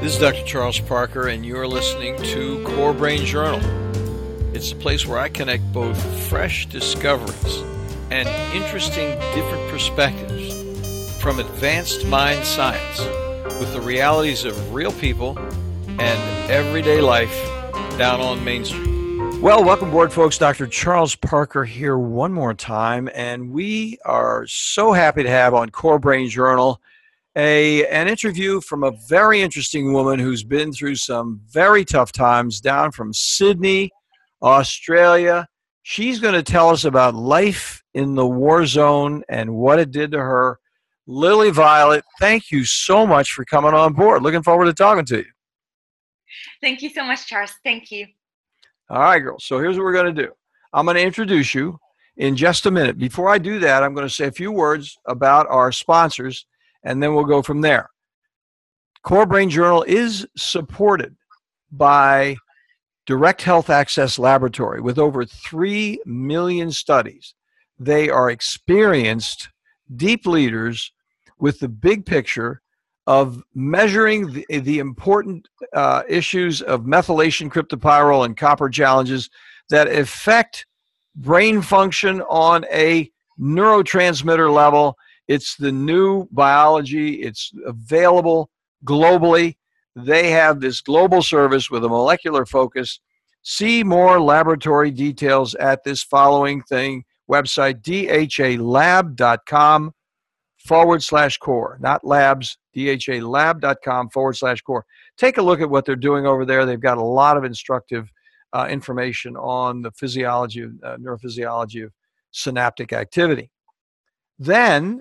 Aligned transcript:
This 0.00 0.14
is 0.14 0.20
Dr. 0.20 0.44
Charles 0.44 0.78
Parker, 0.78 1.26
and 1.26 1.44
you're 1.44 1.66
listening 1.66 2.16
to 2.22 2.62
Core 2.62 2.94
Brain 2.94 3.26
Journal. 3.26 3.58
It's 4.54 4.70
a 4.70 4.76
place 4.76 5.04
where 5.04 5.18
I 5.18 5.28
connect 5.28 5.72
both 5.72 6.00
fresh 6.28 6.66
discoveries 6.66 7.62
and 8.08 8.28
interesting 8.54 9.18
different 9.34 9.68
perspectives 9.68 10.54
from 11.20 11.40
advanced 11.40 12.06
mind 12.06 12.44
science 12.44 13.00
with 13.58 13.72
the 13.72 13.80
realities 13.80 14.44
of 14.44 14.72
real 14.72 14.92
people 14.92 15.36
and 15.98 16.48
everyday 16.48 17.00
life 17.00 17.34
down 17.98 18.20
on 18.20 18.44
Main 18.44 18.64
Street. 18.64 19.40
Well, 19.40 19.64
welcome 19.64 19.88
aboard, 19.88 20.12
folks. 20.12 20.38
Dr. 20.38 20.68
Charles 20.68 21.16
Parker 21.16 21.64
here 21.64 21.98
one 21.98 22.32
more 22.32 22.54
time, 22.54 23.10
and 23.14 23.50
we 23.50 23.98
are 24.04 24.46
so 24.46 24.92
happy 24.92 25.24
to 25.24 25.28
have 25.28 25.54
on 25.54 25.70
Core 25.70 25.98
Brain 25.98 26.28
Journal 26.28 26.80
a 27.36 27.86
an 27.86 28.08
interview 28.08 28.60
from 28.60 28.84
a 28.84 28.92
very 29.08 29.40
interesting 29.40 29.92
woman 29.92 30.18
who's 30.18 30.42
been 30.42 30.72
through 30.72 30.96
some 30.96 31.40
very 31.48 31.84
tough 31.84 32.12
times 32.12 32.60
down 32.60 32.90
from 32.92 33.12
Sydney, 33.12 33.90
Australia. 34.42 35.46
She's 35.82 36.20
going 36.20 36.34
to 36.34 36.42
tell 36.42 36.70
us 36.70 36.84
about 36.84 37.14
life 37.14 37.82
in 37.94 38.14
the 38.14 38.26
war 38.26 38.66
zone 38.66 39.22
and 39.28 39.54
what 39.54 39.78
it 39.78 39.90
did 39.90 40.12
to 40.12 40.18
her. 40.18 40.58
Lily 41.06 41.50
Violet, 41.50 42.04
thank 42.20 42.50
you 42.50 42.64
so 42.64 43.06
much 43.06 43.32
for 43.32 43.44
coming 43.46 43.72
on 43.72 43.94
board. 43.94 44.22
Looking 44.22 44.42
forward 44.42 44.66
to 44.66 44.74
talking 44.74 45.06
to 45.06 45.18
you. 45.18 45.30
Thank 46.60 46.82
you 46.82 46.90
so 46.90 47.04
much, 47.04 47.26
Charles. 47.26 47.52
Thank 47.64 47.90
you. 47.90 48.06
All 48.90 49.00
right, 49.00 49.18
girls. 49.18 49.44
So 49.44 49.58
here's 49.58 49.76
what 49.76 49.84
we're 49.84 49.92
going 49.92 50.14
to 50.14 50.22
do. 50.22 50.32
I'm 50.72 50.84
going 50.84 50.96
to 50.96 51.02
introduce 51.02 51.54
you 51.54 51.78
in 52.18 52.36
just 52.36 52.66
a 52.66 52.70
minute. 52.70 52.98
Before 52.98 53.30
I 53.30 53.38
do 53.38 53.58
that, 53.60 53.82
I'm 53.82 53.94
going 53.94 54.06
to 54.06 54.12
say 54.14 54.26
a 54.26 54.32
few 54.32 54.52
words 54.52 54.98
about 55.06 55.46
our 55.48 55.72
sponsors 55.72 56.46
and 56.88 57.02
then 57.02 57.14
we'll 57.14 57.24
go 57.24 57.42
from 57.42 57.60
there. 57.60 57.90
Core 59.02 59.26
Brain 59.26 59.50
Journal 59.50 59.84
is 59.86 60.26
supported 60.38 61.14
by 61.70 62.34
Direct 63.04 63.42
Health 63.42 63.68
Access 63.68 64.18
Laboratory 64.18 64.80
with 64.80 64.98
over 64.98 65.26
3 65.26 66.00
million 66.06 66.72
studies. 66.72 67.34
They 67.78 68.08
are 68.08 68.30
experienced, 68.30 69.50
deep 69.96 70.26
leaders 70.26 70.90
with 71.38 71.60
the 71.60 71.68
big 71.68 72.06
picture 72.06 72.62
of 73.06 73.42
measuring 73.54 74.32
the, 74.32 74.58
the 74.60 74.78
important 74.78 75.46
uh, 75.74 76.04
issues 76.08 76.62
of 76.62 76.84
methylation, 76.84 77.50
cryptopyrrole, 77.50 78.24
and 78.24 78.34
copper 78.34 78.70
challenges 78.70 79.28
that 79.68 79.88
affect 79.88 80.64
brain 81.14 81.60
function 81.60 82.22
on 82.22 82.64
a 82.72 83.10
neurotransmitter 83.38 84.52
level 84.52 84.96
it's 85.28 85.56
the 85.56 85.72
new 85.72 86.26
biology, 86.32 87.22
it's 87.22 87.52
available 87.66 88.50
globally. 88.84 89.56
They 89.94 90.30
have 90.30 90.60
this 90.60 90.80
global 90.80 91.22
service 91.22 91.70
with 91.70 91.84
a 91.84 91.88
molecular 91.88 92.46
focus. 92.46 93.00
See 93.42 93.84
more 93.84 94.20
laboratory 94.20 94.90
details 94.90 95.54
at 95.56 95.84
this 95.84 96.02
following 96.02 96.62
thing 96.62 97.04
website, 97.30 97.82
dhalab.com 97.82 99.12
forward 100.66 101.02
slash 101.02 101.38
core, 101.38 101.78
not 101.80 102.04
labs, 102.04 102.58
dhalab.com 102.74 104.10
forward 104.10 104.36
slash 104.36 104.60
core. 104.62 104.84
Take 105.16 105.38
a 105.38 105.42
look 105.42 105.60
at 105.60 105.70
what 105.70 105.84
they're 105.84 105.96
doing 105.96 106.26
over 106.26 106.44
there. 106.44 106.64
They've 106.64 106.80
got 106.80 106.98
a 106.98 107.04
lot 107.04 107.36
of 107.36 107.44
instructive 107.44 108.10
uh, 108.52 108.66
information 108.70 109.36
on 109.36 109.82
the 109.82 109.90
physiology, 109.92 110.64
uh, 110.82 110.96
neurophysiology 110.96 111.84
of 111.84 111.92
synaptic 112.30 112.92
activity. 112.92 113.50
Then 114.38 115.00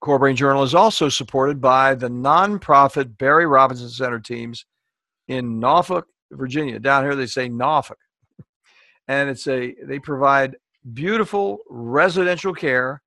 Core 0.00 0.18
Brain 0.18 0.34
Journal 0.34 0.62
is 0.62 0.74
also 0.74 1.08
supported 1.08 1.60
by 1.60 1.94
the 1.94 2.08
nonprofit 2.08 3.18
Barry 3.18 3.46
Robinson 3.46 3.90
Center 3.90 4.18
teams 4.18 4.64
in 5.28 5.60
Norfolk, 5.60 6.06
Virginia. 6.32 6.78
Down 6.78 7.04
here 7.04 7.14
they 7.14 7.26
say 7.26 7.48
Norfolk. 7.48 7.98
And 9.08 9.28
it's 9.28 9.46
a 9.48 9.74
they 9.84 9.98
provide 9.98 10.56
beautiful 10.94 11.58
residential 11.68 12.54
care 12.54 13.02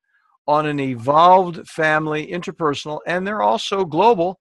on 0.48 0.66
an 0.66 0.80
evolved 0.80 1.68
family 1.68 2.28
interpersonal 2.28 3.00
and 3.08 3.26
they're 3.26 3.42
also 3.42 3.86
global 3.86 4.40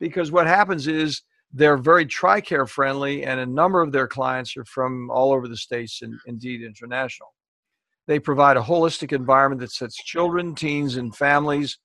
because 0.00 0.32
what 0.32 0.46
happens 0.46 0.88
is 0.88 1.22
they're 1.52 1.76
very 1.76 2.06
TRICARE 2.06 2.68
friendly 2.68 3.24
and 3.24 3.38
a 3.38 3.46
number 3.46 3.82
of 3.82 3.92
their 3.92 4.08
clients 4.08 4.56
are 4.56 4.64
from 4.64 5.10
all 5.10 5.32
over 5.32 5.46
the 5.46 5.56
states 5.56 6.00
and 6.00 6.18
indeed 6.26 6.62
international. 6.62 7.33
They 8.06 8.18
provide 8.18 8.56
a 8.56 8.62
holistic 8.62 9.12
environment 9.12 9.60
that 9.60 9.72
sets 9.72 9.96
children, 9.96 10.54
teens, 10.54 10.96
and 10.96 11.14
families 11.14 11.78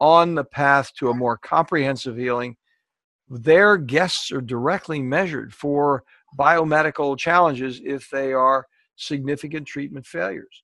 on 0.00 0.34
the 0.34 0.44
path 0.44 0.92
to 0.98 1.10
a 1.10 1.14
more 1.14 1.36
comprehensive 1.38 2.16
healing. 2.16 2.56
Their 3.28 3.76
guests 3.76 4.32
are 4.32 4.40
directly 4.40 5.00
measured 5.00 5.54
for 5.54 6.02
biomedical 6.38 7.16
challenges 7.18 7.80
if 7.84 8.08
they 8.10 8.32
are 8.32 8.66
significant 8.96 9.66
treatment 9.66 10.06
failures. 10.06 10.62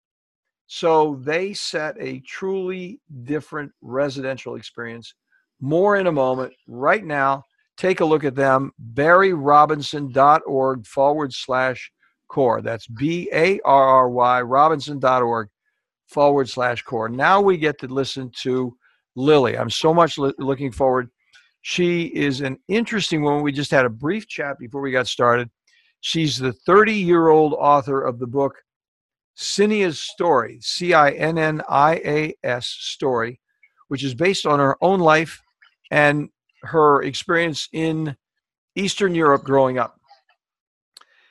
So 0.67 1.21
they 1.23 1.55
set 1.55 1.97
a 2.01 2.21
truly 2.21 3.01
different 3.23 3.73
residential 3.81 4.57
experience. 4.57 5.15
More 5.61 5.97
in 5.97 6.09
a 6.09 6.13
moment. 6.13 6.53
Right 6.67 7.05
now, 7.05 7.45
take 7.77 8.01
a 8.01 8.05
look 8.05 8.25
at 8.25 8.35
them. 8.35 8.73
BarryRobinson.org 8.95 10.87
forward 10.87 11.33
slash 11.33 11.93
core. 12.29 12.63
That's 12.63 12.87
B 12.87 13.29
A 13.33 13.61
R 13.65 13.85
R 13.85 14.09
Y 14.09 14.43
Robinson.org 14.43 15.49
forward 16.07 16.49
slash 16.49 16.83
core. 16.83 17.09
Now 17.09 17.41
we 17.41 17.57
get 17.57 17.79
to 17.81 17.87
listen 17.87 18.31
to 18.43 18.77
Lily. 19.17 19.57
I'm 19.59 19.71
so 19.71 19.93
much 19.93 20.19
li- 20.19 20.35
looking 20.39 20.71
forward. 20.71 21.11
She 21.63 22.05
is 22.05 22.43
an 22.43 22.59
interesting 22.69 23.23
woman. 23.23 23.43
We 23.43 23.53
just 23.53 23.71
had 23.71 23.87
a 23.87 23.91
brief 23.91 24.29
chat 24.29 24.59
before 24.59 24.81
we 24.81 24.93
got 24.93 25.09
started. 25.09 25.51
She's 26.01 26.39
the 26.39 26.53
30 26.53 26.93
year 26.93 27.29
old 27.29 27.55
author 27.55 28.03
of 28.03 28.19
the 28.19 28.27
book 28.27 28.55
Cinnia's 29.37 30.01
Story, 30.01 30.59
C 30.61 30.95
I 30.95 31.11
N 31.11 31.39
N 31.39 31.63
I 31.69 31.95
A 32.05 32.35
S 32.45 32.69
Story, 32.69 33.41
which 33.89 34.05
is 34.05 34.15
based 34.15 34.47
on 34.47 34.59
her 34.59 34.77
own 34.81 35.01
life 35.01 35.43
and 35.91 36.29
her 36.63 37.03
experience 37.03 37.69
in 37.73 38.17
Eastern 38.77 39.15
Europe 39.15 39.45
growing 39.45 39.79
up. 39.79 39.99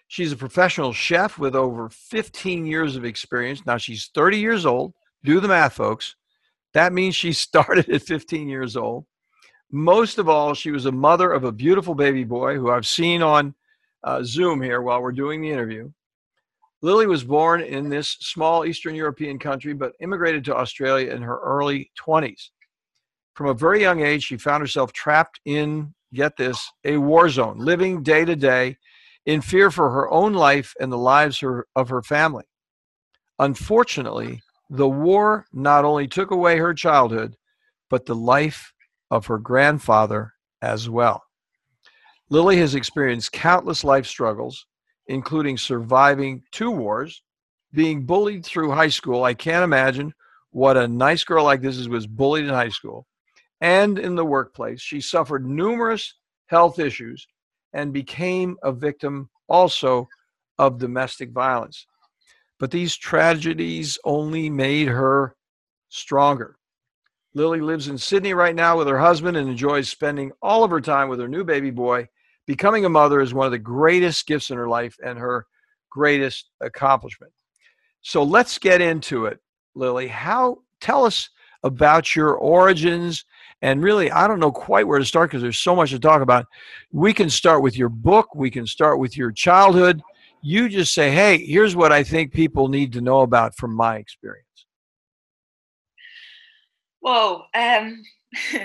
She's 0.07 0.31
a 0.31 0.37
professional 0.37 0.93
chef 0.93 1.37
with 1.37 1.55
over 1.55 1.89
15 1.89 2.65
years 2.65 2.95
of 2.95 3.05
experience. 3.05 3.65
Now 3.65 3.77
she's 3.77 4.09
30 4.13 4.37
years 4.37 4.65
old. 4.65 4.93
Do 5.23 5.39
the 5.39 5.47
math, 5.47 5.73
folks. 5.73 6.15
That 6.73 6.93
means 6.93 7.15
she 7.15 7.33
started 7.33 7.89
at 7.89 8.03
15 8.03 8.47
years 8.47 8.75
old. 8.75 9.05
Most 9.71 10.19
of 10.19 10.29
all, 10.29 10.53
she 10.53 10.71
was 10.71 10.85
a 10.85 10.91
mother 10.91 11.31
of 11.31 11.43
a 11.43 11.51
beautiful 11.51 11.95
baby 11.95 12.23
boy 12.23 12.55
who 12.55 12.69
I've 12.69 12.87
seen 12.87 13.21
on 13.21 13.55
uh, 14.03 14.21
Zoom 14.23 14.61
here 14.61 14.81
while 14.81 15.01
we're 15.01 15.11
doing 15.11 15.41
the 15.41 15.49
interview. 15.49 15.91
Lily 16.81 17.07
was 17.07 17.23
born 17.23 17.61
in 17.61 17.89
this 17.89 18.09
small 18.19 18.63
Eastern 18.65 18.93
European 18.93 19.39
country, 19.39 19.73
but 19.73 19.93
immigrated 20.01 20.45
to 20.45 20.55
Australia 20.55 21.11
in 21.11 21.23
her 21.23 21.39
early 21.39 21.91
20s. 21.99 22.49
From 23.33 23.47
a 23.47 23.55
very 23.55 23.81
young 23.81 24.01
age, 24.01 24.23
she 24.23 24.37
found 24.37 24.61
herself 24.61 24.93
trapped 24.93 25.39
in, 25.45 25.93
get 26.13 26.37
this, 26.37 26.71
a 26.83 26.97
war 26.97 27.27
zone, 27.27 27.57
living 27.57 28.03
day 28.03 28.23
to 28.23 28.35
day 28.35 28.77
in 29.25 29.41
fear 29.41 29.71
for 29.71 29.89
her 29.89 30.09
own 30.11 30.33
life 30.33 30.73
and 30.79 30.91
the 30.91 30.97
lives 30.97 31.43
of 31.75 31.89
her 31.89 32.03
family. 32.03 32.45
Unfortunately, 33.39 34.41
the 34.69 34.87
war 34.87 35.45
not 35.53 35.85
only 35.85 36.07
took 36.07 36.31
away 36.31 36.57
her 36.57 36.73
childhood, 36.73 37.35
but 37.89 38.05
the 38.05 38.15
life 38.15 38.73
of 39.11 39.25
her 39.25 39.37
grandfather 39.37 40.33
as 40.61 40.89
well. 40.89 41.21
Lily 42.29 42.57
has 42.57 42.75
experienced 42.75 43.31
countless 43.31 43.83
life 43.83 44.07
struggles, 44.07 44.65
including 45.07 45.57
surviving 45.57 46.41
two 46.51 46.71
wars, 46.71 47.21
being 47.73 48.05
bullied 48.05 48.45
through 48.45 48.71
high 48.71 48.89
school. 48.89 49.23
I 49.23 49.33
can't 49.33 49.63
imagine 49.63 50.13
what 50.49 50.77
a 50.77 50.87
nice 50.87 51.23
girl 51.23 51.43
like 51.43 51.61
this 51.61 51.77
is 51.77 51.89
was 51.89 52.07
bullied 52.07 52.45
in 52.45 52.49
high 52.49 52.69
school 52.69 53.05
and 53.61 53.99
in 53.99 54.15
the 54.15 54.25
workplace. 54.25 54.81
She 54.81 55.01
suffered 55.01 55.45
numerous 55.45 56.15
health 56.47 56.79
issues 56.79 57.27
and 57.75 57.93
became 57.93 58.57
a 58.63 58.71
victim 58.71 59.29
also 59.47 60.07
of 60.57 60.79
domestic 60.79 61.31
violence. 61.31 61.85
But 62.57 62.71
these 62.71 62.95
tragedies 62.95 63.99
only 64.05 64.49
made 64.49 64.87
her 64.87 65.35
stronger. 65.89 66.55
Lily 67.33 67.59
lives 67.59 67.89
in 67.89 67.97
Sydney 67.97 68.33
right 68.33 68.55
now 68.55 68.77
with 68.77 68.87
her 68.87 68.97
husband 68.97 69.35
and 69.35 69.49
enjoys 69.49 69.89
spending 69.89 70.31
all 70.41 70.63
of 70.63 70.71
her 70.71 70.79
time 70.79 71.09
with 71.09 71.19
her 71.19 71.27
new 71.27 71.43
baby 71.43 71.69
boy. 71.69 72.07
Becoming 72.47 72.85
a 72.85 72.89
mother 72.89 73.19
is 73.19 73.33
one 73.33 73.45
of 73.45 73.51
the 73.51 73.59
greatest 73.59 74.25
gifts 74.25 74.51
in 74.51 74.57
her 74.57 74.69
life 74.69 74.95
and 75.03 75.19
her 75.19 75.45
greatest 75.91 76.49
accomplishment. 76.61 77.33
So 78.01 78.23
let's 78.23 78.57
get 78.57 78.79
into 78.79 79.25
it, 79.25 79.39
Lily. 79.75 80.07
How 80.07 80.59
tell 80.79 81.03
us 81.03 81.29
about 81.63 82.15
your 82.15 82.35
origins 82.35 83.25
and 83.65 83.83
really 83.83 84.11
I 84.11 84.27
don't 84.27 84.39
know 84.39 84.51
quite 84.51 84.87
where 84.87 84.99
to 84.99 85.05
start 85.05 85.29
because 85.29 85.41
there's 85.41 85.59
so 85.59 85.75
much 85.75 85.91
to 85.91 85.99
talk 85.99 86.21
about. 86.21 86.45
We 86.91 87.13
can 87.13 87.29
start 87.29 87.61
with 87.61 87.77
your 87.77 87.89
book, 87.89 88.33
we 88.35 88.49
can 88.49 88.67
start 88.67 88.99
with 88.99 89.17
your 89.17 89.31
childhood, 89.31 90.01
you 90.41 90.69
just 90.69 90.93
say, 90.93 91.11
hey, 91.11 91.43
here's 91.43 91.75
what 91.75 91.91
I 91.91 92.03
think 92.03 92.33
people 92.33 92.67
need 92.67 92.93
to 92.93 93.01
know 93.01 93.21
about 93.21 93.55
from 93.55 93.73
my 93.73 93.97
experience. 93.97 94.45
Whoa. 96.99 97.43
Um, 97.53 98.03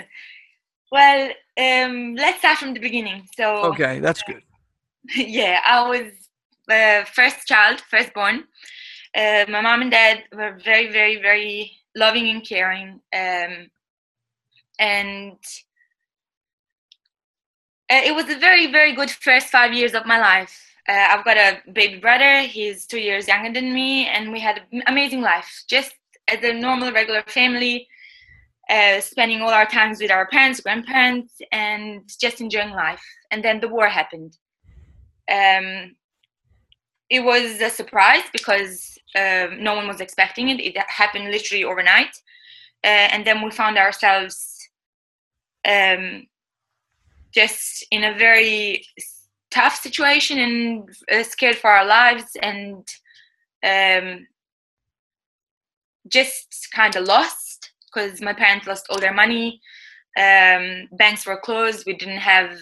Well, 0.91 1.31
um, 1.57 2.15
let's 2.15 2.39
start 2.39 2.57
from 2.57 2.73
the 2.73 2.79
beginning. 2.81 3.25
So 3.37 3.65
Okay, 3.67 3.99
that's 3.99 4.21
good. 4.23 4.43
yeah, 5.15 5.61
I 5.65 5.87
was 5.87 6.11
uh, 6.69 7.05
first 7.05 7.47
child, 7.47 7.81
firstborn. 7.89 8.43
Uh, 9.15 9.45
my 9.47 9.61
mom 9.61 9.83
and 9.83 9.91
dad 9.91 10.23
were 10.33 10.59
very, 10.63 10.91
very, 10.91 11.21
very 11.21 11.71
loving 11.95 12.27
and 12.27 12.45
caring, 12.45 12.99
um, 13.15 13.69
and 14.79 15.37
uh, 17.89 18.01
it 18.05 18.15
was 18.15 18.29
a 18.29 18.39
very, 18.39 18.71
very 18.71 18.93
good 18.93 19.11
first 19.11 19.47
five 19.47 19.73
years 19.73 19.93
of 19.93 20.05
my 20.05 20.19
life. 20.19 20.57
Uh, 20.87 21.07
I've 21.09 21.25
got 21.25 21.37
a 21.37 21.59
baby 21.71 21.99
brother. 21.99 22.41
He's 22.41 22.85
two 22.85 22.99
years 22.99 23.27
younger 23.27 23.51
than 23.51 23.73
me, 23.73 24.07
and 24.07 24.31
we 24.31 24.39
had 24.39 24.61
an 24.71 24.81
amazing 24.87 25.21
life, 25.21 25.63
just 25.69 25.93
as 26.27 26.43
a 26.43 26.53
normal, 26.53 26.91
regular 26.91 27.23
family. 27.27 27.87
Uh, 28.69 29.01
spending 29.01 29.41
all 29.41 29.49
our 29.49 29.65
times 29.65 29.99
with 29.99 30.11
our 30.11 30.27
parents, 30.27 30.61
grandparents, 30.61 31.33
and 31.51 32.09
just 32.21 32.39
enjoying 32.39 32.69
life. 32.69 33.03
And 33.29 33.43
then 33.43 33.59
the 33.59 33.67
war 33.67 33.87
happened. 33.87 34.37
Um, 35.29 35.95
it 37.09 37.19
was 37.19 37.59
a 37.59 37.69
surprise 37.69 38.23
because 38.31 38.97
um, 39.17 39.61
no 39.61 39.75
one 39.75 39.87
was 39.87 39.99
expecting 39.99 40.47
it. 40.47 40.61
It 40.61 40.77
happened 40.87 41.25
literally 41.31 41.65
overnight, 41.65 42.15
uh, 42.85 43.07
and 43.11 43.27
then 43.27 43.41
we 43.41 43.51
found 43.51 43.77
ourselves 43.77 44.50
um, 45.67 46.27
just 47.33 47.85
in 47.91 48.03
a 48.03 48.17
very 48.17 48.85
tough 49.49 49.75
situation 49.75 50.39
and 50.39 50.89
uh, 51.11 51.23
scared 51.23 51.57
for 51.57 51.69
our 51.69 51.85
lives 51.85 52.35
and 52.41 52.87
um, 53.63 54.27
just 56.07 56.67
kind 56.73 56.95
of 56.95 57.05
lost 57.05 57.71
because 57.93 58.21
my 58.21 58.33
parents 58.33 58.67
lost 58.67 58.87
all 58.89 58.99
their 58.99 59.13
money. 59.13 59.61
Um, 60.17 60.87
banks 60.93 61.25
were 61.25 61.37
closed. 61.37 61.83
We 61.85 61.93
didn't 61.93 62.17
have 62.17 62.57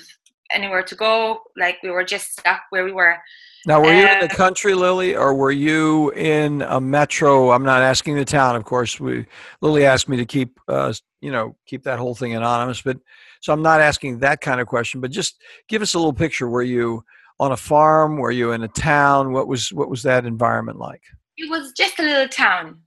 anywhere 0.52 0.84
to 0.84 0.96
go. 0.96 1.42
Like 1.58 1.78
we 1.84 1.92
were 1.92 2.04
just 2.04 2.40
stuck 2.40 2.62
where 2.70 2.84
we 2.84 2.92
were. 2.92 3.18
Now, 3.66 3.82
were 3.82 3.94
you 3.94 4.08
in 4.08 4.22
the 4.22 4.30
country, 4.30 4.74
Lily, 4.74 5.16
or 5.16 5.36
were 5.36 5.52
you 5.52 6.12
in 6.12 6.62
a 6.62 6.80
metro? 6.80 7.52
I'm 7.52 7.64
not 7.64 7.82
asking 7.82 8.16
the 8.16 8.24
town, 8.24 8.56
of 8.56 8.64
course. 8.64 9.00
We, 9.00 9.26
Lily 9.62 9.86
asked 9.86 10.08
me 10.08 10.16
to 10.16 10.26
keep, 10.26 10.60
uh, 10.70 10.94
you 11.22 11.32
know, 11.32 11.56
keep 11.66 11.84
that 11.84 12.00
whole 12.00 12.16
thing 12.16 12.34
anonymous. 12.36 12.82
But 12.82 12.98
so 13.42 13.54
I'm 13.54 13.62
not 13.62 13.82
asking 13.82 14.20
that 14.20 14.42
kind 14.42 14.60
of 14.62 14.68
question. 14.68 15.02
But 15.02 15.12
just 15.12 15.42
give 15.68 15.82
us 15.82 15.94
a 15.94 15.98
little 15.98 16.14
picture. 16.14 16.48
Were 16.50 16.64
you 16.64 17.04
on 17.40 17.52
a 17.52 17.58
farm? 17.58 18.18
Were 18.18 18.32
you 18.32 18.52
in 18.52 18.64
a 18.64 18.68
town? 18.68 19.32
What 19.34 19.48
was 19.48 19.72
what 19.74 19.90
was 19.90 20.04
that 20.04 20.26
environment 20.26 20.80
like? 20.80 21.02
It 21.38 21.50
was 21.50 21.72
just 21.74 22.00
a 22.00 22.04
little 22.04 22.28
town, 22.28 22.82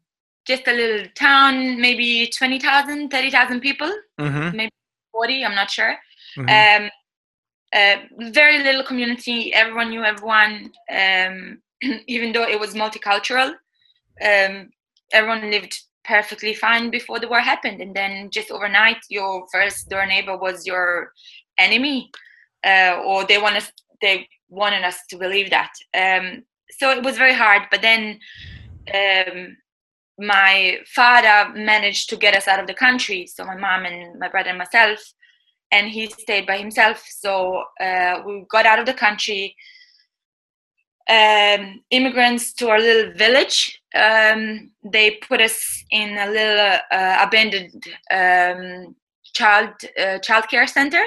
just 0.47 0.69
a 0.69 0.73
little 0.73 1.07
town, 1.15 1.81
maybe 1.81 2.27
20,000, 2.37 3.09
30,000 3.11 3.61
people, 3.61 3.91
Mm-hmm. 4.21 4.67
40, 5.13 5.45
I'm 5.45 5.55
not 5.55 5.71
sure. 5.71 5.97
mm-hmm. 6.37 6.85
Um, 6.85 6.91
uh, 7.75 7.97
very 8.31 8.63
little 8.63 8.85
community. 8.85 9.55
Everyone 9.55 9.89
knew 9.89 10.05
everyone, 10.05 10.71
um, 10.91 11.63
even 12.07 12.33
though 12.33 12.43
it 12.47 12.61
was 12.61 12.75
multicultural. 12.75 13.55
Um, 14.23 14.69
everyone 15.13 15.51
lived 15.51 15.81
perfectly 16.05 16.55
fine 16.55 16.91
before 16.91 17.19
the 17.19 17.29
war 17.29 17.41
happened, 17.41 17.81
and 17.81 17.95
then 17.95 18.31
just 18.31 18.51
overnight, 18.51 18.99
your 19.09 19.47
first 19.53 19.89
door 19.89 20.07
neighbor 20.07 20.37
was 20.37 20.67
your 20.67 21.13
enemy, 21.59 22.11
uh, 22.67 23.01
or 23.05 23.25
they 23.25 23.39
want 23.39 23.57
us. 23.57 23.71
They 24.01 24.29
wanted 24.49 24.85
us 24.85 24.99
to 25.11 25.17
believe 25.17 25.51
that. 25.51 25.73
Um, 25.95 26.43
so 26.71 26.91
it 26.91 27.05
was 27.05 27.17
very 27.19 27.35
hard. 27.35 27.63
But 27.71 27.83
then. 27.83 28.19
Um, 28.93 29.57
my 30.19 30.77
father 30.95 31.51
managed 31.55 32.11
to 32.11 32.17
get 32.17 32.37
us 32.37 32.47
out 32.47 32.61
of 32.61 32.67
the 32.67 32.75
country 32.75 33.27
so 33.27 33.45
my 33.47 33.57
mom 33.57 33.87
and 33.87 34.19
my 34.19 34.29
brother 34.29 34.51
and 34.51 34.59
myself 34.59 35.01
and 35.73 35.89
he 35.89 36.09
stayed 36.11 36.47
by 36.47 36.59
himself. 36.59 37.03
So 37.09 37.65
uh, 37.81 38.23
we 38.25 38.45
got 38.49 38.67
out 38.67 38.79
of 38.79 38.87
the 38.87 38.95
country. 38.95 39.57
Um, 41.09 41.83
immigrants 41.91 42.53
to 42.55 42.69
our 42.71 42.79
little 42.79 43.13
village. 43.15 43.81
Um, 43.95 44.71
they 44.85 45.13
put 45.29 45.41
us 45.41 45.85
in 45.91 46.17
a 46.17 46.27
little 46.31 46.79
uh, 46.91 47.17
abandoned 47.27 47.85
um, 48.11 48.95
child 49.35 49.71
uh, 50.01 50.19
child 50.19 50.49
care 50.49 50.67
center 50.67 51.03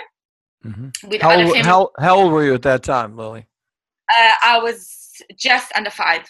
hmm 0.63 0.89
with 1.07 1.21
How, 1.21 1.31
old- 1.35 1.57
how 1.65 1.89
how 1.99 2.15
old 2.17 2.31
were 2.33 2.43
you 2.45 2.53
at 2.55 2.61
that 2.63 2.83
time, 2.83 3.15
Lily? 3.17 3.47
uh, 4.17 4.31
I 4.43 4.59
was 4.59 5.21
just 5.37 5.71
under 5.75 5.89
five, 5.89 6.21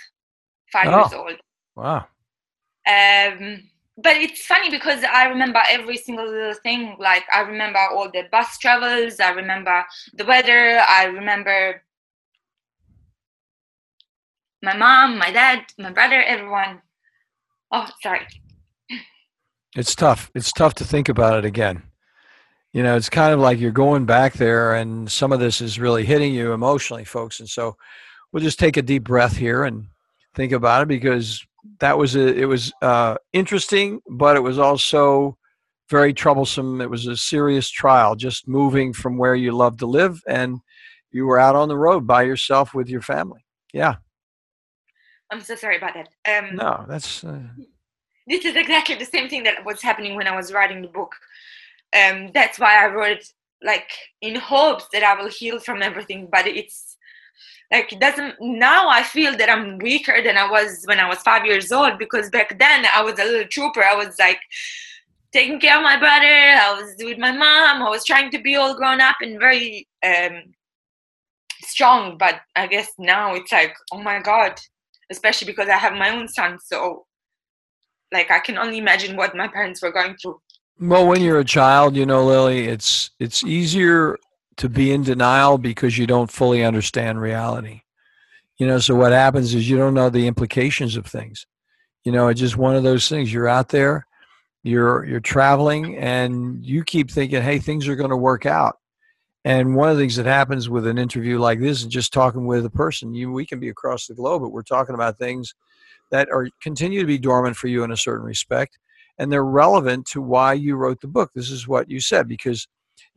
five 0.72 0.92
years 0.92 1.14
Oh. 1.14 1.20
old. 1.22 1.36
Wow. 1.76 2.08
um 2.88 3.62
but 3.98 4.16
it's 4.18 4.46
funny 4.46 4.70
because 4.70 5.04
i 5.04 5.26
remember 5.26 5.62
every 5.70 5.98
single 5.98 6.28
little 6.30 6.54
thing 6.64 6.96
like 7.00 7.24
i 7.34 7.42
remember 7.42 7.80
all 7.80 8.10
the 8.12 8.24
bus 8.32 8.58
travels 8.58 9.20
i 9.20 9.30
remember 9.32 9.84
the 10.14 10.26
weather 10.26 10.80
i 10.90 11.06
remember 11.06 11.82
my 14.66 14.76
mom 14.76 15.18
my 15.18 15.32
dad 15.32 15.64
my 15.78 15.92
brother 15.92 16.22
everyone 16.24 16.82
oh 17.72 17.88
sorry 18.04 18.28
It's 19.76 19.94
tough. 19.94 20.32
It's 20.34 20.54
tough 20.54 20.74
to 20.76 20.86
think 20.86 21.10
about 21.10 21.38
it 21.38 21.44
again. 21.44 21.84
You 22.72 22.82
know, 22.82 22.96
it's 22.96 23.10
kind 23.10 23.34
of 23.34 23.42
like 23.42 23.60
you're 23.60 23.72
going 23.72 24.06
back 24.06 24.34
there, 24.34 24.76
and 24.76 25.12
some 25.12 25.34
of 25.34 25.42
this 25.42 25.60
is 25.60 25.80
really 25.80 26.06
hitting 26.06 26.34
you 26.34 26.54
emotionally, 26.54 27.04
folks. 27.04 27.42
And 27.42 27.50
so, 27.50 27.76
we'll 28.32 28.44
just 28.44 28.60
take 28.60 28.78
a 28.78 28.82
deep 28.82 29.04
breath 29.04 29.36
here 29.36 29.66
and 29.66 29.88
think 30.34 30.54
about 30.54 30.84
it 30.84 30.88
because 30.88 31.46
that 31.80 31.98
was 31.98 32.16
a, 32.16 32.26
it 32.26 32.46
was 32.46 32.72
uh, 32.82 33.16
interesting, 33.34 34.02
but 34.10 34.38
it 34.38 34.44
was 34.44 34.60
also 34.60 35.38
very 35.90 36.14
troublesome. 36.14 36.80
It 36.80 36.90
was 36.90 37.06
a 37.08 37.18
serious 37.18 37.70
trial, 37.70 38.16
just 38.16 38.48
moving 38.48 38.94
from 38.94 39.18
where 39.18 39.36
you 39.36 39.52
love 39.52 39.78
to 39.80 39.86
live, 39.86 40.22
and 40.26 40.60
you 41.12 41.26
were 41.26 41.40
out 41.40 41.56
on 41.58 41.68
the 41.68 41.78
road 41.78 42.08
by 42.08 42.24
yourself 42.24 42.74
with 42.74 42.88
your 42.90 43.02
family. 43.02 43.46
Yeah, 43.74 43.96
i'm 45.36 45.42
so 45.42 45.56
sorry 45.56 45.78
about 45.78 45.94
that. 45.94 46.10
Um 46.38 46.56
no, 46.56 46.86
that's 46.88 47.24
uh, 47.24 47.40
this 48.28 48.46
is 48.46 48.56
exactly 48.56 48.96
the 48.96 49.06
same 49.06 49.30
thing 49.30 49.44
that 49.44 49.66
was 49.66 49.82
happening 49.82 50.16
when 50.16 50.28
i 50.28 50.36
was 50.36 50.54
writing 50.54 50.82
the 50.82 50.88
book. 50.88 51.14
Um 52.00 52.32
that's 52.34 52.60
why 52.60 52.84
i 52.84 52.88
wrote 52.88 53.18
it 53.18 53.26
like 53.64 53.92
in 54.22 54.36
hopes 54.36 54.86
that 54.94 55.04
i 55.04 55.14
will 55.20 55.30
heal 55.30 55.60
from 55.60 55.82
everything 55.82 56.28
but 56.32 56.46
it's 56.46 56.98
like 57.72 57.92
it 57.92 58.00
doesn't 58.00 58.36
now 58.42 58.88
i 58.90 59.02
feel 59.02 59.36
that 59.38 59.50
i'm 59.50 59.78
weaker 59.80 60.22
than 60.24 60.38
i 60.38 60.50
was 60.50 60.84
when 60.86 61.00
i 61.00 61.08
was 61.08 61.20
five 61.20 61.46
years 61.46 61.72
old 61.72 61.98
because 61.98 62.30
back 62.30 62.58
then 62.60 62.86
i 62.94 63.02
was 63.02 63.18
a 63.20 63.24
little 63.24 63.48
trooper. 63.48 63.84
I 63.84 63.96
was 63.96 64.18
like 64.20 64.40
taking 65.32 65.60
care 65.60 65.78
of 65.78 65.84
my 65.84 65.98
brother 65.98 66.26
i 66.26 66.80
was 66.80 66.96
with 67.00 67.18
my 67.18 67.32
mom 67.32 67.82
i 67.82 67.90
was 67.90 68.06
trying 68.06 68.30
to 68.32 68.42
be 68.42 68.56
all 68.56 68.76
grown 68.76 69.02
up 69.02 69.18
and 69.22 69.40
very 69.40 69.88
um 70.06 70.44
strong 71.62 72.18
but 72.18 72.42
i 72.56 72.68
guess 72.68 72.90
now 73.00 73.34
it's 73.34 73.52
like 73.52 73.76
oh 73.92 74.02
my 74.02 74.20
god 74.22 74.54
especially 75.12 75.46
because 75.46 75.70
i 75.70 75.78
have 75.78 75.94
my 75.94 76.10
own 76.10 76.28
son 76.28 76.58
so 76.64 77.06
like 78.14 78.32
i 78.32 78.40
can 78.40 78.58
only 78.58 78.78
imagine 78.78 79.16
what 79.16 79.36
my 79.36 79.48
parents 79.48 79.82
were 79.82 79.92
going 79.92 80.16
through 80.22 80.40
Well, 80.80 81.08
when 81.08 81.22
you're 81.22 81.40
a 81.40 81.46
child, 81.46 81.96
you 81.96 82.06
know, 82.06 82.26
Lily, 82.26 82.68
it's 82.68 83.10
it's 83.20 83.44
easier 83.46 84.18
to 84.58 84.70
be 84.70 84.92
in 84.92 85.04
denial 85.04 85.58
because 85.58 85.98
you 85.98 86.06
don't 86.06 86.32
fully 86.32 86.64
understand 86.66 87.22
reality. 87.22 87.82
You 88.58 88.68
know, 88.68 88.80
so 88.80 88.96
what 88.96 89.12
happens 89.12 89.54
is 89.54 89.70
you 89.70 89.78
don't 89.78 89.94
know 89.94 90.10
the 90.10 90.28
implications 90.28 90.98
of 90.98 91.06
things. 91.06 91.46
You 92.04 92.12
know, 92.12 92.28
it's 92.28 92.40
just 92.40 92.58
one 92.58 92.76
of 92.76 92.84
those 92.84 93.08
things. 93.08 93.32
You're 93.32 93.48
out 93.48 93.70
there, 93.70 94.06
you're 94.64 95.06
you're 95.06 95.20
traveling, 95.22 95.98
and 95.98 96.66
you 96.66 96.84
keep 96.84 97.10
thinking, 97.10 97.42
"Hey, 97.42 97.60
things 97.60 97.88
are 97.88 97.96
going 97.96 98.10
to 98.12 98.18
work 98.18 98.46
out." 98.46 98.78
And 99.46 99.76
one 99.76 99.90
of 99.90 99.96
the 99.96 100.02
things 100.02 100.16
that 100.16 100.26
happens 100.26 100.70
with 100.70 100.88
an 100.88 100.98
interview 100.98 101.38
like 101.38 101.60
this 101.60 101.84
and 101.84 101.92
just 101.92 102.12
talking 102.12 102.48
with 102.48 102.66
a 102.66 102.70
person, 102.70 103.14
you 103.14 103.32
we 103.32 103.46
can 103.46 103.60
be 103.60 103.70
across 103.70 104.08
the 104.08 104.16
globe, 104.16 104.42
but 104.42 104.52
we're 104.52 104.64
talking 104.64 104.96
about 104.96 105.20
things 105.20 105.54
that 106.10 106.30
are 106.32 106.50
continue 106.62 107.00
to 107.00 107.06
be 107.06 107.20
dormant 107.20 107.56
for 107.56 107.68
you 107.68 107.84
in 107.84 107.92
a 107.92 107.98
certain 107.98 108.26
respect 108.26 108.80
and 109.18 109.32
they're 109.32 109.46
relevant 109.46 110.06
to 110.08 110.22
why 110.22 110.54
you 110.54 110.76
wrote 110.76 111.00
the 111.00 111.08
book. 111.08 111.32
This 111.34 111.52
is 111.52 111.68
what 111.68 111.90
you 111.90 112.00
said 112.00 112.28
because 112.28 112.68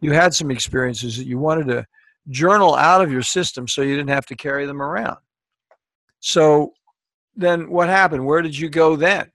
you 0.00 0.12
had 0.12 0.34
some 0.34 0.50
experiences 0.50 1.16
that 1.16 1.26
you 1.26 1.38
wanted 1.38 1.66
to 1.68 1.86
journal 2.28 2.74
out 2.74 3.00
of 3.00 3.10
your 3.10 3.22
system 3.22 3.66
so 3.66 3.82
you 3.82 3.96
didn't 3.96 4.10
have 4.10 4.26
to 4.26 4.36
carry 4.36 4.66
them 4.66 4.82
around. 4.82 5.16
So 6.20 6.74
then 7.34 7.70
what 7.70 7.88
happened? 7.88 8.26
Where 8.26 8.42
did 8.42 8.56
you 8.56 8.68
go 8.68 8.96
then? 8.96 9.32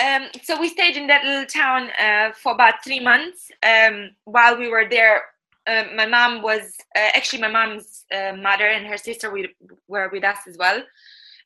um, 0.00 0.28
so 0.42 0.58
we 0.58 0.68
stayed 0.68 0.96
in 0.96 1.06
that 1.08 1.24
little 1.24 1.46
town 1.46 1.90
uh, 2.00 2.32
for 2.32 2.52
about 2.52 2.82
three 2.82 3.00
months. 3.00 3.50
Um, 3.62 4.10
while 4.24 4.56
we 4.56 4.68
were 4.68 4.86
there, 4.88 5.24
uh, 5.70 5.84
my 5.94 6.06
mom 6.06 6.42
was 6.42 6.76
uh, 6.96 7.10
actually 7.14 7.40
my 7.40 7.50
mom's 7.50 8.04
uh, 8.14 8.32
mother 8.36 8.66
and 8.66 8.86
her 8.86 8.96
sister 8.96 9.30
we, 9.30 9.48
were 9.88 10.08
with 10.12 10.24
us 10.24 10.38
as 10.48 10.56
well. 10.58 10.82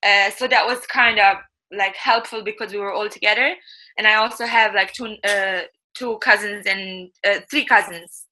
Uh, 0.02 0.30
so 0.30 0.46
that 0.46 0.66
was 0.66 0.80
kind 0.86 1.18
of 1.18 1.36
like 1.72 1.94
helpful 1.96 2.42
because 2.42 2.72
we 2.72 2.78
were 2.78 2.92
all 2.92 3.08
together. 3.08 3.54
And 3.98 4.06
I 4.06 4.14
also 4.14 4.46
have 4.46 4.74
like 4.74 4.92
two 4.92 5.16
uh, 5.24 5.62
two 5.94 6.18
cousins 6.18 6.66
and 6.66 7.10
uh, 7.26 7.40
three 7.50 7.64
cousins 7.64 8.26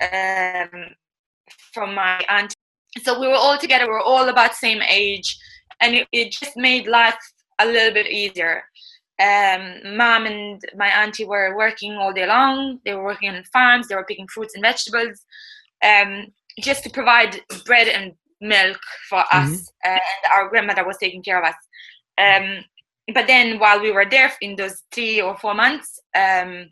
um, 0.00 0.94
from 1.72 1.94
my 1.94 2.24
aunt. 2.28 2.54
So 3.02 3.18
we 3.20 3.26
were 3.26 3.34
all 3.34 3.58
together. 3.58 3.86
we 3.86 3.94
are 3.94 4.00
all 4.00 4.28
about 4.28 4.54
same 4.54 4.82
age, 4.82 5.36
and 5.80 5.94
it, 5.96 6.08
it 6.12 6.30
just 6.30 6.56
made 6.56 6.86
life 6.86 7.18
a 7.58 7.66
little 7.66 7.92
bit 7.92 8.06
easier 8.06 8.64
Um, 9.20 9.96
mom 9.96 10.26
and 10.26 10.60
my 10.76 10.88
auntie 10.88 11.24
were 11.24 11.56
working 11.56 11.92
all 11.92 12.12
day 12.12 12.26
long. 12.26 12.80
They 12.84 12.94
were 12.94 13.04
working 13.04 13.30
on 13.30 13.44
farms. 13.52 13.86
They 13.86 13.94
were 13.94 14.04
picking 14.04 14.26
fruits 14.28 14.54
and 14.54 14.62
vegetables, 14.62 15.24
um, 15.84 16.32
just 16.60 16.82
to 16.84 16.90
provide 16.90 17.40
bread 17.64 17.88
and 17.88 18.14
milk 18.40 18.80
for 19.08 19.22
Mhm. 19.22 19.44
us. 19.44 19.72
Uh, 19.84 19.88
and 19.88 20.32
our 20.32 20.48
grandmother 20.48 20.84
was 20.84 20.98
taking 20.98 21.22
care 21.22 21.38
of 21.38 21.44
us. 21.44 21.54
Um, 22.18 22.64
but 23.12 23.26
then, 23.26 23.58
while 23.58 23.80
we 23.80 23.92
were 23.92 24.08
there 24.08 24.32
in 24.40 24.56
those 24.56 24.82
three 24.90 25.20
or 25.20 25.36
four 25.36 25.54
months, 25.54 26.00
um, 26.14 26.70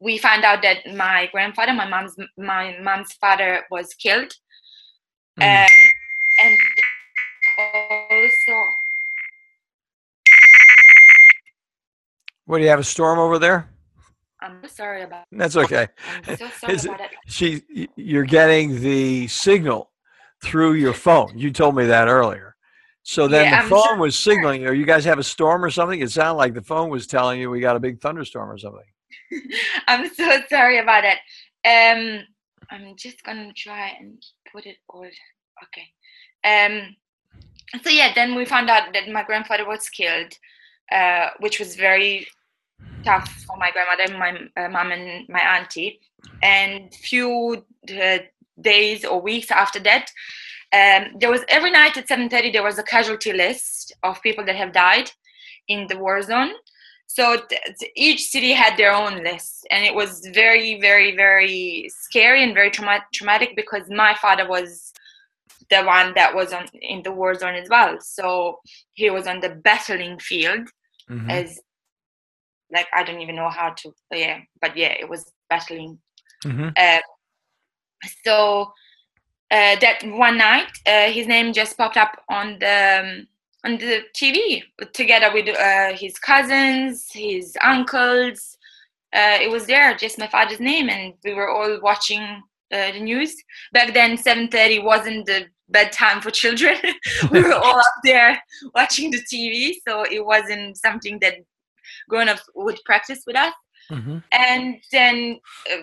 we 0.00 0.18
found 0.18 0.44
out 0.44 0.62
that 0.62 0.86
my 0.86 1.26
grandfather, 1.26 1.72
my 1.72 1.86
mom's 1.86 2.16
my 2.36 2.76
mom's 2.80 3.12
father, 3.14 3.64
was 3.70 3.94
killed. 3.94 4.32
Mm. 5.40 5.66
What 12.52 12.58
do 12.58 12.64
you 12.64 12.70
have 12.70 12.80
a 12.80 12.84
storm 12.84 13.18
over 13.18 13.38
there? 13.38 13.70
I'm 14.42 14.58
so 14.60 14.68
sorry 14.68 15.04
about. 15.04 15.24
That's 15.32 15.56
okay. 15.56 15.88
I'm 16.28 16.36
so 16.36 16.48
sorry 16.60 16.74
about 16.94 17.00
it. 17.00 17.10
She, 17.26 17.88
you're 17.96 18.24
getting 18.26 18.78
the 18.78 19.26
signal 19.28 19.90
through 20.44 20.74
your 20.74 20.92
phone. 20.92 21.32
You 21.34 21.50
told 21.50 21.74
me 21.74 21.86
that 21.86 22.08
earlier. 22.08 22.54
So 23.04 23.26
then 23.26 23.46
Yeah, 23.46 23.50
the 23.56 23.62
I'm 23.64 23.70
phone 23.70 23.84
sure- 23.84 23.96
was 23.96 24.18
signaling 24.18 24.60
you. 24.60 24.72
You 24.72 24.84
guys 24.84 25.02
have 25.06 25.18
a 25.18 25.22
storm 25.22 25.64
or 25.64 25.70
something? 25.70 25.98
It 25.98 26.10
sounded 26.10 26.36
like 26.36 26.52
the 26.52 26.60
phone 26.60 26.90
was 26.90 27.06
telling 27.06 27.40
you 27.40 27.48
we 27.48 27.58
got 27.60 27.74
a 27.74 27.80
big 27.80 28.02
thunderstorm 28.02 28.50
or 28.50 28.58
something. 28.58 28.84
I'm 29.88 30.12
so 30.12 30.38
sorry 30.50 30.76
about 30.78 31.04
it. 31.04 31.16
Um, 31.66 32.22
I'm 32.70 32.94
just 32.98 33.22
gonna 33.22 33.54
try 33.56 33.96
and 33.98 34.22
put 34.52 34.66
it 34.66 34.76
all. 34.90 35.06
Okay. 35.64 35.88
Um. 36.44 36.96
So 37.82 37.88
yeah, 37.88 38.12
then 38.14 38.34
we 38.34 38.44
found 38.44 38.68
out 38.68 38.92
that 38.92 39.08
my 39.08 39.22
grandfather 39.22 39.66
was 39.66 39.88
killed, 39.88 40.34
uh, 40.92 41.28
which 41.40 41.58
was 41.58 41.76
very 41.76 42.26
tough 43.04 43.28
for 43.46 43.56
my 43.56 43.70
grandmother, 43.70 44.16
my 44.18 44.62
uh, 44.62 44.68
mom, 44.68 44.92
and 44.92 45.28
my 45.28 45.40
auntie. 45.40 46.00
And 46.42 46.92
few 46.94 47.64
uh, 47.90 48.18
days 48.60 49.04
or 49.04 49.20
weeks 49.20 49.50
after 49.50 49.80
that, 49.80 50.10
um, 50.72 51.12
there 51.18 51.30
was 51.30 51.42
every 51.48 51.70
night 51.70 51.96
at 51.96 52.08
7:30 52.08 52.52
there 52.52 52.62
was 52.62 52.78
a 52.78 52.82
casualty 52.82 53.32
list 53.32 53.92
of 54.02 54.22
people 54.22 54.44
that 54.46 54.56
have 54.56 54.72
died 54.72 55.10
in 55.68 55.86
the 55.88 55.98
war 55.98 56.22
zone. 56.22 56.52
So 57.06 57.36
th- 57.36 57.60
each 57.94 58.22
city 58.28 58.52
had 58.52 58.76
their 58.78 58.92
own 58.92 59.22
list, 59.22 59.66
and 59.70 59.84
it 59.84 59.94
was 59.94 60.26
very, 60.32 60.80
very, 60.80 61.14
very 61.14 61.90
scary 62.04 62.42
and 62.42 62.54
very 62.54 62.70
trauma- 62.70 63.04
traumatic 63.12 63.54
because 63.54 63.88
my 63.90 64.14
father 64.14 64.48
was 64.48 64.92
the 65.68 65.82
one 65.82 66.14
that 66.14 66.34
was 66.34 66.52
on 66.52 66.66
in 66.80 67.02
the 67.02 67.12
war 67.12 67.34
zone 67.34 67.54
as 67.54 67.68
well. 67.68 67.98
So 68.00 68.60
he 68.94 69.10
was 69.10 69.26
on 69.26 69.40
the 69.40 69.50
battling 69.50 70.18
field 70.18 70.68
Mhm. 71.10 71.30
as 71.30 71.60
like 72.72 72.86
I 72.94 73.02
don't 73.04 73.20
even 73.20 73.36
know 73.36 73.50
how 73.50 73.70
to 73.70 73.92
yeah, 74.12 74.40
but 74.60 74.76
yeah, 74.76 74.94
it 74.98 75.08
was 75.08 75.32
battling 75.48 75.98
Mhm. 76.44 76.72
uh, 76.76 77.00
so 78.24 78.72
uh, 79.50 79.76
that 79.80 80.00
one 80.04 80.38
night, 80.38 80.70
uh, 80.86 81.10
his 81.10 81.26
name 81.26 81.52
just 81.52 81.76
popped 81.76 81.96
up 81.96 82.20
on 82.28 82.58
the 82.58 83.00
um, 83.00 83.26
on 83.64 83.78
the 83.78 84.00
TV 84.16 84.62
together 84.92 85.30
with 85.32 85.48
uh, 85.48 85.92
his 85.96 86.18
cousins, 86.18 87.08
his 87.12 87.56
uncles. 87.62 88.56
Uh, 89.14 89.36
it 89.40 89.50
was 89.50 89.66
there, 89.66 89.94
just 89.94 90.18
my 90.18 90.26
father's 90.26 90.58
name, 90.58 90.88
and 90.88 91.12
we 91.22 91.34
were 91.34 91.50
all 91.50 91.78
watching 91.82 92.22
uh, 92.72 92.92
the 92.92 93.00
news. 93.00 93.36
Back 93.72 93.92
then, 93.92 94.16
seven 94.16 94.48
thirty 94.48 94.78
wasn't 94.78 95.26
the 95.26 95.46
bedtime 95.68 96.20
for 96.22 96.30
children. 96.30 96.76
we 97.30 97.42
were 97.42 97.52
all 97.52 97.78
up 97.78 97.96
there 98.04 98.42
watching 98.74 99.10
the 99.10 99.22
TV, 99.30 99.74
so 99.86 100.04
it 100.10 100.24
wasn't 100.24 100.78
something 100.78 101.18
that 101.20 101.34
grown-ups 102.08 102.42
would 102.54 102.78
practice 102.84 103.22
with 103.26 103.36
us 103.36 103.52
Mhm. 103.90 104.22
and 104.32 104.76
then 104.92 105.40
uh, 105.70 105.82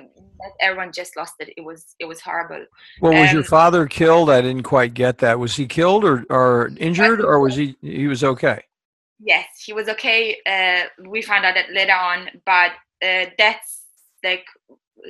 everyone 0.62 0.92
just 0.94 1.18
lost 1.18 1.34
it 1.40 1.50
it 1.58 1.64
was 1.64 1.96
it 2.00 2.06
was 2.06 2.22
horrible 2.22 2.66
Well, 3.02 3.14
was 3.22 3.34
your 3.34 3.44
father 3.44 3.86
killed? 3.88 4.30
I 4.30 4.42
didn't 4.42 4.64
quite 4.64 4.94
get 4.94 5.18
that. 5.20 5.38
Was 5.38 5.56
he 5.56 5.68
killed 5.68 6.04
or, 6.06 6.26
or 6.30 6.72
injured, 6.78 7.20
or 7.22 7.40
was 7.40 7.56
he 7.56 7.76
he 7.82 8.08
was 8.08 8.24
okay? 8.24 8.60
yes 9.20 9.48
he 9.66 9.74
was 9.74 9.90
okay 9.90 10.38
uh, 10.54 10.84
we 11.10 11.22
found 11.22 11.44
out 11.46 11.56
that 11.56 11.70
later 11.74 11.98
on 12.12 12.30
but 12.46 12.72
uh, 13.08 13.26
that's 13.38 13.84
like 14.24 14.46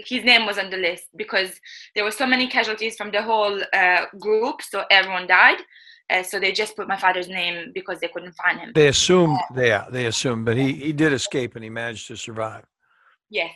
his 0.06 0.24
name 0.24 0.46
was 0.46 0.58
on 0.58 0.70
the 0.72 0.78
list 0.78 1.06
because 1.16 1.52
there 1.94 2.04
were 2.04 2.12
so 2.12 2.26
many 2.26 2.48
casualties 2.48 2.96
from 2.96 3.12
the 3.12 3.22
whole 3.22 3.60
uh, 3.74 4.06
group 4.20 4.62
so 4.62 4.84
everyone 4.90 5.28
died 5.28 5.62
uh, 6.10 6.24
so 6.24 6.40
they 6.40 6.52
just 6.52 6.76
put 6.76 6.88
my 6.88 6.98
father's 6.98 7.28
name 7.28 7.72
because 7.74 8.00
they 8.00 8.08
couldn't 8.08 8.34
find 8.34 8.60
him. 8.60 8.72
They 8.74 8.88
assumed, 8.88 9.40
yeah, 9.56 9.86
they 9.92 10.06
assumed, 10.08 10.46
but 10.46 10.58
he 10.58 10.74
he 10.74 10.94
did 10.94 11.14
escape 11.14 11.56
and 11.56 11.64
he 11.64 11.70
managed 11.70 12.08
to 12.08 12.16
survive. 12.16 12.66
Yes. 13.30 13.54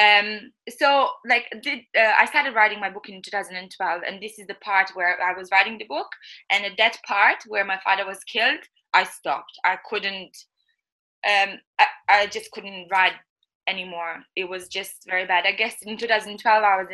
Um, 0.00 0.52
so 0.78 1.10
like 1.28 1.44
did 1.62 1.80
uh, 1.98 2.12
I 2.18 2.24
started 2.24 2.54
writing 2.54 2.80
my 2.80 2.88
book 2.88 3.10
in 3.10 3.20
2012 3.20 4.02
and 4.06 4.22
this 4.22 4.38
is 4.38 4.46
the 4.46 4.54
part 4.54 4.90
where 4.94 5.22
I 5.22 5.36
was 5.38 5.50
writing 5.52 5.76
the 5.76 5.84
book. 5.84 6.08
And 6.50 6.64
at 6.64 6.78
that 6.78 6.96
part 7.06 7.44
where 7.46 7.64
my 7.64 7.78
father 7.84 8.06
was 8.06 8.18
killed 8.24 8.60
I 8.94 9.04
stopped. 9.04 9.58
I 9.64 9.78
couldn't 9.88 10.36
um, 11.24 11.60
I, 11.78 11.86
I 12.08 12.26
just 12.26 12.50
couldn't 12.50 12.88
write 12.90 13.12
anymore. 13.68 14.24
It 14.34 14.48
was 14.48 14.66
just 14.68 15.04
very 15.06 15.26
bad. 15.26 15.44
I 15.46 15.52
guess 15.52 15.76
in 15.82 15.96
2012 15.96 16.64
I 16.64 16.76
was 16.76 16.88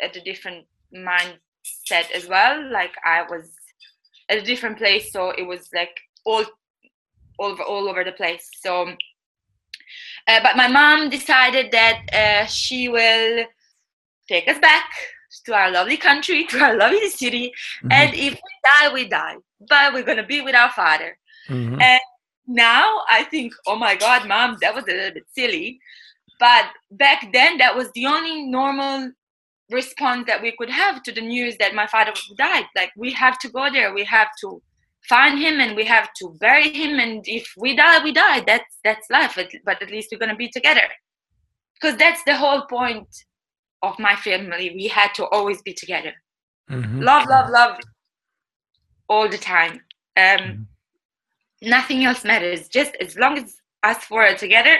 at 0.00 0.16
a 0.16 0.20
different 0.20 0.66
mindset 0.94 2.10
as 2.14 2.28
well. 2.28 2.70
Like 2.70 2.92
I 3.04 3.22
was 3.22 3.50
at 4.28 4.38
a 4.38 4.42
different 4.42 4.78
place 4.78 5.12
so 5.12 5.30
it 5.30 5.42
was 5.42 5.68
like 5.74 5.96
all 6.24 6.44
all 7.38 7.52
over, 7.52 7.62
all 7.62 7.88
over 7.88 8.04
the 8.04 8.12
place 8.12 8.48
so 8.60 8.88
uh, 10.28 10.40
but 10.42 10.56
my 10.56 10.68
mom 10.68 11.10
decided 11.10 11.72
that 11.72 12.02
uh, 12.12 12.46
she 12.46 12.88
will 12.88 13.44
take 14.28 14.48
us 14.48 14.58
back 14.58 14.84
to 15.44 15.54
our 15.54 15.70
lovely 15.70 15.96
country, 15.96 16.44
to 16.50 16.60
our 16.60 16.76
lovely 16.76 17.08
city. 17.08 17.52
Mhm. 17.82 17.92
And 17.92 18.14
if 18.14 18.34
we 18.34 18.52
die, 18.64 18.92
we 18.92 19.08
die. 19.08 19.36
But 19.68 19.92
we're 19.92 20.04
to 20.14 20.22
be 20.22 20.40
with 20.40 20.54
our 20.54 20.70
father. 20.70 21.18
Mhm. 21.48 21.80
And 21.80 22.00
now 22.46 23.02
I 23.10 23.24
think, 23.24 23.52
oh 23.66 23.76
my 23.76 23.94
God, 23.94 24.28
mom, 24.28 24.58
that 24.60 24.74
was 24.74 24.84
a 24.84 24.92
little 24.92 25.14
bit 25.14 25.24
silly. 25.34 25.80
But 26.38 26.66
back 26.90 27.32
then, 27.32 27.58
that 27.58 27.76
was 27.76 27.90
the 27.92 28.06
only 28.06 28.42
normal 28.42 29.12
response 29.70 30.26
that 30.26 30.42
we 30.42 30.54
could 30.58 30.70
have 30.70 31.02
to 31.04 31.12
the 31.12 31.20
news 31.20 31.56
that 31.58 31.74
my 31.74 31.86
father 31.86 32.12
died. 32.36 32.66
Like, 32.76 32.92
we 32.96 33.12
have 33.12 33.38
to 33.40 33.48
go 33.48 33.70
there. 33.70 33.94
We 33.94 34.04
have 34.04 34.28
to 34.42 34.62
find 35.08 35.38
him 35.38 35.60
and 35.60 35.74
we 35.76 35.84
have 35.84 36.08
to 36.14 36.36
bury 36.38 36.72
him 36.72 37.00
and 37.00 37.24
if 37.26 37.52
we 37.56 37.74
die 37.74 38.02
we 38.04 38.12
die 38.12 38.40
that's 38.46 38.78
that's 38.84 39.10
life 39.10 39.36
but 39.64 39.82
at 39.82 39.90
least 39.90 40.08
we're 40.12 40.18
going 40.18 40.28
to 40.30 40.36
be 40.36 40.48
together 40.48 40.82
because 41.74 41.96
that's 41.98 42.22
the 42.24 42.36
whole 42.36 42.62
point 42.66 43.08
of 43.82 43.98
my 43.98 44.14
family 44.14 44.70
we 44.76 44.86
had 44.86 45.12
to 45.12 45.26
always 45.26 45.60
be 45.62 45.72
together 45.74 46.12
Mhm. 46.70 47.02
love 47.02 47.26
love 47.28 47.50
love 47.50 47.78
all 49.08 49.28
the 49.28 49.38
time 49.38 49.72
um 50.16 50.22
Mhm. 50.40 50.66
nothing 51.62 52.04
else 52.04 52.24
matters 52.24 52.68
just 52.68 52.94
as 53.00 53.16
long 53.16 53.36
as 53.38 53.56
us 53.82 54.04
four 54.04 54.24
are 54.24 54.36
together 54.36 54.78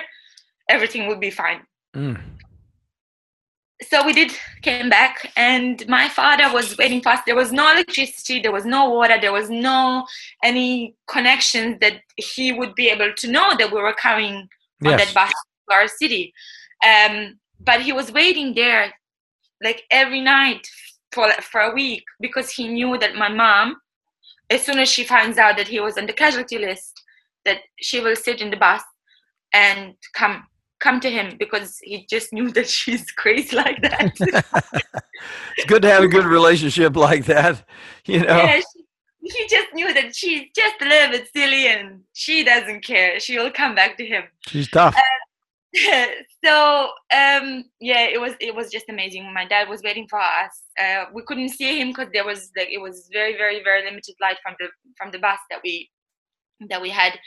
everything 0.69 1.09
will 1.09 1.19
be 1.19 1.31
fine 1.31 1.67
Mm. 1.95 2.32
So 3.83 4.05
we 4.07 4.13
did 4.13 4.33
came 4.63 4.89
back 4.89 5.33
and 5.37 5.87
my 5.89 6.09
father 6.09 6.53
was 6.53 6.77
waiting 6.79 7.01
for 7.01 7.11
us. 7.11 7.21
There 7.27 7.37
was 7.37 7.53
no 7.53 7.71
electricity 7.71 8.41
there 8.41 8.53
was 8.53 8.65
no 8.65 8.89
water 8.91 9.19
there 9.21 9.33
was 9.33 9.51
no 9.51 10.07
any 10.43 10.95
connections 11.09 11.79
that 11.81 12.01
he 12.17 12.53
would 12.53 12.75
be 12.75 12.89
able 12.89 13.13
to 13.17 13.31
know 13.31 13.51
that 13.59 13.73
we 13.73 13.81
were 13.81 13.95
coming 13.95 14.35
on 14.35 14.91
Yes. 14.91 15.05
that 15.05 15.15
bus 15.15 15.31
to 15.69 15.75
our 15.75 15.89
city. 15.89 16.33
Um, 16.85 17.39
but 17.61 17.81
he 17.83 17.93
was 17.93 18.13
waiting 18.13 18.55
there 18.55 18.93
like 19.63 19.85
every 19.91 20.21
night 20.21 20.67
for 21.13 21.31
for 21.41 21.61
a 21.61 21.75
week 21.75 22.05
because 22.21 22.51
he 22.51 22.69
knew 22.69 22.99
that 22.99 23.15
my 23.15 23.29
mom 23.29 23.77
as 24.51 24.63
soon 24.63 24.79
as 24.79 24.89
she 24.89 25.05
finds 25.05 25.39
out 25.39 25.57
that 25.57 25.69
he 25.69 25.81
was 25.81 25.97
on 25.97 26.07
the 26.07 26.13
casualty 26.13 26.59
list 26.59 27.01
that 27.45 27.59
she 27.81 28.01
will 28.01 28.17
sit 28.17 28.41
in 28.41 28.51
the 28.51 28.57
bus 28.57 28.83
and 29.55 29.95
come 30.15 30.45
come 30.83 30.99
to 31.01 31.11
him 31.11 31.37
because 31.39 31.79
he 31.83 32.07
just 32.11 32.33
knew 32.33 32.51
that 32.51 32.69
she's 32.79 33.11
crazy 33.13 33.57
like 33.57 33.81
that 33.83 34.13
it's 35.57 35.67
good 35.67 35.83
to 35.83 35.89
have 35.89 36.03
a 36.03 36.09
good 36.09 36.25
relationship 36.25 36.97
like 36.97 37.25
that. 37.27 37.65
You 38.05 38.21
know. 38.21 38.37
yeah, 38.37 38.61
she, 38.61 38.85
he 39.23 39.49
just 39.49 39.73
knew 39.73 39.95
that 39.95 40.15
she's 40.15 40.49
just 40.55 40.75
a 40.83 40.85
little 40.85 41.13
bit 41.13 41.29
silly 41.33 41.69
and 41.69 42.01
she 42.13 42.45
doesn't 42.45 42.85
care 42.85 43.21
she'll 43.21 43.51
come 43.51 43.75
back 43.75 43.97
to 43.97 44.05
him 44.05 44.25
She's 44.49 44.69
tough. 44.69 44.97
so 46.45 46.91
um 47.17 47.65
yeah 47.81 48.05
it 48.15 48.21
was 48.21 48.35
it 48.41 48.55
was 48.55 48.71
just 48.71 48.91
amazing 48.91 49.33
my 49.33 49.47
dad 49.47 49.69
was 49.69 49.83
waiting 49.83 50.07
for 50.09 50.21
us 50.21 50.55
uh 50.79 51.05
we 51.15 51.23
couldn't 51.23 51.49
see 51.49 51.81
him 51.81 51.89
because 51.89 52.09
there 52.13 52.27
was 52.27 52.51
like 52.57 52.69
it 52.71 52.81
was 52.81 53.09
very 53.13 53.35
very 53.39 53.63
very 53.63 53.83
limited 53.83 54.15
light 54.21 54.37
from 54.43 54.55
the 54.59 54.67
from 54.99 55.11
the 55.13 55.19
bus 55.19 55.39
that 55.51 55.61
we 55.65 55.89
that 56.69 56.83
we 56.83 56.91
had 56.91 57.19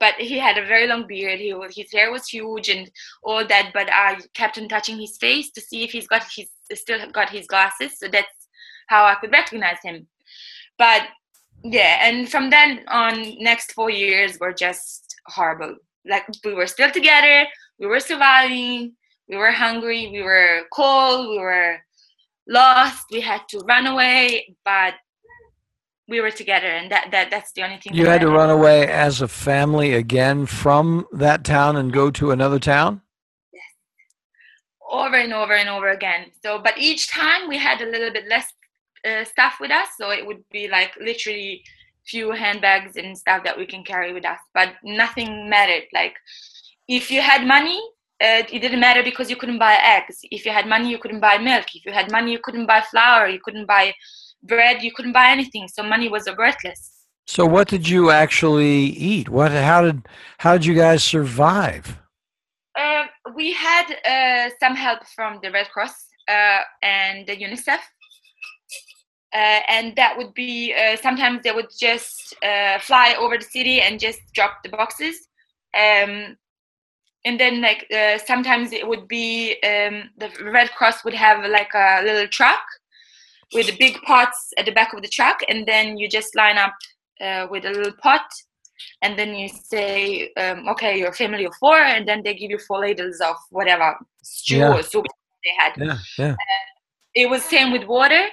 but 0.00 0.14
he 0.14 0.38
had 0.38 0.58
a 0.58 0.66
very 0.66 0.86
long 0.86 1.06
beard. 1.06 1.38
He 1.38 1.52
was, 1.52 1.76
his 1.76 1.92
hair 1.92 2.10
was 2.10 2.26
huge 2.26 2.68
and 2.70 2.90
all 3.22 3.46
that 3.46 3.70
but 3.72 3.88
i 3.92 4.18
kept 4.34 4.58
on 4.58 4.68
touching 4.68 4.98
his 4.98 5.16
face 5.18 5.50
to 5.52 5.60
see 5.60 5.84
if 5.84 5.92
he's 5.92 6.08
got 6.08 6.24
his 6.34 6.48
still 6.74 6.98
got 7.12 7.30
his 7.30 7.46
glasses. 7.46 7.98
So 7.98 8.08
that's 8.08 8.48
how 8.88 9.04
i 9.04 9.14
could 9.14 9.30
recognize 9.30 9.78
him. 9.84 10.08
But 10.78 11.02
yeah 11.62 11.98
and 12.00 12.28
from 12.28 12.48
then 12.50 12.84
on 12.88 13.36
next 13.38 13.72
four 13.72 13.90
years 13.90 14.38
were 14.40 14.54
just 14.54 15.14
horrible. 15.26 15.76
Like 16.06 16.26
we 16.44 16.54
were 16.54 16.66
still 16.66 16.90
together. 16.90 17.46
We 17.78 17.86
were 17.86 18.00
surviving. 18.00 18.94
We 19.28 19.36
were 19.36 19.52
hungry. 19.52 20.08
We 20.10 20.22
were 20.22 20.62
cold. 20.72 21.28
We 21.28 21.38
were 21.38 21.76
lost. 22.48 23.04
We 23.12 23.20
had 23.20 23.42
to 23.50 23.58
run 23.60 23.86
away. 23.86 24.56
But 24.64 24.94
we 26.10 26.20
were 26.20 26.30
together 26.30 26.66
and 26.66 26.90
that, 26.90 27.08
that 27.12 27.30
that's 27.30 27.52
the 27.52 27.62
only 27.62 27.78
thing 27.78 27.94
you 27.94 28.04
had 28.04 28.20
to 28.20 28.28
run 28.28 28.50
away 28.50 28.86
as 28.86 29.22
a 29.22 29.28
family 29.28 29.94
again 29.94 30.44
from 30.44 31.06
that 31.12 31.44
town 31.44 31.76
and 31.76 31.92
go 31.92 32.10
to 32.10 32.32
another 32.32 32.58
town? 32.58 33.00
Yes. 33.52 33.62
Over 34.90 35.16
and 35.16 35.32
over 35.32 35.54
and 35.54 35.68
over 35.68 35.88
again. 35.90 36.32
So 36.42 36.58
but 36.58 36.76
each 36.76 37.08
time 37.08 37.48
we 37.48 37.56
had 37.56 37.80
a 37.80 37.86
little 37.86 38.12
bit 38.12 38.26
less 38.28 38.52
uh, 39.08 39.24
stuff 39.24 39.54
with 39.60 39.70
us 39.70 39.88
so 39.96 40.10
it 40.10 40.26
would 40.26 40.42
be 40.50 40.68
like 40.68 40.92
literally 41.00 41.62
few 42.04 42.32
handbags 42.32 42.96
and 42.96 43.16
stuff 43.16 43.44
that 43.44 43.56
we 43.56 43.64
can 43.64 43.84
carry 43.84 44.12
with 44.12 44.26
us 44.26 44.40
but 44.52 44.74
nothing 44.82 45.48
mattered. 45.48 45.84
Like 45.94 46.16
if 46.88 47.10
you 47.10 47.22
had 47.22 47.46
money 47.46 47.80
uh, 48.22 48.42
it 48.52 48.60
didn't 48.60 48.80
matter 48.80 49.02
because 49.02 49.30
you 49.30 49.36
couldn't 49.36 49.58
buy 49.58 49.78
eggs. 49.82 50.18
If 50.24 50.44
you 50.44 50.52
had 50.52 50.66
money 50.66 50.90
you 50.90 50.98
couldn't 50.98 51.20
buy 51.20 51.38
milk. 51.38 51.66
If 51.74 51.86
you 51.86 51.92
had 51.92 52.10
money 52.10 52.32
you 52.32 52.40
couldn't 52.42 52.66
buy 52.66 52.82
flour. 52.82 53.28
You 53.28 53.40
couldn't 53.42 53.66
buy 53.66 53.94
bread 54.42 54.82
you 54.82 54.92
couldn't 54.92 55.12
buy 55.12 55.28
anything 55.30 55.68
so 55.68 55.82
money 55.82 56.08
was 56.08 56.28
worthless 56.38 56.90
so 57.26 57.46
what 57.46 57.68
did 57.68 57.88
you 57.88 58.10
actually 58.10 58.76
eat 59.10 59.28
what 59.28 59.52
how 59.52 59.82
did 59.82 60.06
how 60.38 60.52
did 60.52 60.64
you 60.64 60.74
guys 60.74 61.02
survive 61.04 61.98
Uh, 62.76 63.04
we 63.34 63.52
had 63.52 63.86
uh, 64.14 64.50
some 64.62 64.74
help 64.74 65.00
from 65.16 65.38
the 65.42 65.50
Red 65.50 65.68
Cross 65.70 65.94
uh, 66.28 66.62
and 66.82 67.26
the 67.26 67.36
UNICEF. 67.36 67.82
Uh, 69.32 69.60
and 69.68 69.94
that 69.96 70.16
would 70.16 70.34
be 70.34 70.74
uh, 70.74 70.96
sometimes 70.96 71.42
they 71.42 71.52
would 71.52 71.70
just 71.78 72.34
uh, 72.42 72.78
fly 72.80 73.14
over 73.18 73.38
the 73.38 73.44
city 73.44 73.80
and 73.80 74.00
just 74.00 74.20
drop 74.34 74.62
the 74.62 74.70
boxes. 74.70 75.28
Um, 75.74 76.36
and 77.24 77.38
then, 77.38 77.60
like, 77.60 77.86
uh, 77.94 78.18
sometimes 78.18 78.72
it 78.72 78.86
would 78.86 79.06
be 79.06 79.56
um, 79.62 80.10
the 80.16 80.30
Red 80.42 80.70
Cross 80.72 81.04
would 81.04 81.14
have 81.14 81.44
like 81.48 81.72
a 81.74 82.02
little 82.02 82.28
truck 82.28 82.64
with 83.54 83.66
the 83.66 83.76
big 83.78 84.00
pots 84.02 84.52
at 84.58 84.64
the 84.66 84.72
back 84.72 84.92
of 84.92 85.02
the 85.02 85.08
truck, 85.08 85.40
and 85.48 85.66
then 85.66 85.96
you 85.98 86.08
just 86.08 86.34
line 86.36 86.58
up 86.58 86.74
uh, 87.20 87.46
with 87.50 87.64
a 87.64 87.70
little 87.70 87.92
pot 88.02 88.22
and 89.02 89.18
then 89.18 89.34
you 89.34 89.46
say, 89.48 90.30
um, 90.38 90.66
okay, 90.68 90.98
you're 90.98 91.10
a 91.10 91.12
family 91.14 91.44
of 91.44 91.54
four, 91.60 91.76
and 91.76 92.08
then 92.08 92.22
they 92.24 92.32
give 92.34 92.50
you 92.50 92.58
four 92.66 92.78
ladles 92.80 93.20
of 93.20 93.36
whatever 93.50 93.94
stew 94.22 94.56
Yeah. 94.56 94.74
or 94.74 94.82
soup 94.82 95.04
they 95.44 95.50
had. 95.58 95.72
yeah 95.76 95.98
yeah 96.18 96.34
It 97.14 97.28
was 97.28 97.42
same 97.44 97.72
with 97.72 97.84
water. 97.84 98.24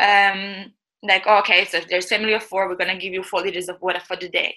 Um, 0.00 0.72
like, 1.02 1.26
okay, 1.26 1.64
so 1.64 1.78
if 1.78 1.88
there's 1.88 2.08
family 2.08 2.32
of 2.32 2.44
four, 2.44 2.68
we're 2.68 2.76
gonna 2.76 2.96
give 2.98 3.12
you 3.12 3.24
four 3.24 3.40
liters 3.42 3.68
of 3.68 3.80
water 3.82 4.00
for 4.06 4.14
the 4.16 4.28
day, 4.28 4.54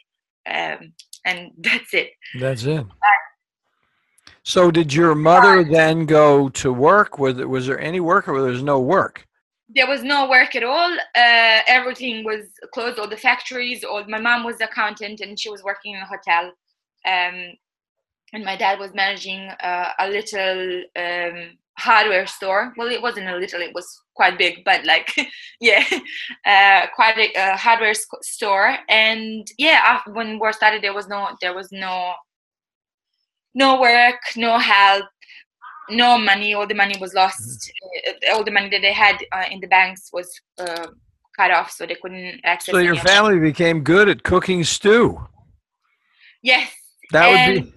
um, 0.48 0.94
and 1.26 1.52
that's 1.58 1.94
it. 1.94 2.12
that's 2.40 2.64
it 2.66 2.86
so 4.44 4.70
did 4.70 4.94
your 4.94 5.16
mother 5.16 5.64
then 5.64 6.06
go 6.06 6.50
to 6.50 6.72
work 6.72 7.18
was, 7.18 7.36
there- 7.36 7.48
was 7.48 7.66
there 7.66 7.80
any 7.80 8.00
work 8.00 8.28
or 8.28 8.34
was 8.34 8.58
there 8.58 8.64
no 8.64 8.80
work 8.80 9.26
There 9.70 9.88
was 9.88 10.04
no 10.04 10.30
work 10.30 10.56
at 10.56 10.64
all. 10.64 10.94
Uh, 11.16 11.60
everything 11.68 12.24
was 12.24 12.46
closed. 12.74 13.00
All 13.00 13.08
the 13.08 13.18
factories. 13.18 13.84
All 13.84 14.04
my 14.08 14.20
mom 14.20 14.44
was 14.44 14.62
accountant, 14.62 15.22
and 15.22 15.40
she 15.40 15.50
was 15.50 15.64
working 15.64 15.96
in 15.96 16.02
a 16.02 16.06
hotel. 16.06 16.46
Um, 17.06 17.54
and 18.34 18.44
my 18.46 18.56
dad 18.58 18.80
was 18.80 18.94
managing 18.94 19.40
uh, 19.42 19.92
a 20.00 20.10
little 20.10 20.84
um, 20.98 21.58
hardware 21.78 22.28
store. 22.28 22.74
Well, 22.78 22.90
it 22.90 23.02
wasn't 23.02 23.30
a 23.30 23.38
little; 23.38 23.62
it 23.62 23.74
was 23.74 23.88
quite 24.16 24.38
big, 24.38 24.64
but 24.66 24.86
like, 24.86 25.14
yeah, 25.62 25.84
uh, 26.46 26.88
quite 26.96 27.18
a, 27.18 27.34
a 27.54 27.58
hardware 27.58 27.94
sc- 27.96 28.24
store. 28.24 28.78
And 28.90 29.48
yeah, 29.58 29.98
af- 29.98 30.14
when 30.14 30.40
war 30.40 30.54
started, 30.54 30.84
there 30.84 30.94
was 30.94 31.08
no, 31.08 31.30
there 31.42 31.56
was 31.56 31.72
no, 31.72 32.14
no 33.54 33.80
work, 33.80 34.20
no 34.36 34.58
help, 34.60 35.06
no 35.90 36.18
money. 36.18 36.54
All 36.54 36.68
the 36.68 36.74
money 36.76 36.96
was 37.00 37.14
lost. 37.14 37.72
Uh, 38.08 38.34
All 38.34 38.44
the 38.44 38.52
money 38.52 38.70
that 38.70 38.82
they 38.82 38.94
had 38.94 39.18
uh, 39.32 39.46
in 39.52 39.60
the 39.60 39.68
banks 39.68 40.10
was 40.14 40.30
uh, 40.60 40.88
cut 41.38 41.52
off, 41.52 41.72
so 41.72 41.86
they 41.86 41.96
couldn't 42.02 42.40
access. 42.44 42.74
so 42.74 42.80
your 42.80 42.94
any 42.94 43.00
of 43.00 43.06
it. 43.06 43.10
family 43.10 43.40
became 43.40 43.84
good 43.84 44.08
at 44.10 44.24
cooking 44.24 44.64
stew 44.64 45.20
Yes. 46.42 46.70
that 47.12 47.30
would 47.30 47.64
be 47.64 47.74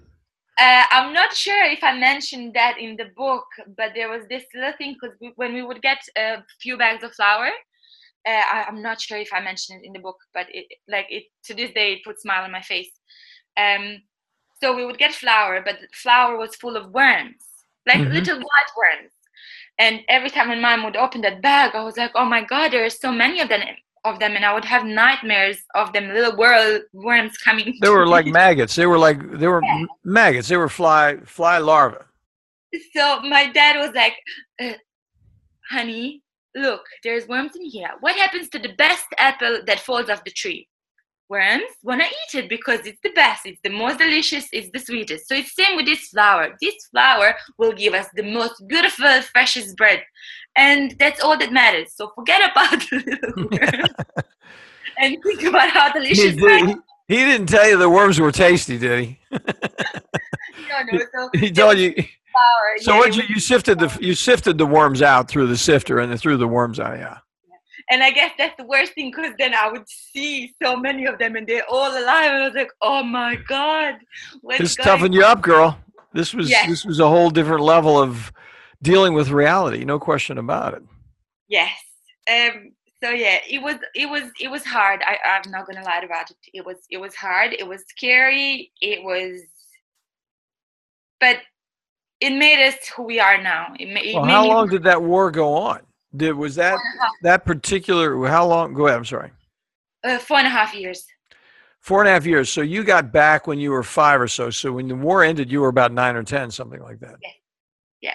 Uh, 0.61 0.83
I'm 0.91 1.13
not 1.13 1.33
sure 1.33 1.63
if 1.75 1.81
I 1.83 1.97
mentioned 1.97 2.53
that 2.53 2.77
in 2.77 2.97
the 2.97 3.05
book, 3.15 3.45
but 3.77 3.91
there 3.95 4.09
was 4.09 4.23
this 4.27 4.43
little 4.53 4.73
thing 4.77 4.95
because 4.99 5.15
when 5.37 5.53
we 5.53 5.63
would 5.63 5.81
get 5.81 5.99
a 6.17 6.43
few 6.61 6.77
bags 6.77 7.01
of 7.03 7.13
flour, 7.13 7.47
uh, 8.27 8.43
I, 8.55 8.65
I'm 8.67 8.81
not 8.81 8.99
sure 8.99 9.17
if 9.17 9.31
I 9.33 9.39
mentioned 9.39 9.79
it 9.81 9.87
in 9.87 9.93
the 9.93 9.99
book, 10.07 10.17
but 10.33 10.47
it 10.49 10.65
like 10.89 11.07
it 11.09 11.23
to 11.45 11.53
this 11.53 11.71
day 11.71 11.93
it 11.93 12.03
puts 12.03 12.23
smile 12.23 12.43
on 12.43 12.51
my 12.51 12.61
face. 12.61 12.91
Um, 13.55 14.01
so 14.61 14.75
we 14.75 14.85
would 14.85 14.97
get 14.97 15.13
flour, 15.13 15.61
but 15.63 15.77
flour 15.93 16.37
was 16.37 16.55
full 16.57 16.75
of 16.75 16.91
worms, 16.91 17.41
like 17.87 17.97
Mhm. 17.97 18.13
little 18.13 18.37
white 18.37 18.71
worms. 18.77 19.13
And 19.77 20.01
every 20.09 20.29
time 20.29 20.47
my 20.49 20.55
mom 20.55 20.83
would 20.83 20.97
open 20.97 21.21
that 21.21 21.41
bag, 21.41 21.73
I 21.73 21.83
was 21.83 21.97
like, 21.97 22.11
"Oh 22.15 22.25
my 22.25 22.43
God, 22.43 22.71
there 22.71 22.83
are 22.85 22.89
so 22.89 23.11
many 23.11 23.39
of 23.39 23.49
them!" 23.49 23.61
Of 24.05 24.17
them, 24.19 24.35
and 24.37 24.45
I 24.45 24.53
would 24.53 24.63
have 24.65 24.85
nightmares 24.85 25.57
of 25.75 25.91
them 25.91 26.07
little 26.13 26.35
whirl 26.37 26.79
worms 26.93 27.37
coming. 27.37 27.77
they 27.81 27.89
were 27.89 28.07
like 28.07 28.25
maggots 28.27 28.73
they 28.75 28.85
were 28.85 28.97
like 28.97 29.19
they 29.39 29.47
were 29.47 29.61
m- 29.63 29.89
maggots 30.05 30.47
they 30.47 30.55
were 30.55 30.69
fly 30.69 31.17
fly 31.25 31.57
larvae 31.57 31.97
so 32.95 33.19
my 33.21 33.47
dad 33.51 33.75
was 33.77 33.91
like 33.93 34.15
uh, 34.61 34.71
honey 35.69 36.21
look 36.55 36.81
there's 37.03 37.27
worms 37.27 37.55
in 37.57 37.65
here 37.65 37.91
what 37.99 38.15
happens 38.15 38.47
to 38.49 38.59
the 38.59 38.73
best 38.77 39.05
apple 39.17 39.59
that 39.67 39.79
falls 39.81 40.09
off 40.09 40.23
the 40.23 40.31
tree 40.31 40.67
worms 41.29 41.63
want 41.83 42.01
to 42.01 42.07
eat 42.07 42.43
it 42.43 42.49
because 42.49 42.79
it's 42.85 42.99
the 43.03 43.11
best 43.11 43.45
it's 43.45 43.59
the 43.63 43.69
most 43.69 43.99
delicious 43.99 44.47
it's 44.51 44.69
the 44.73 44.79
sweetest. 44.79 45.27
So 45.27 45.35
it's 45.35 45.55
same 45.55 45.75
with 45.75 45.85
this 45.85 46.07
flour. 46.07 46.55
This 46.61 46.75
flour 46.91 47.35
will 47.57 47.73
give 47.73 47.93
us 47.93 48.07
the 48.15 48.23
most 48.23 48.67
beautiful 48.67 49.21
freshest 49.33 49.77
bread. 49.77 50.03
And 50.55 50.95
that's 50.99 51.21
all 51.21 51.37
that 51.37 51.51
matters. 51.51 51.93
So 51.95 52.11
forget 52.15 52.41
about 52.51 52.79
the 52.89 53.03
little 53.05 53.49
worms 53.51 53.89
and 54.97 55.17
think 55.23 55.43
about 55.43 55.69
how 55.69 55.91
he, 55.91 55.99
delicious 55.99 56.35
he, 56.35 56.75
he 57.07 57.25
didn't 57.25 57.47
tell 57.47 57.67
you 57.67 57.77
the 57.77 57.89
worms 57.89 58.19
were 58.19 58.31
tasty 58.31 58.77
did 58.77 58.99
he? 59.05 59.19
No, 60.69 60.97
no, 60.97 61.03
so 61.13 61.29
he 61.39 61.51
told 61.51 61.79
you. 61.79 61.91
flour, 61.93 62.77
so 62.77 62.93
yeah, 62.93 62.99
what 62.99 63.15
you, 63.15 63.23
you 63.27 63.39
sifted 63.39 63.79
the 63.79 63.97
you 63.99 64.13
sifted 64.13 64.57
the 64.59 64.65
worms 64.65 65.01
out 65.01 65.27
through 65.27 65.47
the 65.47 65.57
sifter 65.57 65.99
and 65.99 66.19
threw 66.19 66.37
the 66.37 66.47
worms 66.47 66.79
out 66.79 66.97
yeah 66.97 67.17
And 67.91 68.03
I 68.03 68.11
guess 68.11 68.31
that's 68.37 68.55
the 68.57 68.65
worst 68.65 68.93
thing 68.93 69.11
because 69.11 69.33
then 69.39 69.53
I 69.55 69.71
would 69.71 69.87
see 69.89 70.53
so 70.61 70.75
many 70.75 71.05
of 71.05 71.17
them 71.17 71.35
and 71.35 71.47
they're 71.47 71.65
all 71.69 71.91
alive. 71.91 72.31
And 72.31 72.43
I 72.43 72.45
was 72.45 72.55
like, 72.55 72.71
oh 72.81 73.01
my 73.01 73.35
God. 73.47 73.95
This 74.57 74.75
toughened 74.75 75.13
you 75.13 75.23
up 75.23 75.41
girl 75.41 75.77
this 76.13 76.33
was 76.33 76.49
Yes. 76.49 76.67
this 76.67 76.85
was 76.85 76.99
a 76.99 77.07
whole 77.07 77.29
different 77.29 77.61
level 77.61 78.01
of 78.01 78.31
dealing 78.81 79.13
with 79.13 79.29
reality 79.29 79.85
no 79.85 79.99
question 79.99 80.37
about 80.37 80.73
it 80.73 80.83
Yes. 81.47 81.71
Um, 82.29 82.73
so 83.03 83.09
yeah, 83.09 83.39
it 83.49 83.59
was 83.59 83.77
it 83.95 84.07
was 84.07 84.21
it 84.39 84.51
was 84.51 84.63
hard. 84.63 85.01
I, 85.03 85.17
I'm 85.25 85.49
not 85.49 85.65
gonna 85.65 85.83
lie 85.83 86.01
about 86.03 86.29
it. 86.29 86.37
It 86.53 86.63
was 86.63 86.77
it 86.91 86.97
was 86.97 87.15
hard. 87.15 87.53
It 87.53 87.67
was 87.67 87.83
scary. 87.87 88.71
It 88.81 89.03
was 89.03 89.41
but 91.19 91.37
it 92.19 92.29
made 92.29 92.63
us 92.67 92.75
who 92.95 93.01
we 93.03 93.19
are 93.19 93.41
now. 93.41 93.73
It, 93.79 93.91
ma- 93.91 94.01
it 94.01 94.13
well 94.13 94.25
made 94.25 94.31
how 94.31 94.43
me 94.43 94.47
long 94.49 94.69
did 94.69 94.83
that 94.83 95.01
war 95.01 95.31
go 95.31 95.55
on 95.55 95.79
did 96.15 96.33
was 96.33 96.55
that 96.55 96.71
four 96.71 96.81
and, 96.91 96.99
a 96.99 97.03
half, 97.03 97.11
that 97.23 97.45
particular 97.45 98.27
how 98.27 98.45
long 98.45 98.73
go 98.73 98.87
ahead 98.87 98.97
i'm 98.97 99.05
sorry 99.05 99.31
uh, 100.03 100.17
four 100.17 100.37
and 100.37 100.47
a 100.47 100.49
half 100.49 100.73
years. 100.73 101.05
Four 101.81 102.01
and 102.01 102.09
a 102.09 102.11
half 102.11 102.25
years. 102.25 102.49
So 102.49 102.61
you 102.61 102.83
got 102.83 103.11
back 103.11 103.47
when 103.47 103.59
you 103.59 103.71
were 103.71 103.83
five 103.83 104.19
or 104.19 104.27
so. 104.27 104.49
So 104.49 104.73
when 104.73 104.87
the 104.87 104.95
war 104.95 105.23
ended, 105.23 105.51
you 105.51 105.61
were 105.61 105.69
about 105.69 105.93
nine 105.93 106.15
or 106.15 106.23
ten, 106.23 106.51
something 106.51 106.81
like 106.81 106.99
that. 106.99 107.15
Yeah. 107.21 107.29
Yeah. 108.01 108.13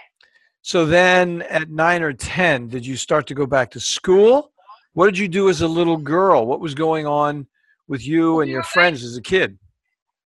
So 0.63 0.87
then 0.87 1.43
at 1.43 1.71
nine 1.71 2.03
or 2.03 2.13
ten, 2.13 2.69
did 2.69 2.87
you 2.87 2.97
start 2.97 3.27
to 3.29 3.35
go 3.35 3.47
back 3.47 3.71
to 3.73 3.81
school? 3.81 4.53
What 4.93 5.07
did 5.07 5.19
you 5.19 5.29
do 5.29 5.49
as 5.49 5.61
a 5.63 5.69
little 5.69 5.97
girl? 5.97 6.47
What 6.47 6.61
was 6.61 6.75
going 6.75 7.07
on 7.07 7.47
with 7.89 8.07
you 8.07 8.41
and 8.41 8.49
We 8.49 8.53
your 8.53 8.63
friends 8.63 9.03
as 9.03 9.17
a 9.17 9.23
kid? 9.23 9.59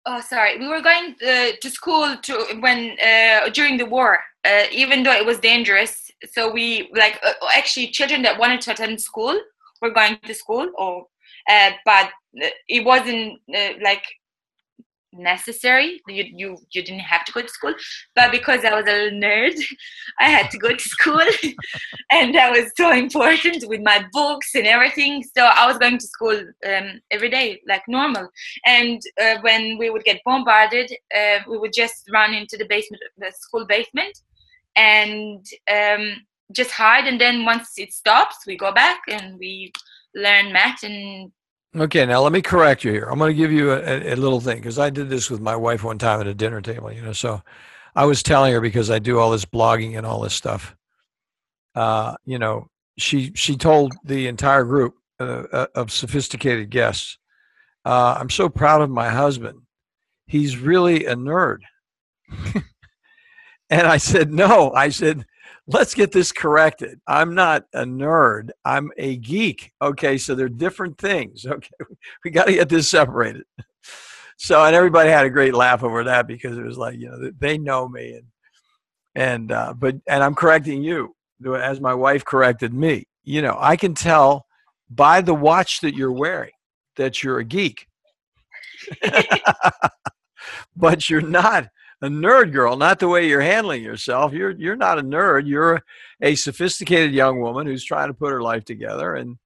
Oh, 0.05 0.21
sorry. 0.21 0.57
We 0.57 0.67
were 0.67 0.81
going 0.81 1.15
uh, 1.25 1.51
to 1.61 1.69
school 1.69 2.15
to 2.21 2.57
when 2.59 2.97
uh, 2.99 3.49
during 3.49 3.77
the 3.77 3.85
war, 3.85 4.19
uh, 4.45 4.63
even 4.71 5.03
though 5.03 5.13
it 5.13 5.25
was 5.25 5.39
dangerous. 5.39 6.06
So 6.31 6.51
we 6.51 6.89
like 6.95 7.19
uh, 7.23 7.33
actually 7.55 7.87
children 7.87 8.21
that 8.23 8.39
wanted 8.39 8.61
to 8.61 8.71
attend 8.71 9.01
school 9.01 9.39
were 9.81 9.91
going 9.91 10.17
to 10.25 10.33
school, 10.33 10.69
or 10.77 11.05
uh, 11.49 11.71
but 11.85 12.09
uh, 12.43 12.49
it 12.67 12.83
wasn't 12.83 13.39
uh, 13.55 13.73
like 13.81 14.03
necessary. 15.13 16.01
You 16.07 16.25
you 16.35 16.57
you 16.71 16.83
didn't 16.83 16.99
have 17.01 17.25
to 17.25 17.31
go 17.31 17.41
to 17.41 17.47
school, 17.47 17.73
but 18.15 18.31
because 18.31 18.65
I 18.65 18.73
was 18.73 18.85
a 18.87 18.91
little 18.91 19.19
nerd, 19.19 19.59
I 20.19 20.29
had 20.29 20.49
to 20.51 20.57
go 20.57 20.73
to 20.73 20.83
school, 20.83 21.21
and 22.11 22.33
that 22.35 22.51
was 22.51 22.71
so 22.75 22.91
important 22.91 23.67
with 23.67 23.81
my 23.81 24.05
books 24.11 24.55
and 24.55 24.65
everything. 24.65 25.23
So 25.35 25.45
I 25.45 25.67
was 25.67 25.77
going 25.77 25.97
to 25.99 26.07
school 26.07 26.39
um, 26.67 27.01
every 27.11 27.29
day 27.29 27.61
like 27.67 27.83
normal 27.87 28.29
and 28.65 29.01
uh, 29.21 29.35
when 29.41 29.77
we 29.77 29.89
would 29.89 30.03
get 30.03 30.21
bombarded 30.25 30.91
uh, 31.15 31.39
we 31.47 31.57
would 31.57 31.73
just 31.73 32.09
run 32.11 32.33
into 32.33 32.57
the 32.57 32.65
basement 32.65 33.01
the 33.17 33.31
school 33.37 33.65
basement 33.65 34.17
and 34.77 35.45
um, 35.69 36.15
just 36.53 36.71
hide 36.71 37.05
and 37.05 37.19
then 37.19 37.43
once 37.43 37.73
it 37.77 37.91
stops 37.91 38.37
we 38.47 38.55
go 38.55 38.71
back 38.71 39.01
and 39.09 39.37
we 39.37 39.71
learn 40.15 40.53
math 40.53 40.83
and 40.83 41.31
Okay, 41.75 42.05
now 42.05 42.21
let 42.21 42.31
me 42.31 42.41
correct 42.41 42.83
you 42.83 42.91
here. 42.91 43.07
I'm 43.11 43.19
going 43.19 43.31
to 43.31 43.37
give 43.37 43.51
you 43.51 43.71
a, 43.71 44.13
a 44.13 44.15
little 44.15 44.39
thing 44.39 44.57
because 44.57 44.79
I 44.79 44.89
did 44.89 45.09
this 45.09 45.29
with 45.29 45.41
my 45.41 45.55
wife 45.55 45.83
one 45.83 45.99
time 45.99 46.21
at 46.21 46.25
a 46.25 46.33
dinner 46.33 46.61
table. 46.61 46.91
You 46.91 47.01
know, 47.01 47.13
so 47.13 47.43
I 47.95 48.05
was 48.05 48.23
telling 48.23 48.53
her 48.53 48.61
because 48.61 48.89
I 48.89 48.99
do 48.99 49.19
all 49.19 49.31
this 49.31 49.45
blogging 49.45 49.97
and 49.97 50.05
all 50.05 50.21
this 50.21 50.33
stuff. 50.33 50.75
Uh, 51.75 52.15
you 52.25 52.39
know, 52.39 52.67
she 52.97 53.31
she 53.35 53.57
told 53.57 53.93
the 54.03 54.27
entire 54.27 54.63
group 54.63 54.95
uh, 55.19 55.43
uh 55.51 55.67
of 55.75 55.91
sophisticated 55.91 56.71
guests, 56.71 57.19
uh, 57.85 58.15
"I'm 58.17 58.29
so 58.29 58.49
proud 58.49 58.81
of 58.81 58.89
my 58.89 59.09
husband. 59.09 59.59
He's 60.25 60.57
really 60.57 61.05
a 61.05 61.15
nerd." 61.15 61.59
and 63.69 63.87
I 63.87 63.97
said, 63.97 64.33
"No." 64.33 64.71
I 64.71 64.89
said, 64.89 65.25
let's 65.67 65.93
get 65.93 66.11
this 66.11 66.31
corrected. 66.31 66.99
I'm 67.07 67.35
not 67.35 67.65
a 67.73 67.83
nerd. 67.83 68.49
I'm 68.65 68.91
a 68.97 69.17
geek. 69.17 69.73
Okay, 69.81 70.17
so 70.17 70.33
they're 70.33 70.49
different 70.49 70.97
things. 70.97 71.45
Okay, 71.57 71.69
we 72.23 72.31
got 72.31 72.45
to 72.45 72.53
get 72.53 72.69
this 72.69 72.89
separated. 72.89 73.43
So, 74.37 74.63
and 74.63 74.75
everybody 74.75 75.09
had 75.09 75.25
a 75.25 75.29
great 75.31 75.53
laugh 75.55 75.83
over 75.83 76.03
that 76.03 76.27
because 76.27 76.57
it 76.57 76.63
was 76.63 76.77
like, 76.77 76.99
you 76.99 77.09
know, 77.09 77.31
they 77.39 77.57
know 77.57 77.87
me, 77.87 78.13
and 78.13 78.25
and 79.15 79.51
uh, 79.51 79.73
but 79.75 79.95
and 80.07 80.23
I'm 80.23 80.35
correcting 80.35 80.83
you 80.83 81.15
as 81.55 81.81
my 81.81 81.93
wife 81.93 82.23
corrected 82.23 82.73
me. 82.73 83.05
You 83.23 83.41
know, 83.41 83.57
I 83.59 83.75
can 83.75 83.95
tell 83.95 84.45
by 84.89 85.21
the 85.21 85.33
watch 85.33 85.81
that 85.81 85.95
you're 85.95 86.11
wearing 86.11 86.51
that 86.97 87.23
you're 87.23 87.39
a 87.39 87.43
geek, 87.43 87.87
but 90.75 91.09
you're 91.09 91.21
not 91.21 91.69
a 92.01 92.07
nerd 92.07 92.51
girl, 92.51 92.77
not 92.77 92.99
the 92.99 93.07
way 93.07 93.27
you're 93.27 93.41
handling 93.41 93.83
yourself. 93.83 94.33
You're 94.33 94.51
you're 94.51 94.75
not 94.75 94.99
a 94.99 95.03
nerd. 95.03 95.47
You're 95.47 95.83
a 96.21 96.35
sophisticated 96.35 97.11
young 97.11 97.39
woman 97.41 97.65
who's 97.65 97.83
trying 97.83 98.09
to 98.09 98.13
put 98.13 98.31
her 98.31 98.41
life 98.41 98.65
together, 98.65 99.15
and 99.15 99.37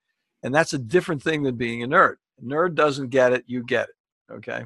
and 0.44 0.54
that's 0.54 0.74
a 0.74 0.80
different 0.80 1.22
thing 1.22 1.44
than 1.44 1.56
being 1.56 1.84
a 1.84 1.88
nerd. 1.88 2.16
A 2.42 2.46
nerd 2.46 2.76
doesn't 2.76 3.10
get 3.10 3.34
it. 3.34 3.44
You 3.48 3.64
get 3.64 3.90
it. 3.90 4.34
Okay. 4.34 4.66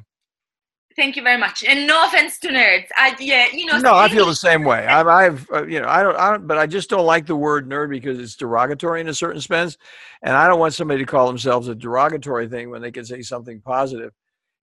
Thank 0.96 1.16
you 1.16 1.22
very 1.22 1.38
much. 1.38 1.62
And 1.62 1.86
no 1.86 2.06
offense 2.06 2.38
to 2.38 2.48
nerds. 2.48 2.86
I 2.96 3.14
yeah, 3.20 3.48
you 3.52 3.66
know. 3.66 3.78
No, 3.78 3.94
I 3.94 4.08
feel 4.08 4.24
the 4.24 4.34
same 4.34 4.64
way. 4.64 4.86
I, 4.86 5.02
I've 5.02 5.48
uh, 5.52 5.66
you 5.66 5.80
know 5.80 5.88
I 5.88 6.02
don't 6.02 6.16
I 6.16 6.30
don't, 6.30 6.46
but 6.46 6.58
I 6.58 6.66
just 6.66 6.90
don't 6.90 7.06
like 7.06 7.26
the 7.26 7.36
word 7.36 7.68
nerd 7.68 7.90
because 7.90 8.18
it's 8.18 8.34
derogatory 8.34 9.00
in 9.00 9.08
a 9.08 9.14
certain 9.14 9.40
sense, 9.40 9.76
and 10.22 10.34
I 10.34 10.48
don't 10.48 10.58
want 10.58 10.74
somebody 10.74 11.00
to 11.00 11.06
call 11.06 11.26
themselves 11.26 11.68
a 11.68 11.74
derogatory 11.74 12.48
thing 12.48 12.70
when 12.70 12.82
they 12.82 12.90
can 12.90 13.04
say 13.04 13.22
something 13.22 13.60
positive. 13.60 14.12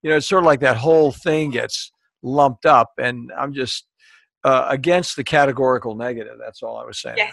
You 0.02 0.10
know, 0.10 0.16
it's 0.16 0.26
sort 0.26 0.42
of 0.42 0.46
like 0.46 0.60
that 0.60 0.76
whole 0.76 1.12
thing 1.12 1.50
gets 1.50 1.92
lumped 2.24 2.66
up, 2.66 2.92
and 2.98 3.30
I'm 3.38 3.52
just 3.52 3.86
uh, 4.42 4.66
against 4.68 5.16
the 5.16 5.24
categorical 5.24 5.94
negative. 5.94 6.38
That's 6.38 6.62
all 6.62 6.76
I 6.76 6.84
was 6.84 7.00
saying. 7.00 7.18
Yeah, 7.18 7.30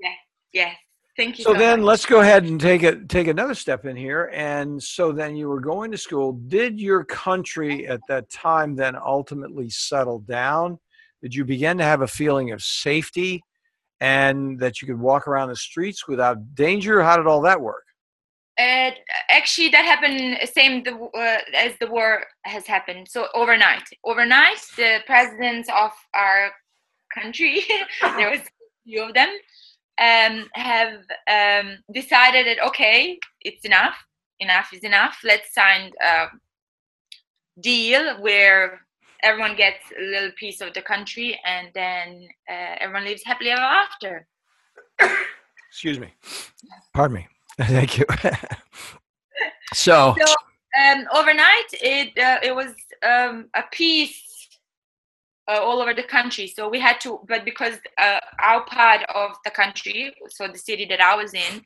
yeah, 0.00 0.14
yeah. 0.52 0.72
Thank 1.16 1.38
you. 1.38 1.44
So, 1.44 1.52
so 1.52 1.58
then 1.58 1.80
much. 1.80 1.86
let's 1.86 2.06
go 2.06 2.20
ahead 2.20 2.44
and 2.44 2.58
take 2.58 2.82
it 2.82 3.08
take 3.08 3.28
another 3.28 3.54
step 3.54 3.84
in 3.84 3.96
here. 3.96 4.30
And 4.32 4.82
so 4.82 5.12
then 5.12 5.36
you 5.36 5.48
were 5.48 5.60
going 5.60 5.90
to 5.90 5.98
school. 5.98 6.32
Did 6.32 6.80
your 6.80 7.04
country 7.04 7.86
at 7.86 8.00
that 8.08 8.30
time 8.30 8.74
then 8.74 8.96
ultimately 8.96 9.68
settle 9.68 10.20
down? 10.20 10.78
Did 11.22 11.34
you 11.34 11.44
begin 11.44 11.76
to 11.78 11.84
have 11.84 12.00
a 12.00 12.06
feeling 12.06 12.52
of 12.52 12.62
safety 12.62 13.42
and 14.00 14.58
that 14.60 14.80
you 14.80 14.88
could 14.88 14.98
walk 14.98 15.28
around 15.28 15.50
the 15.50 15.56
streets 15.56 16.08
without 16.08 16.54
danger? 16.54 17.02
How 17.02 17.18
did 17.18 17.26
all 17.26 17.42
that 17.42 17.60
work? 17.60 17.84
Uh, 18.60 18.90
actually, 19.30 19.70
that 19.70 19.86
happened 19.86 20.36
same 20.52 20.82
the, 20.82 20.94
uh, 20.94 21.38
as 21.56 21.72
the 21.80 21.86
war 21.86 22.24
has 22.44 22.66
happened. 22.66 23.08
So 23.08 23.28
overnight, 23.34 23.84
overnight, 24.04 24.60
the 24.76 24.98
presidents 25.06 25.68
of 25.70 25.92
our 26.14 26.50
country, 27.14 27.62
there 28.02 28.30
was 28.30 28.40
a 28.40 28.50
few 28.84 29.02
of 29.04 29.14
them, 29.14 29.30
um, 29.98 30.46
have 30.54 30.98
um, 31.26 31.78
decided 31.94 32.46
that 32.46 32.66
okay, 32.68 33.18
it's 33.40 33.64
enough. 33.64 33.96
Enough 34.40 34.68
is 34.74 34.84
enough. 34.84 35.18
Let's 35.24 35.54
sign 35.54 35.92
a 36.02 36.26
deal 37.60 38.20
where 38.20 38.80
everyone 39.22 39.56
gets 39.56 39.84
a 39.98 40.02
little 40.02 40.32
piece 40.38 40.60
of 40.60 40.74
the 40.74 40.82
country, 40.82 41.38
and 41.46 41.68
then 41.74 42.28
uh, 42.50 42.76
everyone 42.80 43.04
lives 43.04 43.22
happily 43.24 43.50
ever 43.50 43.62
after. 43.62 44.26
Excuse 45.70 45.98
me. 45.98 46.12
Pardon 46.92 47.16
me. 47.16 47.28
Thank 47.64 47.98
you. 47.98 48.06
so, 49.74 50.16
so 50.18 50.34
um, 50.82 51.04
overnight, 51.14 51.70
it 51.72 52.18
uh, 52.18 52.38
it 52.42 52.54
was 52.54 52.72
um, 53.02 53.50
a 53.54 53.62
peace 53.70 54.48
uh, 55.46 55.60
all 55.60 55.82
over 55.82 55.92
the 55.92 56.02
country. 56.02 56.46
So 56.46 56.70
we 56.70 56.80
had 56.80 57.00
to, 57.02 57.20
but 57.28 57.44
because 57.44 57.74
uh, 57.98 58.20
our 58.42 58.64
part 58.64 59.02
of 59.14 59.32
the 59.44 59.50
country, 59.50 60.14
so 60.28 60.48
the 60.48 60.56
city 60.56 60.86
that 60.86 61.02
I 61.02 61.14
was 61.16 61.34
in, 61.34 61.62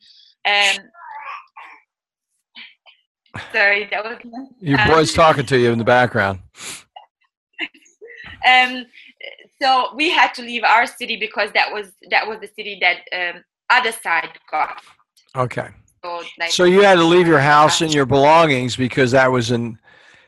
um, 0.47 0.79
sorry, 3.53 3.87
that 3.93 4.05
was 4.05 4.19
your 4.61 4.79
boy's 4.89 5.11
um, 5.11 5.15
talking 5.15 5.47
to 5.47 5.59
you 5.59 5.71
in 5.71 5.79
the 5.79 5.85
background. 5.85 6.41
um, 8.49 8.85
so 9.63 9.95
we 9.95 10.11
had 10.11 10.35
to 10.35 10.43
leave 10.43 10.65
our 10.65 10.89
city 10.89 11.17
because 11.17 11.51
that 11.53 11.73
was 11.73 11.93
that 12.11 12.27
was 12.27 12.41
the 12.41 12.49
city 12.49 12.81
that 12.81 13.37
um, 13.37 13.45
other 13.71 13.93
side 13.93 14.31
got. 14.51 14.83
Okay. 15.37 15.69
So, 16.05 16.23
like, 16.39 16.51
so 16.51 16.65
you 16.65 16.83
had 16.83 16.97
to 16.97 17.05
leave 17.05 17.27
your 17.27 17.41
house 17.41 17.81
and 17.81 17.93
your 17.93 18.05
belongings 18.05 18.77
because 18.77 19.13
that 19.13 19.33
was 19.33 19.51
in. 19.51 19.79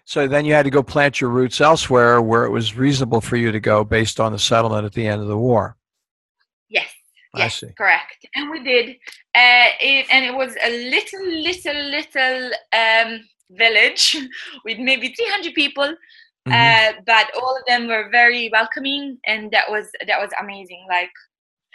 So 0.07 0.27
then 0.27 0.47
you 0.47 0.55
had 0.55 0.63
to 0.63 0.71
go 0.71 0.83
plant 0.83 1.21
your 1.21 1.29
roots 1.29 1.61
elsewhere 1.61 2.23
where 2.23 2.45
it 2.45 2.51
was 2.51 2.77
reasonable 2.77 3.21
for 3.21 3.37
you 3.37 3.53
to 3.53 3.61
go 3.61 3.85
based 3.85 4.19
on 4.19 4.33
the 4.33 4.39
settlement 4.39 4.87
at 4.87 4.95
the 4.95 5.07
end 5.07 5.21
of 5.21 5.29
the 5.29 5.37
war. 5.37 5.77
Yes. 6.71 6.89
I 7.35 7.41
Yes, 7.41 7.63
correct. 7.77 8.25
And 8.35 8.51
we 8.51 8.63
did. 8.63 8.91
Uh, 9.35 9.69
it, 9.81 10.07
and 10.11 10.25
it 10.25 10.35
was 10.35 10.57
a 10.65 10.91
little, 10.91 11.27
little, 11.27 11.83
little 11.91 12.53
um, 12.73 13.21
village 13.51 14.17
with 14.65 14.79
maybe 14.79 15.09
300 15.09 15.53
people. 15.53 15.95
Mm-hmm. 16.49 16.53
Uh, 16.53 17.03
but 17.05 17.31
all 17.37 17.55
of 17.55 17.65
them 17.67 17.89
were 17.89 18.09
very 18.11 18.49
welcoming, 18.51 19.19
and 19.27 19.51
that 19.51 19.69
was 19.69 19.91
that 20.07 20.21
was 20.21 20.31
amazing. 20.41 20.87
Like 20.89 21.11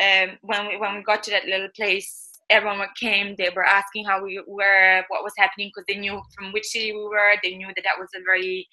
um, 0.02 0.38
when 0.42 0.70
we 0.70 0.78
when 0.78 0.96
we 0.96 1.04
got 1.04 1.22
to 1.24 1.32
that 1.32 1.46
little 1.46 1.68
place, 1.76 2.31
everyone 2.52 2.86
came, 3.00 3.36
they 3.38 3.50
were 3.56 3.66
asking 3.66 4.06
how 4.06 4.24
we 4.24 4.42
were, 4.48 5.04
what 5.08 5.24
was 5.24 5.34
happening, 5.38 5.70
because 5.70 5.86
they 5.88 6.00
knew 6.00 6.22
from 6.36 6.52
which 6.52 6.66
city 6.66 6.92
we 6.92 7.04
were. 7.04 7.34
They 7.44 7.56
knew 7.56 7.68
that 7.68 7.84
that 7.84 8.00
was 8.00 8.10
a 8.16 8.24
very 8.26 8.68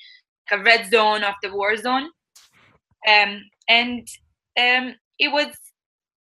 a 0.51 0.59
red 0.63 0.91
zone 0.91 1.23
of 1.25 1.35
the 1.43 1.53
war 1.53 1.77
zone, 1.77 2.09
um, 3.07 3.43
and 3.69 4.07
um, 4.59 4.95
it 5.19 5.31
was 5.31 5.49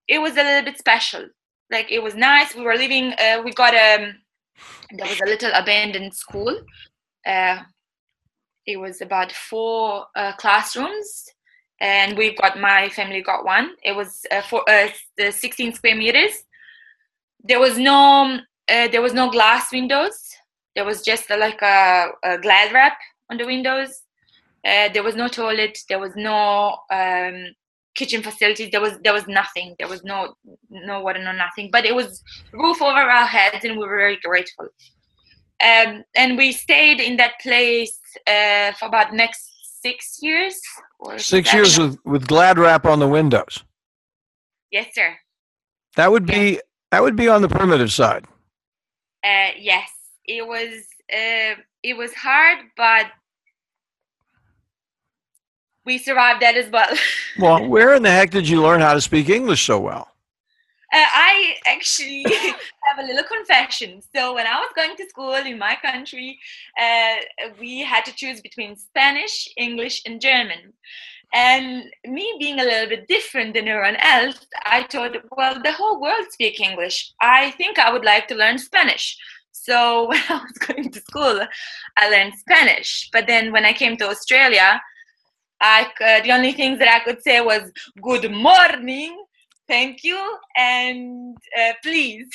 it 0.07 0.19
was 0.19 0.33
a 0.33 0.43
little 0.43 0.65
bit 0.65 0.77
special. 0.77 1.25
Like 1.71 1.91
it 1.91 2.03
was 2.03 2.15
nice. 2.15 2.55
We 2.55 2.63
were 2.63 2.75
living. 2.75 3.13
Uh, 3.13 3.41
we 3.43 3.53
got 3.53 3.73
a 3.73 3.95
um, 3.95 4.15
there 4.91 5.07
was 5.07 5.21
a 5.21 5.29
little 5.29 5.51
abandoned 5.53 6.13
school. 6.13 6.55
Uh, 7.25 7.59
it 8.65 8.77
was 8.77 9.01
about 9.01 9.31
four 9.31 10.05
uh, 10.15 10.33
classrooms 10.33 11.25
and 11.79 12.17
we 12.17 12.35
got 12.35 12.59
my 12.59 12.89
family 12.89 13.21
got 13.21 13.45
one 13.45 13.71
it 13.83 13.95
was 13.95 14.25
uh, 14.31 14.41
for 14.41 14.67
uh, 14.69 14.87
16 15.29 15.73
square 15.73 15.95
meters 15.95 16.43
there 17.43 17.59
was 17.59 17.77
no 17.77 18.39
uh, 18.69 18.87
there 18.89 19.01
was 19.01 19.13
no 19.13 19.29
glass 19.29 19.71
windows. 19.71 20.17
There 20.75 20.85
was 20.85 21.01
just 21.01 21.31
uh, 21.31 21.37
like 21.37 21.61
a, 21.61 22.09
a 22.23 22.37
glad 22.37 22.73
wrap 22.73 22.97
on 23.31 23.37
the 23.37 23.45
windows. 23.45 23.89
Uh, 24.65 24.89
there 24.89 25.03
was 25.03 25.15
no 25.15 25.27
toilet. 25.27 25.77
There 25.87 25.99
was 25.99 26.15
no 26.15 26.77
um, 26.91 27.47
kitchen 27.95 28.21
facilities. 28.21 28.69
There 28.71 28.81
was 28.81 28.97
there 29.03 29.13
was 29.13 29.27
nothing. 29.27 29.75
There 29.79 29.87
was 29.87 30.03
no 30.03 30.35
no 30.69 31.01
water, 31.01 31.19
no 31.19 31.31
nothing. 31.31 31.69
But 31.71 31.85
it 31.85 31.95
was 31.95 32.21
roof 32.53 32.81
over 32.81 32.99
our 32.99 33.25
heads, 33.25 33.63
and 33.63 33.77
we 33.77 33.85
were 33.85 33.97
very 33.97 34.19
grateful. 34.23 34.67
Um, 35.63 36.03
and 36.15 36.37
we 36.37 36.51
stayed 36.51 36.99
in 36.99 37.17
that 37.17 37.39
place 37.41 37.99
uh, 38.27 38.73
for 38.73 38.85
about 38.87 39.13
next 39.13 39.81
six 39.81 40.19
years. 40.21 40.59
six 41.17 41.53
years 41.53 41.79
with 41.79 41.97
with 42.05 42.27
glad 42.27 42.59
wrap 42.59 42.85
on 42.85 42.99
the 42.99 43.07
windows. 43.07 43.63
Yes, 44.71 44.87
sir. 44.93 45.15
That 45.95 46.11
would 46.11 46.25
be 46.25 46.59
that 46.91 47.01
would 47.01 47.15
be 47.15 47.27
on 47.27 47.41
the 47.41 47.49
primitive 47.49 47.91
side. 47.91 48.25
Uh, 49.23 49.51
yes, 49.57 49.89
it 50.25 50.45
was. 50.45 50.85
Uh, 51.11 51.55
it 51.83 51.95
was 51.95 52.13
hard, 52.13 52.59
but 52.75 53.05
we 55.85 55.97
survived 55.97 56.41
that 56.41 56.55
as 56.55 56.69
well. 56.69 56.89
well, 57.39 57.65
where 57.65 57.95
in 57.95 58.03
the 58.03 58.11
heck 58.11 58.29
did 58.29 58.47
you 58.47 58.61
learn 58.61 58.81
how 58.81 58.93
to 58.93 59.01
speak 59.01 59.29
English 59.29 59.65
so 59.65 59.79
well? 59.79 60.11
Uh, 60.93 60.99
I 60.99 61.55
actually 61.65 62.25
have 62.83 62.99
a 62.99 63.05
little 63.05 63.23
confession. 63.23 64.01
So 64.15 64.33
when 64.35 64.47
I 64.47 64.55
was 64.55 64.69
going 64.75 64.95
to 64.97 65.09
school 65.09 65.33
in 65.33 65.57
my 65.57 65.77
country, 65.81 66.39
uh, 66.79 67.15
we 67.59 67.81
had 67.81 68.05
to 68.05 68.15
choose 68.15 68.41
between 68.41 68.75
Spanish, 68.75 69.49
English, 69.57 70.03
and 70.05 70.21
German. 70.21 70.73
And 71.33 71.83
me 72.05 72.35
being 72.39 72.59
a 72.59 72.63
little 72.63 72.89
bit 72.89 73.07
different 73.07 73.53
than 73.53 73.67
everyone 73.67 73.97
else, 73.97 74.47
I 74.65 74.83
thought, 74.83 75.15
well, 75.35 75.61
the 75.61 75.73
whole 75.73 75.99
world 75.99 76.25
speaks 76.29 76.59
English. 76.59 77.13
I 77.21 77.51
think 77.51 77.77
I 77.77 77.91
would 77.91 78.05
like 78.05 78.27
to 78.29 78.35
learn 78.35 78.57
Spanish. 78.57 79.17
So 79.51 80.07
when 80.09 80.21
I 80.29 80.41
was 80.41 80.57
going 80.59 80.89
to 80.89 81.01
school, 81.01 81.41
I 81.97 82.09
learned 82.09 82.33
Spanish. 82.37 83.09
But 83.11 83.27
then 83.27 83.51
when 83.51 83.65
I 83.65 83.73
came 83.73 83.97
to 83.97 84.09
Australia, 84.09 84.81
I 85.59 85.87
could, 85.97 86.23
the 86.23 86.31
only 86.31 86.53
things 86.53 86.79
that 86.79 86.87
I 86.87 87.03
could 87.03 87.21
say 87.23 87.41
was 87.41 87.71
"Good 88.01 88.31
morning," 88.31 89.25
"Thank 89.67 90.03
you," 90.03 90.19
and 90.55 91.35
uh, 91.59 91.73
"Please." 91.81 92.29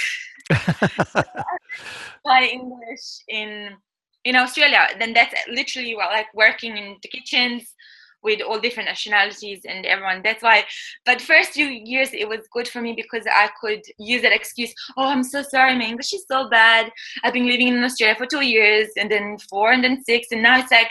my 2.24 2.42
English 2.52 3.22
in 3.28 3.76
in 4.24 4.36
Australia, 4.36 4.88
then 4.98 5.12
that's 5.12 5.34
literally 5.48 5.94
like 5.94 6.32
working 6.34 6.76
in 6.76 6.96
the 7.02 7.08
kitchens 7.08 7.74
with 8.22 8.40
all 8.40 8.58
different 8.60 8.88
nationalities 8.88 9.60
and 9.68 9.84
everyone. 9.86 10.22
That's 10.22 10.42
why. 10.42 10.64
But 11.04 11.20
first 11.20 11.50
few 11.52 11.66
years 11.66 12.10
it 12.12 12.28
was 12.28 12.40
good 12.52 12.68
for 12.68 12.80
me 12.80 12.92
because 12.94 13.26
I 13.26 13.50
could 13.60 13.82
use 13.98 14.22
that 14.22 14.32
excuse. 14.32 14.72
Oh, 14.96 15.06
I'm 15.06 15.24
so 15.24 15.42
sorry, 15.42 15.76
my 15.76 15.84
English 15.84 16.12
is 16.12 16.24
so 16.30 16.48
bad. 16.48 16.90
I've 17.24 17.32
been 17.32 17.46
living 17.46 17.68
in 17.68 17.82
Australia 17.82 18.16
for 18.16 18.26
two 18.26 18.44
years, 18.44 18.88
and 18.96 19.10
then 19.10 19.36
four, 19.50 19.72
and 19.72 19.82
then 19.82 20.02
six, 20.04 20.28
and 20.30 20.42
now 20.42 20.58
it's 20.58 20.70
like 20.70 20.90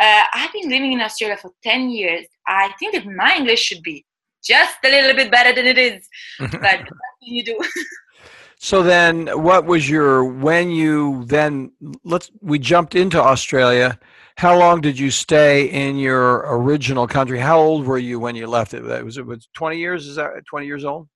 uh, 0.00 0.22
I've 0.32 0.52
been 0.52 0.70
living 0.70 0.92
in 0.92 1.00
Australia 1.00 1.36
for 1.36 1.50
ten 1.62 1.90
years. 1.90 2.26
I 2.46 2.72
think 2.78 2.94
that 2.94 3.06
my 3.06 3.36
English 3.36 3.60
should 3.60 3.82
be 3.82 4.04
just 4.44 4.76
a 4.84 4.88
little 4.88 5.14
bit 5.14 5.30
better 5.30 5.52
than 5.54 5.66
it 5.66 5.78
is. 5.78 6.08
but 6.38 6.50
what 6.60 6.80
can 7.22 7.34
you 7.34 7.44
do? 7.44 7.58
So 8.60 8.82
then, 8.82 9.28
what 9.40 9.66
was 9.66 9.88
your 9.88 10.24
when 10.24 10.70
you 10.70 11.24
then 11.26 11.70
let's 12.02 12.30
we 12.40 12.58
jumped 12.58 12.96
into 12.96 13.22
Australia? 13.22 13.98
How 14.38 14.56
long 14.56 14.80
did 14.80 14.96
you 14.96 15.10
stay 15.10 15.64
in 15.64 15.98
your 15.98 16.44
original 16.46 17.08
country? 17.08 17.40
How 17.40 17.58
old 17.58 17.84
were 17.84 17.98
you 17.98 18.20
when 18.20 18.36
you 18.36 18.46
left 18.46 18.72
it? 18.72 18.84
Was 19.04 19.18
it 19.18 19.26
was 19.26 19.48
twenty 19.52 19.78
years? 19.78 20.06
Is 20.06 20.14
that 20.14 20.30
twenty 20.48 20.66
years 20.66 20.84
old? 20.84 21.08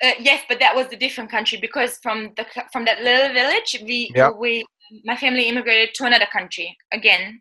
Uh, 0.00 0.12
yes, 0.20 0.44
but 0.48 0.60
that 0.60 0.76
was 0.76 0.86
a 0.92 0.96
different 0.96 1.32
country 1.32 1.58
because 1.60 1.98
from 2.00 2.30
the 2.36 2.46
from 2.72 2.84
that 2.84 3.02
little 3.02 3.34
village, 3.34 3.76
we 3.84 4.12
yep. 4.14 4.34
we 4.38 4.64
my 5.04 5.16
family 5.16 5.48
immigrated 5.48 5.92
to 5.96 6.04
another 6.04 6.28
country 6.32 6.76
again 6.92 7.40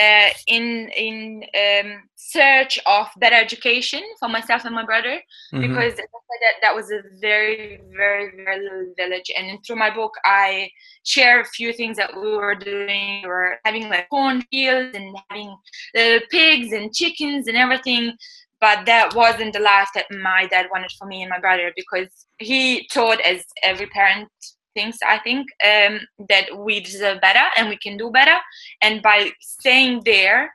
uh, 0.00 0.30
in 0.46 0.88
in 0.96 1.44
um, 1.64 2.02
search 2.16 2.78
of 2.86 3.06
better 3.18 3.36
education 3.36 4.02
for 4.18 4.28
myself 4.28 4.64
and 4.64 4.74
my 4.74 4.84
brother. 4.84 5.20
Mm-hmm. 5.52 5.60
because 5.60 5.94
that, 5.96 6.54
that 6.62 6.74
was 6.74 6.90
a 6.90 7.02
very 7.20 7.80
very 7.96 8.44
very 8.44 8.62
little 8.62 8.94
village. 8.96 9.30
And 9.36 9.58
through 9.64 9.76
my 9.76 9.94
book 9.94 10.12
i 10.24 10.70
share 11.04 11.40
a 11.40 11.44
few 11.44 11.72
things 11.72 11.96
that 11.96 12.14
we 12.14 12.36
were 12.36 12.54
doing. 12.54 13.22
We 13.22 13.28
were 13.28 13.58
having 13.64 13.88
like 13.88 14.08
cornfields 14.08 14.96
and 14.96 15.16
having 15.28 15.54
little 15.94 16.26
pigs 16.30 16.72
and 16.72 16.94
chickens 16.94 17.48
and 17.48 17.56
everything. 17.56 18.16
But 18.60 18.84
that 18.86 19.14
wasn't 19.14 19.54
the 19.54 19.60
life 19.60 19.88
that 19.94 20.06
my 20.10 20.46
dad 20.46 20.66
wanted 20.70 20.92
for 20.98 21.06
me 21.06 21.22
and 21.22 21.30
my 21.30 21.40
brother 21.40 21.72
because 21.74 22.26
he 22.38 22.86
taught 22.92 23.20
as 23.22 23.42
every 23.62 23.86
parent 23.86 24.28
things 24.74 24.98
i 25.06 25.18
think 25.18 25.46
um, 25.64 26.00
that 26.28 26.46
we 26.56 26.80
deserve 26.80 27.20
better 27.20 27.44
and 27.56 27.68
we 27.68 27.76
can 27.76 27.96
do 27.96 28.10
better. 28.10 28.36
And 28.82 29.02
by 29.02 29.32
staying 29.40 30.02
there 30.04 30.54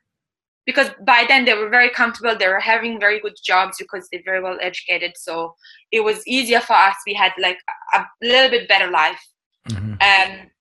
because 0.65 0.89
by 1.05 1.25
then 1.27 1.45
they 1.45 1.53
were 1.53 1.69
very 1.69 1.89
comfortable 1.89 2.35
they 2.35 2.47
were 2.47 2.59
having 2.59 2.99
very 2.99 3.19
good 3.19 3.35
jobs 3.43 3.77
because 3.77 4.07
they're 4.11 4.21
very 4.25 4.41
well 4.41 4.57
educated. 4.61 5.13
So 5.15 5.55
it 5.91 6.03
was 6.03 6.25
easier 6.27 6.59
for 6.59 6.73
us. 6.73 6.95
We 7.05 7.13
had 7.13 7.33
like 7.39 7.59
a, 7.93 8.05
little 8.21 8.49
bit 8.49 8.67
better 8.67 8.89
life. 8.89 9.21
Mm-hmm. 9.69 9.93
um, 10.09 10.51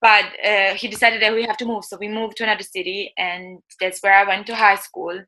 but 0.00 0.26
uh, 0.44 0.74
he 0.74 0.88
decided 0.88 1.22
that 1.22 1.32
we 1.32 1.44
have 1.44 1.56
to 1.58 1.64
move. 1.64 1.84
So 1.84 1.96
we 1.98 2.08
moved 2.08 2.36
to 2.38 2.42
another 2.42 2.62
city 2.62 3.12
and 3.16 3.60
that's 3.80 4.00
where 4.02 4.14
i 4.14 4.24
went 4.24 4.46
to 4.48 4.54
high 4.54 4.76
school. 4.76 5.18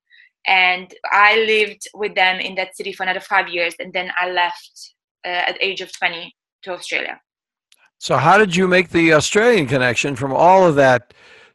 And 0.47 0.95
i 1.13 1.37
lived 1.37 1.83
with 1.95 2.15
them 2.15 2.41
in 2.41 2.55
that 2.57 2.77
city 2.77 2.93
for 2.93 3.03
another 3.03 3.21
five 3.21 3.49
years 3.49 3.75
and 3.81 3.93
then 3.93 4.11
i 4.19 4.31
left 4.31 4.95
uh, 5.27 5.45
at 5.51 5.59
age 5.61 5.81
of 5.83 5.91
20 5.93 6.35
to 6.63 6.73
australia 6.73 7.21
so, 7.99 8.17
how 8.17 8.39
did 8.39 8.55
you 8.55 8.69
make 8.69 8.91
the 8.91 9.13
Australian 9.13 9.67
connection 9.67 10.15
from 10.15 10.33
all 10.33 10.65
of 10.67 10.77
that 10.77 11.13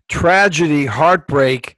tragedy, 0.10 0.86
heartbreak, 0.86 1.78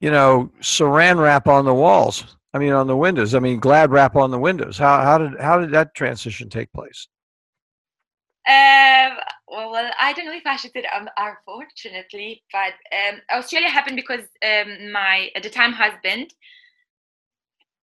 you 0.00 0.10
know, 0.10 0.50
saran 0.60 1.20
wrap 1.20 1.46
on 1.46 1.64
the 1.64 1.74
walls? 1.74 2.36
I 2.52 2.58
mean, 2.58 2.72
on 2.72 2.88
the 2.88 2.96
windows. 2.96 3.34
I 3.34 3.38
mean, 3.38 3.60
glad 3.60 3.90
wrap 3.92 4.16
on 4.16 4.30
the 4.32 4.38
windows. 4.38 4.76
How 4.76 5.02
how 5.02 5.18
did 5.18 5.40
how 5.40 5.58
did 5.58 5.70
that 5.70 5.94
transition 5.94 6.50
take 6.50 6.72
place? 6.72 7.06
Um, 8.48 9.18
well, 9.46 9.90
I 10.00 10.12
don't 10.16 10.26
know 10.26 10.32
if 10.32 10.46
I 10.46 10.56
should 10.56 10.72
say 10.72 10.84
um, 10.94 11.08
unfortunately, 11.16 12.42
but 12.52 12.72
um, 12.92 13.20
Australia 13.32 13.68
happened 13.68 13.96
because 13.96 14.26
um, 14.44 14.90
my 14.90 15.30
at 15.36 15.44
the 15.44 15.50
time 15.50 15.72
husband. 15.72 16.34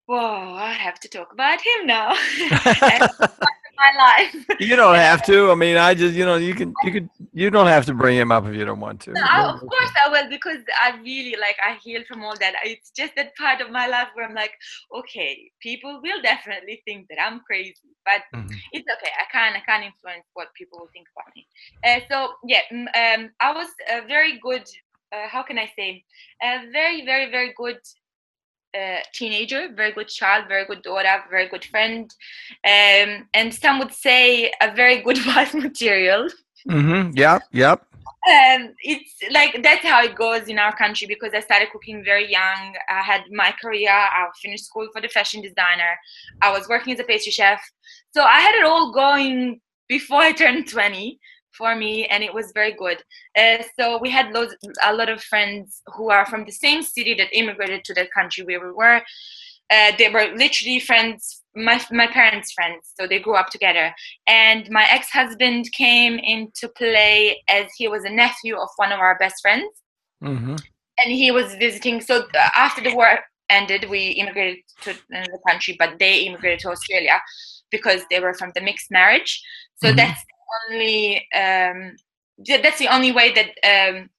Whoa, 0.05 0.55
I 0.55 0.73
have 0.73 0.99
to 1.01 1.07
talk 1.07 1.31
about 1.33 1.61
him 1.61 1.85
now. 1.85 2.17
my 3.79 3.91
life. 3.97 4.45
you 4.59 4.75
don't 4.75 4.95
have 4.95 5.25
to. 5.25 5.51
I 5.51 5.55
mean, 5.55 5.77
I 5.77 5.93
just, 5.93 6.15
you 6.15 6.25
know, 6.25 6.35
you 6.35 6.53
can, 6.53 6.73
you 6.83 6.91
could, 6.91 7.09
you 7.33 7.49
don't 7.49 7.67
have 7.67 7.85
to 7.85 7.93
bring 7.93 8.17
him 8.17 8.31
up 8.31 8.45
if 8.45 8.55
you 8.55 8.65
don't 8.65 8.79
want 8.79 8.99
to. 9.01 9.11
No, 9.13 9.21
I, 9.21 9.49
of 9.53 9.59
course 9.59 9.91
I 10.05 10.09
will 10.09 10.29
because 10.29 10.59
I 10.81 10.97
really 10.97 11.35
like 11.39 11.57
I 11.63 11.77
heal 11.83 12.03
from 12.07 12.23
all 12.23 12.35
that. 12.39 12.53
It's 12.63 12.91
just 12.91 13.15
that 13.15 13.35
part 13.35 13.61
of 13.61 13.71
my 13.71 13.87
life 13.87 14.09
where 14.13 14.27
I'm 14.27 14.35
like, 14.35 14.53
okay, 14.95 15.51
people 15.61 15.99
will 16.03 16.21
definitely 16.21 16.81
think 16.85 17.07
that 17.09 17.21
I'm 17.21 17.39
crazy, 17.41 17.75
but 18.05 18.23
mm-hmm. 18.35 18.53
it's 18.73 18.87
okay. 18.95 19.11
I 19.19 19.25
can't, 19.31 19.55
I 19.55 19.61
can't 19.61 19.85
influence 19.85 20.25
what 20.33 20.53
people 20.55 20.79
will 20.79 20.89
think 20.93 21.07
about 21.15 21.31
me. 21.35 21.47
Uh, 21.85 21.99
so 22.09 22.33
yeah, 22.45 22.61
um, 22.71 23.29
I 23.39 23.53
was 23.53 23.69
a 23.91 24.05
very 24.07 24.39
good. 24.41 24.63
Uh, 25.11 25.27
how 25.27 25.41
can 25.41 25.57
I 25.57 25.67
say? 25.75 26.03
A 26.43 26.69
very, 26.71 27.03
very, 27.03 27.31
very 27.31 27.51
good 27.57 27.79
uh, 28.77 28.99
teenager, 29.13 29.69
very 29.73 29.91
good 29.91 30.07
child, 30.07 30.45
very 30.47 30.65
good 30.65 30.81
daughter, 30.81 31.23
very 31.29 31.47
good 31.47 31.65
friend, 31.65 32.13
um, 32.65 33.27
and 33.33 33.53
some 33.53 33.79
would 33.79 33.93
say 33.93 34.51
a 34.61 34.73
very 34.73 35.01
good 35.01 35.23
wife 35.25 35.53
material. 35.53 36.27
Mm-hmm. 36.67 37.17
Yeah, 37.17 37.39
yep. 37.51 37.85
Um, 38.29 38.73
it's 38.83 39.13
like 39.31 39.63
that's 39.63 39.83
how 39.83 40.03
it 40.03 40.15
goes 40.15 40.49
in 40.49 40.59
our 40.59 40.75
country 40.75 41.07
because 41.07 41.31
I 41.33 41.39
started 41.39 41.69
cooking 41.71 42.03
very 42.03 42.29
young. 42.29 42.75
I 42.89 43.01
had 43.01 43.21
my 43.31 43.53
career. 43.61 43.91
I 43.91 44.27
finished 44.41 44.65
school 44.65 44.87
for 44.91 45.01
the 45.01 45.07
fashion 45.07 45.41
designer. 45.41 45.97
I 46.41 46.51
was 46.51 46.67
working 46.67 46.93
as 46.93 46.99
a 46.99 47.05
pastry 47.05 47.31
chef, 47.31 47.61
so 48.11 48.23
I 48.23 48.39
had 48.39 48.55
it 48.55 48.65
all 48.65 48.91
going 48.91 49.61
before 49.87 50.21
I 50.21 50.33
turned 50.33 50.67
twenty 50.69 51.19
for 51.59 51.75
me 51.75 52.05
and 52.07 52.23
it 52.23 52.33
was 52.33 52.51
very 52.59 52.73
good. 52.73 52.97
Uh, 53.37 53.61
so 53.77 53.99
we 54.01 54.09
had 54.09 54.33
loads, 54.33 54.55
a 54.83 54.93
lot 54.93 55.09
of 55.09 55.21
friends 55.21 55.83
who 55.95 56.09
are 56.09 56.25
from 56.25 56.45
the 56.45 56.51
same 56.51 56.81
city 56.81 57.13
that 57.15 57.37
immigrated 57.39 57.83
to 57.85 57.93
the 57.93 58.07
country 58.17 58.43
where 58.43 58.65
we 58.65 58.71
were. 58.71 59.01
Uh, 59.69 59.91
they 59.99 60.09
were 60.09 60.27
literally 60.35 60.79
friends 60.79 61.43
my, 61.55 61.79
my 61.91 62.07
parents 62.07 62.51
friends 62.53 62.93
so 62.97 63.05
they 63.05 63.19
grew 63.19 63.35
up 63.35 63.49
together. 63.49 63.93
And 64.25 64.67
my 64.71 64.85
ex-husband 64.89 65.71
came 65.73 66.17
into 66.17 66.69
play 66.69 67.43
as 67.49 67.65
he 67.77 67.87
was 67.87 68.03
a 68.05 68.09
nephew 68.09 68.55
of 68.55 68.69
one 68.77 68.91
of 68.91 68.99
our 68.99 69.17
best 69.19 69.35
friends. 69.41 69.69
Mm-hmm. 70.21 70.57
and 71.01 71.09
he 71.21 71.31
was 71.31 71.55
visiting 71.55 72.01
so 72.01 72.27
after 72.53 72.81
the 72.83 72.93
war 72.93 73.19
ended 73.49 73.89
we 73.89 74.01
immigrated 74.21 74.57
to 74.81 74.93
the 75.09 75.39
country 75.47 75.73
but 75.79 75.91
they 75.97 76.15
immigrated 76.27 76.59
to 76.59 76.69
australia 76.69 77.17
because 77.71 78.01
they 78.09 78.19
were 78.19 78.33
from 78.33 78.51
the 78.55 78.61
mixed 78.61 78.91
marriage. 78.91 79.41
So 79.77 79.87
mm-hmm. 79.87 79.97
that's 79.97 80.21
only 80.69 81.27
um, 81.35 81.95
that's 82.47 82.79
the 82.79 82.87
only 82.87 83.11
way 83.11 83.33
that 83.33 83.49
um, 83.63 84.09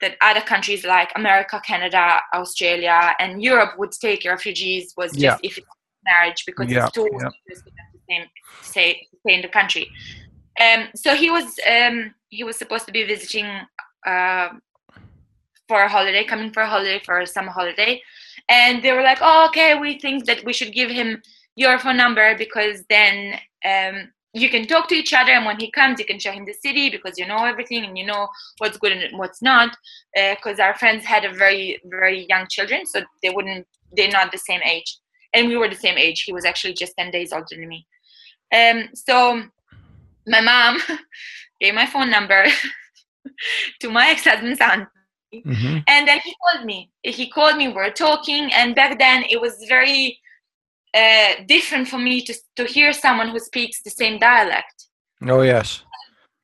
that 0.00 0.16
other 0.20 0.40
countries 0.40 0.84
like 0.84 1.10
America, 1.16 1.60
Canada, 1.64 2.20
Australia, 2.34 3.14
and 3.18 3.42
Europe 3.42 3.78
would 3.78 3.92
take 3.92 4.24
refugees 4.24 4.92
was 4.96 5.12
just 5.12 5.22
yeah. 5.22 5.38
if 5.42 5.58
it's 5.58 5.66
marriage 6.04 6.44
because 6.46 6.70
yeah. 6.70 6.86
it's 6.86 6.94
too 6.94 7.08
yeah. 7.12 7.28
to 7.28 8.26
stay, 8.62 9.06
stay 9.20 9.34
in 9.34 9.42
the 9.42 9.48
country. 9.48 9.90
Um, 10.60 10.88
so 10.94 11.14
he 11.14 11.30
was 11.30 11.58
um, 11.68 12.14
he 12.28 12.44
was 12.44 12.56
supposed 12.56 12.86
to 12.86 12.92
be 12.92 13.04
visiting 13.04 13.46
uh, 14.06 14.48
for 15.68 15.82
a 15.82 15.88
holiday, 15.88 16.24
coming 16.24 16.52
for 16.52 16.62
a 16.62 16.68
holiday 16.68 17.00
for 17.04 17.18
a 17.20 17.26
summer 17.26 17.50
holiday, 17.50 18.00
and 18.48 18.82
they 18.82 18.92
were 18.92 19.02
like, 19.02 19.18
"Oh, 19.20 19.46
okay, 19.48 19.78
we 19.78 19.98
think 19.98 20.26
that 20.26 20.44
we 20.44 20.52
should 20.52 20.72
give 20.72 20.90
him 20.90 21.20
your 21.56 21.78
phone 21.78 21.96
number 21.96 22.36
because 22.36 22.84
then 22.88 23.38
um, 23.64 24.12
you 24.40 24.50
can 24.50 24.66
talk 24.66 24.88
to 24.88 24.94
each 24.94 25.12
other 25.12 25.32
and 25.32 25.46
when 25.46 25.58
he 25.58 25.70
comes 25.70 25.98
you 25.98 26.04
can 26.04 26.18
show 26.18 26.32
him 26.32 26.44
the 26.44 26.52
city 26.52 26.90
because 26.90 27.18
you 27.18 27.26
know 27.26 27.44
everything 27.44 27.84
and 27.84 27.96
you 27.96 28.04
know 28.04 28.28
what's 28.58 28.76
good 28.76 28.92
and 28.92 29.18
what's 29.18 29.40
not 29.40 29.76
because 30.14 30.58
uh, 30.58 30.64
our 30.64 30.74
friends 30.74 31.04
had 31.04 31.24
a 31.24 31.32
very 31.32 31.80
very 31.84 32.26
young 32.28 32.46
children 32.48 32.84
so 32.84 33.00
they 33.22 33.30
wouldn't 33.30 33.66
they're 33.96 34.08
not 34.10 34.32
the 34.32 34.38
same 34.38 34.60
age. 34.64 34.98
And 35.32 35.48
we 35.48 35.56
were 35.56 35.68
the 35.68 35.76
same 35.76 35.98
age. 35.98 36.22
He 36.22 36.32
was 36.32 36.44
actually 36.44 36.74
just 36.74 36.96
10 36.98 37.10
days 37.10 37.32
older 37.32 37.46
than 37.50 37.68
me. 37.68 37.86
Um, 38.54 38.88
so 38.94 39.42
my 40.26 40.40
mom 40.40 40.78
gave 41.60 41.74
my 41.74 41.86
phone 41.86 42.10
number 42.10 42.46
to 43.80 43.90
my 43.90 44.08
ex-husband's 44.10 44.60
aunt 44.60 44.88
mm-hmm. 45.34 45.78
and 45.88 46.08
then 46.08 46.20
he 46.24 46.34
called 46.42 46.64
me. 46.64 46.90
He 47.02 47.28
called 47.28 47.56
me 47.56 47.68
we 47.68 47.74
we're 47.74 47.90
talking 47.90 48.52
and 48.52 48.74
back 48.74 48.98
then 48.98 49.24
it 49.28 49.40
was 49.40 49.64
very 49.68 50.20
uh, 50.94 51.34
different 51.46 51.88
for 51.88 51.98
me 51.98 52.22
to, 52.22 52.34
to 52.56 52.64
hear 52.64 52.92
someone 52.92 53.28
who 53.28 53.38
speaks 53.38 53.82
the 53.82 53.90
same 53.90 54.18
dialect. 54.18 54.86
Oh 55.22 55.42
yes. 55.42 55.82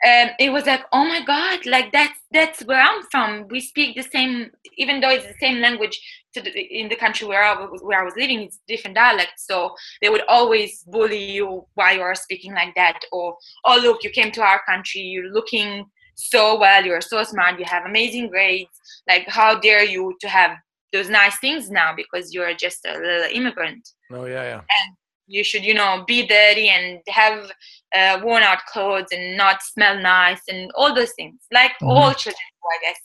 Um, 0.05 0.31
it 0.41 0.51
was 0.51 0.67
like, 0.67 0.85
oh 0.93 1.05
my 1.05 1.25
god, 1.25 1.65
like 1.65 1.93
that's 1.93 2.19
that's 2.33 2.65
where 2.65 2.83
I'm 2.83 3.03
from. 3.13 3.47
We 3.49 3.61
speak 3.61 3.95
the 3.95 4.03
same, 4.03 4.51
even 4.77 5.01
though 5.01 5.11
it's 5.11 5.27
the 5.27 5.39
same 5.41 5.61
language 5.61 6.01
to 6.35 6.41
the, 6.41 6.51
in 6.51 6.89
the 6.89 6.97
country 6.97 7.29
where 7.29 7.45
I 7.45 7.55
was 7.55 7.81
where 7.83 8.01
I 8.01 8.05
was 8.05 8.15
living. 8.17 8.41
It's 8.41 8.59
different 8.67 8.97
dialects, 8.97 9.47
so 9.47 9.77
they 10.01 10.09
would 10.09 10.25
always 10.29 10.83
bully 10.89 11.23
you 11.31 11.67
why 11.75 11.93
you 11.93 12.01
are 12.01 12.17
speaking 12.17 12.53
like 12.53 12.75
that, 12.75 12.99
or 13.13 13.37
oh 13.65 13.79
look, 13.81 14.03
you 14.03 14.11
came 14.11 14.33
to 14.33 14.43
our 14.43 14.61
country, 14.67 15.03
you're 15.03 15.33
looking 15.33 15.87
so 16.17 16.59
well, 16.59 16.85
you're 16.85 17.01
so 17.01 17.23
smart, 17.23 17.61
you 17.61 17.65
have 17.69 17.87
amazing 17.87 18.29
grades. 18.29 18.71
Like 19.09 19.29
how 19.29 19.61
dare 19.61 19.85
you 19.85 20.17
to 20.21 20.29
have 20.29 20.57
those 20.93 21.09
nice 21.09 21.39
things 21.39 21.71
now 21.71 21.95
because 21.95 22.35
you're 22.35 22.55
just 22.55 22.85
a 22.87 22.99
little 22.99 23.31
immigrant. 23.33 23.89
Oh 24.13 24.27
yeah, 24.27 24.43
yeah. 24.43 24.61
And 24.61 24.97
you 25.27 25.43
should 25.43 25.65
you 25.65 25.75
know 25.75 26.05
be 26.07 26.27
dirty 26.27 26.69
and 26.69 27.01
have 27.09 27.51
uh, 27.97 28.21
worn 28.23 28.43
out 28.43 28.59
clothes 28.67 29.07
and 29.13 29.37
not 29.37 29.63
smell 29.63 29.99
nice 29.99 30.43
and 30.49 30.71
all 30.75 30.95
those 30.95 31.13
things 31.13 31.41
like 31.53 31.73
mm-hmm. 31.73 31.89
all 31.89 32.13
children 32.13 32.35
do, 32.35 32.69
i 32.71 32.79
guess 32.83 33.01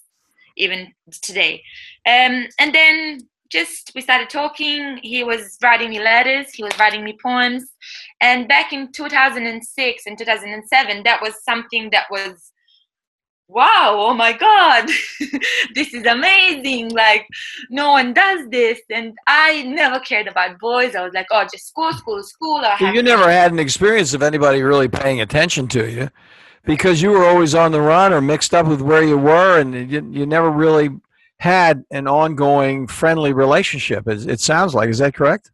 even 0.57 0.91
today 1.21 1.61
um, 2.05 2.47
and 2.59 2.73
then 2.73 3.19
just 3.49 3.91
we 3.95 4.01
started 4.01 4.29
talking 4.29 4.99
he 5.03 5.23
was 5.23 5.57
writing 5.63 5.89
me 5.89 5.99
letters 5.99 6.47
he 6.53 6.63
was 6.63 6.77
writing 6.79 7.03
me 7.03 7.17
poems 7.21 7.63
and 8.19 8.47
back 8.47 8.73
in 8.73 8.91
2006 8.91 10.03
and 10.05 10.17
2007 10.17 11.03
that 11.03 11.21
was 11.21 11.43
something 11.43 11.89
that 11.91 12.07
was 12.11 12.51
wow 13.49 13.95
oh 13.97 14.13
my 14.13 14.33
god 14.33 14.85
this 15.73 15.93
is 15.93 16.05
amazing 16.05 16.89
like 16.89 17.25
no 17.69 17.91
one 17.91 18.13
does 18.13 18.47
this 18.49 18.79
and 18.89 19.13
i 19.25 19.63
never 19.63 19.99
cared 20.01 20.27
about 20.27 20.59
boys 20.59 20.95
i 20.95 21.03
was 21.03 21.13
like 21.13 21.27
oh 21.31 21.43
just 21.51 21.67
school 21.67 21.93
school 21.93 22.21
school 22.23 22.61
so 22.77 22.91
you 22.91 23.01
never 23.01 23.31
had 23.31 23.51
an 23.51 23.59
experience 23.59 24.13
of 24.13 24.21
anybody 24.21 24.61
really 24.61 24.89
paying 24.89 25.21
attention 25.21 25.65
to 25.67 25.89
you 25.89 26.09
because 26.65 27.01
you 27.01 27.09
were 27.09 27.25
always 27.25 27.55
on 27.55 27.71
the 27.71 27.79
run 27.79 28.11
or 28.11 28.19
mixed 28.19 28.53
up 28.53 28.65
with 28.65 28.81
where 28.81 29.03
you 29.03 29.17
were 29.17 29.59
and 29.59 29.89
you, 29.89 30.05
you 30.11 30.25
never 30.25 30.51
really 30.51 30.89
had 31.39 31.85
an 31.91 32.05
ongoing 32.05 32.85
friendly 32.85 33.31
relationship 33.31 34.07
it 34.07 34.41
sounds 34.41 34.75
like 34.75 34.89
is 34.89 34.97
that 34.97 35.13
correct? 35.13 35.51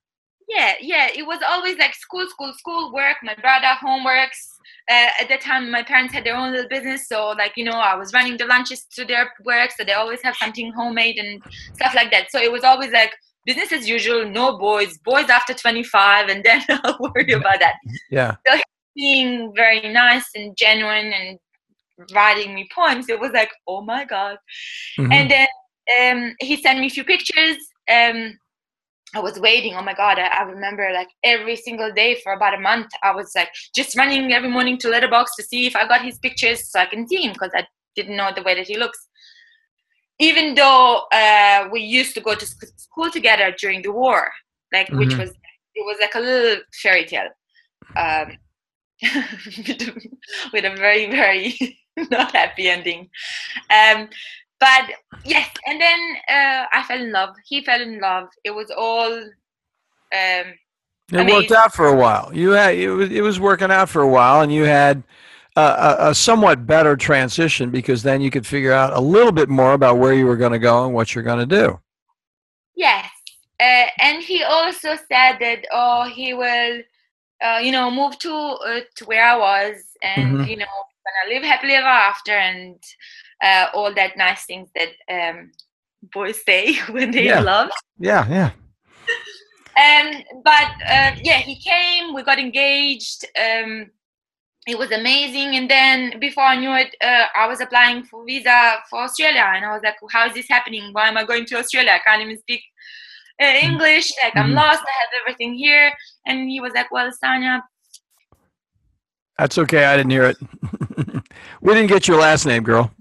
Yeah 0.50 0.74
yeah 0.82 1.10
it 1.16 1.28
was 1.28 1.40
always 1.48 1.78
like 1.78 1.94
school 1.94 2.26
school 2.28 2.54
school 2.58 2.92
work 2.92 3.18
my 3.22 3.36
brother 3.36 3.68
homeworks 3.84 4.53
uh, 4.89 5.22
at 5.22 5.30
that 5.30 5.41
time 5.41 5.72
my 5.72 5.84
parents 5.84 6.13
had 6.13 6.26
their 6.26 6.36
own 6.36 6.52
little 6.52 6.67
business 6.67 7.08
so 7.08 7.30
like 7.38 7.54
you 7.56 7.63
know 7.63 7.72
i 7.72 7.96
was 7.96 8.13
running 8.13 8.38
the 8.38 8.46
lunches 8.46 8.86
to 8.86 9.06
their 9.06 9.32
work 9.46 9.72
so 9.72 9.84
they 9.84 9.93
always 9.93 10.22
have 10.22 10.36
something 10.36 10.72
homemade 10.74 11.17
and 11.17 11.41
stuff 11.74 11.93
like 11.96 12.12
that. 12.12 12.32
So 12.32 12.39
it 12.39 12.52
was 12.52 12.63
always 12.63 12.91
like 12.91 13.13
business 13.46 13.72
as 13.72 13.88
usual 13.88 14.30
no 14.30 14.58
boys 14.58 14.98
boys 15.00 15.30
after 15.30 15.54
25 15.54 16.30
and 16.30 16.43
then 16.43 16.63
i'll 16.69 16.98
worry 17.00 17.32
about 17.34 17.60
that. 17.60 17.76
Yeah. 18.10 18.36
So 18.48 18.60
being 18.96 19.54
very 19.56 19.91
nice 19.91 20.26
and 20.36 20.56
genuine 20.58 21.12
and 21.13 21.39
writing 22.13 22.54
me 22.54 22.67
poems 22.74 23.10
it 23.10 23.19
was 23.19 23.32
like 23.32 23.52
oh 23.67 23.82
my 23.82 24.06
god. 24.06 24.38
Mm-hmm. 24.98 25.12
and 25.12 25.32
then 25.32 25.48
um, 26.02 26.36
he 26.39 26.62
sent 26.62 26.80
me 26.80 26.88
a 26.88 26.89
few 26.89 27.04
pictures 27.04 27.58
um, 27.91 28.38
I 29.15 29.19
was 29.19 29.39
waiting. 29.39 29.76
Oh 29.76 29.84
my 29.84 29.93
god! 29.93 30.17
I, 30.17 30.28
I, 30.28 30.43
remember 30.43 30.89
like 30.91 31.10
every 31.23 31.56
single 31.56 31.91
day 31.91 32.19
for 32.23 32.34
about 32.34 32.56
a 32.56 32.60
month. 32.60 32.88
I 33.04 33.13
was 33.13 33.32
like 33.36 33.49
just 33.76 33.95
running 33.95 34.32
every 34.34 34.49
morning 34.49 34.78
to 34.80 34.89
Letterbox 34.89 35.36
to 35.36 35.43
see 35.43 35.67
if 35.67 35.76
I 35.76 35.88
got 35.88 36.04
his 36.04 36.17
pictures 36.17 36.69
so 36.71 36.80
I 36.80 36.86
can 36.86 37.08
see 37.08 37.21
him 37.23 37.34
because 37.34 37.52
I 37.54 37.67
didn't 37.95 38.15
know 38.15 38.32
the 38.36 38.41
way 38.41 38.56
that 38.56 38.67
he 38.67 38.78
looks. 38.78 39.08
Even 40.19 40.56
though 40.56 41.04
uh, 41.12 41.69
we 41.71 41.82
used 41.82 42.15
to 42.15 42.21
go 42.21 42.34
to 42.34 42.45
school 42.45 43.12
together 43.12 43.54
during 43.60 43.82
the 43.84 43.91
war, 43.91 44.32
like 44.71 44.88
mm-hmm. 44.88 44.99
which 44.99 45.15
was 45.15 45.30
it 45.30 45.86
was 45.86 45.97
like 46.02 46.15
a 46.15 46.19
little 46.19 46.63
fairy 46.82 47.06
tale, 47.06 47.30
um, 47.95 48.38
with 50.54 50.65
a 50.65 50.76
very 50.76 51.10
very 51.10 51.78
not 52.10 52.32
happy 52.32 52.69
ending. 52.69 53.10
Um, 53.69 54.10
but 54.63 54.95
yes 55.26 55.49
and 55.67 55.82
then 55.82 55.99
uh, 56.30 56.65
i 56.71 56.84
fell 56.88 57.02
in 57.02 57.12
love. 57.12 57.36
He 57.45 57.63
fell 57.63 57.82
in 57.82 57.99
love. 57.99 58.30
It 58.43 58.52
was 58.52 58.71
all 58.76 59.12
um, 59.12 60.47
it 61.12 61.19
amazing. 61.19 61.34
worked 61.34 61.52
out 61.52 61.73
for 61.73 61.88
a 61.88 61.95
while. 61.95 62.32
You 62.34 62.52
had 62.52 62.76
it 62.76 62.89
was, 62.89 63.12
it 63.12 63.21
was 63.21 63.39
working 63.39 63.71
out 63.71 63.89
for 63.89 64.02
a 64.02 64.08
while 64.08 64.41
and 64.41 64.54
you 64.54 64.63
had 64.63 65.04
a, 65.56 65.95
a, 65.99 66.15
somewhat 66.15 66.65
better 66.65 66.95
transition 66.95 67.69
because 67.69 68.02
then 68.02 68.21
you 68.21 68.32
could 68.32 68.47
figure 68.47 68.73
out 68.73 68.93
a 68.93 68.99
little 68.99 69.32
bit 69.32 69.49
more 69.49 69.73
about 69.73 69.97
where 69.97 70.13
you 70.13 70.26
were 70.26 70.38
going 70.38 70.52
to 70.52 70.60
go 70.60 70.86
and 70.86 70.93
what 70.95 71.13
you're 71.13 71.23
going 71.23 71.47
to 71.47 71.56
do. 71.62 71.80
Yes. 72.76 73.08
Uh, 73.60 73.86
and 73.99 74.23
he 74.23 74.43
also 74.43 74.95
said 74.95 75.38
that 75.39 75.65
oh 75.71 76.10
he 76.10 76.34
will 76.34 76.82
uh, 77.45 77.60
you 77.62 77.71
know 77.71 77.91
move 77.91 78.17
to 78.19 78.34
uh, 78.34 78.82
to 78.95 79.06
where 79.06 79.26
i 79.26 79.38
was 79.38 79.76
and 80.02 80.38
mm-hmm. 80.38 80.49
you 80.49 80.58
know 80.58 80.65
gonna 81.06 81.34
live 81.34 81.43
happily 81.43 81.73
ever 81.73 81.88
after 81.88 82.32
and 82.32 82.82
uh, 83.44 83.68
all 83.74 83.94
that 83.94 84.18
nice 84.18 84.46
things 84.46 84.70
that 84.76 84.90
um, 85.10 85.52
boys 86.14 86.44
say 86.44 86.76
when 86.90 87.12
they 87.12 87.26
yeah. 87.26 87.42
love. 87.42 87.70
Yeah, 88.00 88.28
yeah. 88.30 88.52
Um, 89.76 90.24
but 90.44 90.72
uh, 90.88 91.12
yeah, 91.24 91.40
he 91.40 91.60
came. 91.60 92.14
We 92.14 92.24
got 92.24 92.40
engaged. 92.40 93.26
Um, 93.38 93.90
it 94.66 94.78
was 94.78 94.92
amazing. 94.92 95.56
And 95.56 95.70
then 95.70 96.20
before 96.20 96.44
I 96.44 96.56
knew 96.56 96.74
it, 96.74 96.96
uh, 97.02 97.26
I 97.36 97.48
was 97.48 97.60
applying 97.60 98.04
for 98.04 98.24
visa 98.26 98.76
for 98.90 99.00
Australia, 99.02 99.46
and 99.54 99.66
I 99.66 99.74
was 99.74 99.82
like, 99.84 99.96
"How 100.12 100.28
is 100.28 100.34
this 100.34 100.48
happening? 100.48 100.94
Why 100.94 101.08
am 101.08 101.18
I 101.18 101.26
going 101.26 101.46
to 101.46 101.58
Australia? 101.58 101.92
I 101.92 102.00
can't 102.00 102.22
even 102.22 102.40
speak 102.40 102.62
uh, 103.42 103.46
mm-hmm. 103.46 103.72
English. 103.72 104.12
Like 104.24 104.36
I'm 104.36 104.48
mm-hmm. 104.48 104.56
lost. 104.56 104.82
I 104.82 104.94
have 105.02 105.14
everything 105.22 105.56
here." 105.56 105.92
And 106.26 106.50
he 106.50 106.62
was 106.62 106.74
like, 106.74 106.92
"Well, 106.92 107.12
Sanya." 107.24 107.62
That's 109.38 109.58
okay. 109.58 109.86
I 109.86 109.98
didn't 109.98 110.12
hear 110.12 110.26
it. 110.26 110.38
we 111.62 111.74
didn't 111.74 111.90
get 111.90 112.08
your 112.08 112.20
last 112.20 112.46
name, 112.46 112.64
girl. 112.64 112.92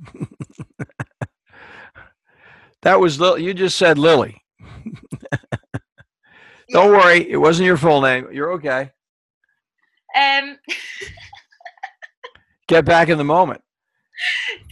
That 2.83 3.01
was 3.01 3.19
you 3.19 3.55
just 3.55 3.79
said 3.79 3.99
Lily. 3.99 4.43
Don't 6.71 6.91
worry, 6.91 7.31
it 7.31 7.37
wasn't 7.37 7.67
your 7.67 7.77
full 7.77 8.01
name. 8.01 8.29
You're 8.33 8.53
okay. 8.53 8.91
Um. 10.17 10.59
Get 12.69 12.85
back 12.85 13.09
in 13.09 13.19
the 13.19 13.25
moment. 13.25 13.61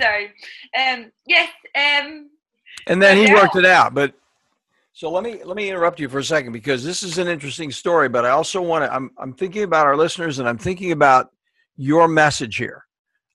Sorry. 0.00 0.32
Um. 0.78 1.10
Yes. 1.26 1.50
Um. 1.74 2.30
And 2.86 3.02
then 3.02 3.16
he 3.16 3.32
worked 3.32 3.56
it 3.56 3.66
out, 3.66 3.94
but 3.94 4.14
so 4.92 5.10
let 5.10 5.24
me 5.24 5.42
let 5.44 5.56
me 5.56 5.68
interrupt 5.68 6.00
you 6.00 6.08
for 6.08 6.18
a 6.18 6.24
second 6.24 6.52
because 6.52 6.84
this 6.84 7.02
is 7.02 7.18
an 7.18 7.28
interesting 7.28 7.70
story. 7.70 8.08
But 8.08 8.26
I 8.26 8.30
also 8.30 8.60
want 8.60 8.84
to. 8.84 8.92
I'm 8.92 9.10
I'm 9.18 9.32
thinking 9.32 9.62
about 9.62 9.86
our 9.86 9.96
listeners 9.96 10.38
and 10.38 10.48
I'm 10.48 10.58
thinking 10.58 10.92
about 10.92 11.30
your 11.76 12.08
message 12.08 12.56
here. 12.56 12.84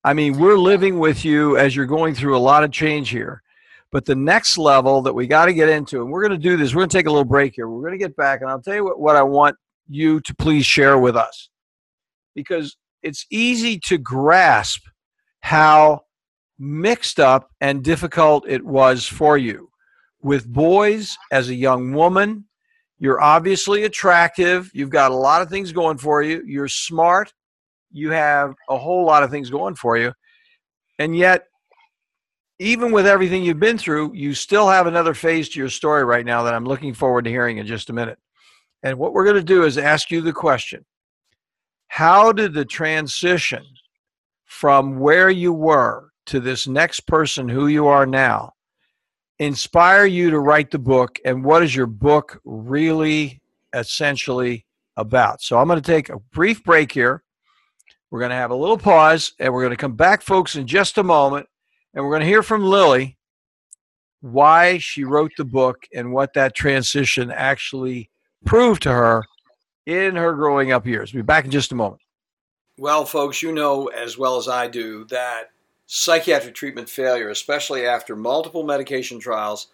I 0.04 0.14
mean, 0.14 0.38
we're 0.38 0.58
living 0.58 1.00
with 1.00 1.26
you 1.26 1.58
as 1.58 1.76
you're 1.76 1.88
going 1.88 2.14
through 2.14 2.38
a 2.38 2.40
lot 2.40 2.64
of 2.64 2.72
change 2.72 3.10
here. 3.10 3.42
But 3.96 4.04
the 4.04 4.14
next 4.14 4.58
level 4.58 5.02
that 5.04 5.14
we 5.14 5.26
got 5.26 5.46
to 5.46 5.54
get 5.54 5.70
into, 5.70 6.02
and 6.02 6.12
we're 6.12 6.20
going 6.20 6.38
to 6.38 6.38
do 6.38 6.58
this, 6.58 6.76
we're 6.76 6.82
going 6.82 6.90
to 6.90 6.98
take 6.98 7.06
a 7.06 7.10
little 7.10 7.24
break 7.24 7.54
here. 7.56 7.70
We're 7.70 7.80
going 7.80 7.98
to 7.98 8.06
get 8.06 8.18
back, 8.18 8.42
and 8.42 8.50
I'll 8.50 8.62
tell 8.62 8.76
you 8.76 8.84
what, 8.84 9.00
what 9.00 9.16
I 9.16 9.24
want 9.24 9.56
you 9.88 10.20
to 10.20 10.36
please 10.36 10.66
share 10.66 11.00
with 11.00 11.16
us. 11.16 11.50
Because 12.34 12.76
it's 13.04 13.26
easy 13.32 13.80
to 13.86 13.98
grasp 13.98 14.82
how 15.40 16.02
mixed 16.60 17.22
up 17.22 17.52
and 17.62 17.86
difficult 17.86 18.44
it 18.50 18.66
was 18.66 19.06
for 19.06 19.38
you. 19.38 19.70
With 20.22 20.46
boys, 20.46 21.16
as 21.32 21.48
a 21.48 21.56
young 21.56 21.94
woman, 21.94 22.50
you're 23.00 23.22
obviously 23.22 23.86
attractive. 23.86 24.70
You've 24.74 24.90
got 24.90 25.12
a 25.12 25.16
lot 25.16 25.42
of 25.42 25.48
things 25.48 25.72
going 25.72 26.00
for 26.00 26.22
you. 26.22 26.44
You're 26.46 26.68
smart 26.68 27.32
you 27.96 28.12
have 28.12 28.56
a 28.70 28.78
whole 28.78 29.06
lot 29.06 29.24
of 29.24 29.32
things 29.32 29.50
going 29.50 29.76
for 29.76 29.98
you. 29.98 30.12
And 31.00 31.16
yet, 31.16 31.46
even 32.60 32.92
with 32.92 33.06
everything 33.06 33.44
you've 33.44 33.60
been 33.60 33.78
through, 33.78 34.14
you 34.14 34.34
still 34.34 34.70
have 34.70 34.88
another 34.88 35.14
phase 35.14 35.50
to 35.50 35.60
your 35.60 35.70
story 35.70 36.06
right 36.06 36.26
now 36.26 36.44
that 36.44 36.54
I'm 36.54 36.66
looking 36.66 36.94
forward 36.94 37.26
to 37.26 37.32
hearing 37.32 37.58
in 37.58 37.68
just 37.68 37.90
a 37.90 37.94
minute. 37.94 38.18
And 38.84 38.98
what 38.98 39.14
we're 39.14 39.26
going 39.26 39.36
to 39.36 39.44
do 39.44 39.64
is 39.64 39.78
ask 39.78 40.12
you 40.12 40.22
the 40.22 40.34
question 40.34 40.86
How 41.88 42.32
did 42.32 42.54
the 42.54 42.66
transition 42.66 43.64
from 44.46 45.00
where 45.00 45.30
you 45.30 45.52
were 45.52 46.12
to 46.28 46.40
this 46.40 46.68
next 46.68 47.02
person 47.02 47.50
who 47.50 47.68
you 47.68 47.88
are 47.88 48.06
now 48.06 48.54
inspire 49.40 50.06
you 50.06 50.30
to 50.30 50.40
write 50.40 50.72
the 50.72 50.80
book? 50.80 51.20
And 51.26 51.44
what 51.44 51.62
is 51.62 51.76
your 51.76 51.88
book 51.88 52.40
really 52.46 53.42
essentially 53.74 54.66
about? 54.96 55.42
So 55.42 55.58
I'm 55.58 55.68
going 55.68 55.82
to 55.82 55.92
take 55.92 56.10
a 56.10 56.20
brief 56.32 56.64
break 56.64 56.92
here. 56.92 57.24
We're 58.12 58.20
going 58.20 58.30
to 58.30 58.38
have 58.38 58.52
a 58.52 58.56
little 58.56 58.78
pause 58.78 59.34
and 59.40 59.54
we're 59.54 59.64
going 59.64 59.72
to 59.72 59.78
come 59.78 59.96
back, 59.96 60.22
folks, 60.22 60.56
in 60.56 60.68
just 60.68 60.98
a 60.98 61.04
moment. 61.04 61.48
And 61.96 62.04
we're 62.04 62.12
going 62.12 62.22
to 62.22 62.28
hear 62.28 62.44
from 62.44 62.66
Lily 62.66 63.18
why 64.20 64.78
she 64.80 65.06
wrote 65.06 65.32
the 65.38 65.46
book 65.46 65.88
and 65.94 66.12
what 66.12 66.34
that 66.34 66.54
transition 66.54 67.32
actually 67.32 68.10
proved 68.44 68.84
to 68.84 68.92
her 68.92 69.24
in 69.86 70.16
her 70.18 70.34
growing 70.34 70.72
up 70.72 70.86
years. 70.86 71.14
We'll 71.14 71.24
be 71.24 71.28
back 71.28 71.46
in 71.46 71.52
just 71.52 71.72
a 71.72 71.76
moment. 71.76 72.02
Well, 72.78 73.06
folks, 73.06 73.42
you 73.42 73.54
know 73.54 73.88
as 73.88 74.18
well 74.18 74.36
as 74.36 74.50
I 74.50 74.68
do 74.68 75.06
that 75.06 75.52
psychiatric 75.88 76.56
treatment 76.56 76.90
failure, 76.90 77.30
especially 77.30 77.86
after 77.86 78.16
multiple 78.16 78.64
medication 78.64 79.20
trials 79.20 79.68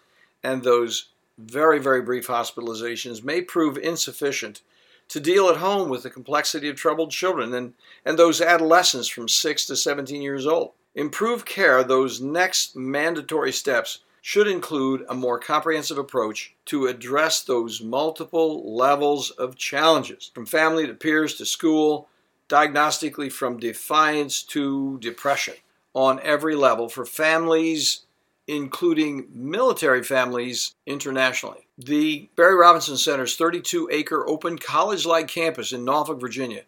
and 0.44 0.62
those 0.62 1.08
very, 1.38 1.80
very 1.80 2.02
brief 2.02 2.28
hospitalizations, 2.28 3.24
may 3.24 3.40
prove 3.40 3.76
insufficient 3.78 4.60
to 5.08 5.18
deal 5.18 5.48
at 5.48 5.56
home 5.56 5.88
with 5.88 6.04
the 6.04 6.10
complexity 6.10 6.68
of 6.68 6.76
troubled 6.76 7.10
children 7.10 7.52
and, 7.54 7.74
and 8.04 8.18
those 8.18 8.40
adolescents 8.40 9.08
from 9.08 9.28
6 9.28 9.66
to 9.66 9.74
17 9.74 10.22
years 10.22 10.46
old. 10.46 10.72
Improved 10.94 11.46
care, 11.46 11.82
those 11.82 12.20
next 12.20 12.76
mandatory 12.76 13.52
steps, 13.52 14.00
should 14.20 14.46
include 14.46 15.04
a 15.08 15.14
more 15.14 15.38
comprehensive 15.38 15.98
approach 15.98 16.54
to 16.66 16.86
address 16.86 17.42
those 17.42 17.82
multiple 17.82 18.76
levels 18.76 19.30
of 19.30 19.56
challenges, 19.56 20.30
from 20.32 20.46
family 20.46 20.86
to 20.86 20.94
peers 20.94 21.34
to 21.34 21.44
school, 21.44 22.08
diagnostically 22.48 23.32
from 23.32 23.58
defiance 23.58 24.42
to 24.42 24.98
depression, 25.00 25.54
on 25.94 26.20
every 26.20 26.54
level 26.54 26.88
for 26.88 27.04
families 27.04 28.02
including 28.46 29.28
military 29.32 30.02
families 30.02 30.74
internationally. 30.86 31.66
The 31.78 32.28
Barry 32.36 32.56
Robinson 32.56 32.96
Center's 32.96 33.36
32 33.36 33.88
acre 33.92 34.28
open 34.28 34.58
college 34.58 35.06
like 35.06 35.28
campus 35.28 35.72
in 35.72 35.84
Norfolk, 35.84 36.20
Virginia 36.20 36.62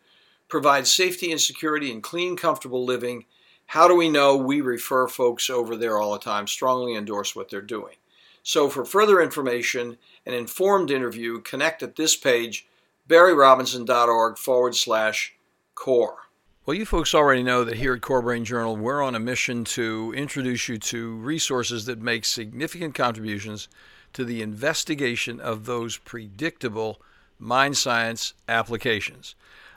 provides 0.49 0.91
safety 0.91 1.33
and 1.33 1.41
security 1.41 1.91
and 1.91 2.03
clean, 2.03 2.37
comfortable 2.37 2.85
living. 2.85 3.25
How 3.67 3.89
do 3.89 3.97
we 3.97 4.09
know? 4.09 4.37
We 4.37 4.61
refer 4.61 5.09
folks 5.09 5.51
over 5.51 5.77
there 5.77 5.99
all 5.99 6.13
the 6.13 6.19
time, 6.19 6.47
strongly 6.47 6.95
endorse 6.95 7.35
what 7.35 7.51
they're 7.51 7.61
doing. 7.61 7.97
So, 8.43 8.69
for 8.69 8.85
further 8.85 9.21
information, 9.21 9.97
an 10.27 10.35
informed 10.35 10.91
interview, 10.91 11.41
connect 11.41 11.83
at 11.83 11.97
this 11.97 12.15
page, 12.15 12.67
barryrobinson.org 13.09 14.39
forward 14.39 14.77
slash 14.77 15.35
core. 15.75 16.19
Well, 16.67 16.77
you 16.77 16.87
folks 16.87 17.15
already 17.15 17.43
know 17.43 17.65
that 17.65 17.77
here 17.77 17.93
at 17.93 18.01
Core 18.01 18.23
Brain 18.23 18.45
Journal, 18.45 18.77
we're 18.77 19.03
on 19.03 19.15
a 19.15 19.21
mission 19.21 19.65
to 19.65 20.15
introduce 20.17 20.67
you 20.69 20.79
to 20.79 21.17
resources 21.17 21.85
that 21.85 22.01
make 22.01 22.25
significant 22.25 22.95
contributions 22.95 23.69
to 24.15 24.25
the 24.25 24.41
investigation 24.41 25.41
of 25.41 25.67
those 25.67 25.99
predictable 25.99 27.03
mind 27.39 27.77
science 27.77 28.33
applications. 28.49 29.35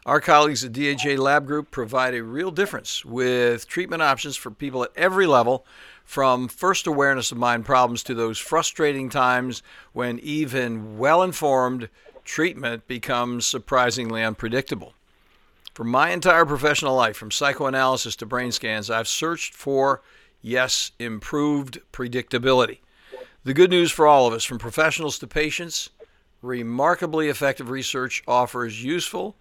Our 0.07 0.21
colleagues 0.21 0.63
at 0.63 0.71
DHA 0.71 1.21
Lab 1.21 1.45
Group 1.45 1.69
provide 1.69 2.15
a 2.15 2.23
real 2.23 2.49
difference 2.49 3.03
with 3.03 3.67
treatment 3.67 4.01
options 4.01 4.37
for 4.37 4.49
people 4.49 4.81
at 4.85 4.91
every 4.95 5.27
level, 5.27 5.65
from 6.05 6.47
first 6.47 6.87
awareness 6.87 7.33
of 7.33 7.37
mind 7.37 7.65
problems 7.65 8.03
to 8.03 8.13
those 8.13 8.37
frustrating 8.37 9.09
times 9.09 9.61
when 9.91 10.17
even 10.19 10.97
well 10.97 11.21
informed 11.21 11.89
treatment 12.23 12.87
becomes 12.87 13.45
surprisingly 13.45 14.23
unpredictable. 14.23 14.93
For 15.73 15.83
my 15.83 16.11
entire 16.11 16.45
professional 16.45 16.95
life, 16.95 17.17
from 17.17 17.29
psychoanalysis 17.29 18.15
to 18.15 18.25
brain 18.25 18.53
scans, 18.53 18.89
I've 18.89 19.09
searched 19.09 19.53
for, 19.55 20.01
yes, 20.41 20.93
improved 20.99 21.79
predictability. 21.91 22.77
The 23.43 23.53
good 23.53 23.71
news 23.71 23.91
for 23.91 24.07
all 24.07 24.25
of 24.25 24.31
us, 24.33 24.45
from 24.45 24.57
professionals 24.57 25.19
to 25.19 25.27
patients, 25.27 25.89
remarkably 26.41 27.27
effective 27.27 27.69
research 27.69 28.23
offers 28.25 28.81
useful, 28.81 29.35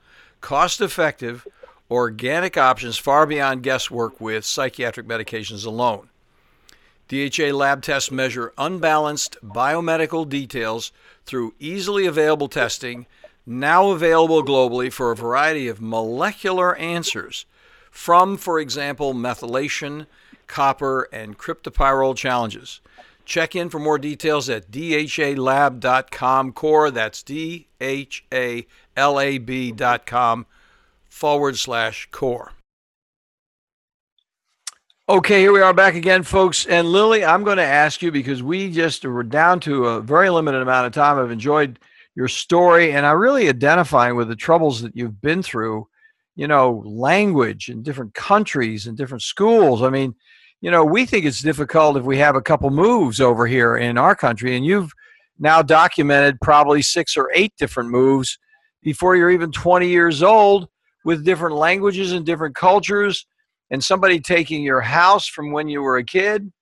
cost 0.46 0.80
effective, 0.80 1.44
organic 1.90 2.56
options 2.56 2.96
far 2.96 3.26
beyond 3.26 3.64
guesswork 3.64 4.20
with 4.20 4.44
psychiatric 4.44 5.04
medications 5.04 5.66
alone. 5.66 6.08
DHA 7.08 7.52
lab 7.52 7.82
tests 7.82 8.12
measure 8.12 8.52
unbalanced 8.56 9.36
biomedical 9.44 10.28
details 10.28 10.92
through 11.24 11.54
easily 11.58 12.06
available 12.06 12.46
testing 12.46 13.06
now 13.44 13.90
available 13.90 14.44
globally 14.44 14.92
for 14.92 15.10
a 15.10 15.16
variety 15.16 15.66
of 15.66 15.80
molecular 15.80 16.76
answers 16.76 17.44
from, 17.90 18.36
for 18.36 18.60
example, 18.60 19.14
methylation, 19.14 20.06
copper, 20.46 21.08
and 21.12 21.36
cryptopyrrole 21.38 22.16
challenges. 22.16 22.80
Check 23.24 23.56
in 23.56 23.68
for 23.68 23.80
more 23.80 23.98
details 23.98 24.48
at 24.48 24.70
dhalab.com 24.70 26.52
core. 26.52 26.92
That's 26.92 27.24
D 27.24 27.66
H 27.80 28.24
A 28.32 28.64
L 28.96 29.20
A 29.20 29.38
B.com 29.38 30.46
forward 31.08 31.56
slash 31.56 32.08
core. 32.10 32.52
Okay, 35.08 35.40
here 35.40 35.52
we 35.52 35.60
are 35.60 35.72
back 35.72 35.94
again, 35.94 36.24
folks. 36.24 36.66
And 36.66 36.88
Lily, 36.88 37.24
I'm 37.24 37.44
going 37.44 37.58
to 37.58 37.62
ask 37.62 38.02
you 38.02 38.10
because 38.10 38.42
we 38.42 38.72
just 38.72 39.04
were 39.04 39.22
down 39.22 39.60
to 39.60 39.86
a 39.86 40.00
very 40.00 40.30
limited 40.30 40.62
amount 40.62 40.86
of 40.88 40.92
time. 40.92 41.18
I've 41.18 41.30
enjoyed 41.30 41.78
your 42.16 42.26
story 42.26 42.92
and 42.92 43.06
I 43.06 43.12
really 43.12 43.48
identifying 43.48 44.16
with 44.16 44.26
the 44.26 44.34
troubles 44.34 44.82
that 44.82 44.96
you've 44.96 45.20
been 45.20 45.44
through, 45.44 45.86
you 46.34 46.48
know, 46.48 46.82
language 46.84 47.68
in 47.68 47.84
different 47.84 48.14
countries 48.14 48.88
and 48.88 48.96
different 48.96 49.22
schools. 49.22 49.82
I 49.82 49.90
mean, 49.90 50.14
you 50.60 50.72
know, 50.72 50.84
we 50.84 51.06
think 51.06 51.24
it's 51.24 51.40
difficult 51.40 51.96
if 51.96 52.04
we 52.04 52.18
have 52.18 52.34
a 52.34 52.42
couple 52.42 52.70
moves 52.70 53.20
over 53.20 53.46
here 53.46 53.76
in 53.76 53.98
our 53.98 54.16
country 54.16 54.56
and 54.56 54.66
you've 54.66 54.92
now 55.38 55.62
documented 55.62 56.40
probably 56.40 56.82
six 56.82 57.16
or 57.16 57.30
eight 57.32 57.52
different 57.58 57.90
moves 57.90 58.38
before 58.82 59.16
you're 59.16 59.30
even 59.30 59.50
20 59.50 59.88
years 59.88 60.22
old 60.22 60.68
with 61.04 61.24
different 61.24 61.56
languages 61.56 62.12
and 62.12 62.26
different 62.26 62.54
cultures 62.54 63.26
and 63.70 63.82
somebody 63.82 64.20
taking 64.20 64.62
your 64.62 64.80
house 64.80 65.26
from 65.26 65.52
when 65.52 65.68
you 65.68 65.82
were 65.82 65.96
a 65.96 66.04
kid. 66.04 66.52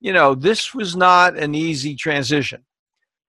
You 0.00 0.12
know, 0.12 0.34
this 0.34 0.74
was 0.74 0.96
not 0.96 1.36
an 1.36 1.54
easy 1.54 1.94
transition. 1.94 2.64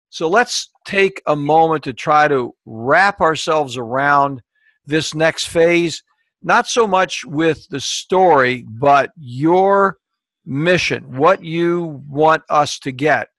So 0.09 0.27
let's 0.27 0.69
take 0.85 1.21
a 1.25 1.35
moment 1.35 1.83
to 1.85 1.93
try 1.93 2.27
to 2.27 2.53
wrap 2.65 3.21
ourselves 3.21 3.77
around 3.77 4.41
this 4.85 5.13
next 5.13 5.47
phase, 5.47 6.03
not 6.43 6.67
so 6.67 6.87
much 6.87 7.23
with 7.25 7.67
the 7.69 7.79
story, 7.79 8.65
but 8.67 9.11
your 9.17 9.97
mission, 10.45 11.17
what 11.17 11.43
you 11.43 12.03
want 12.09 12.43
us 12.49 12.79
to 12.79 12.91
get 12.91 13.29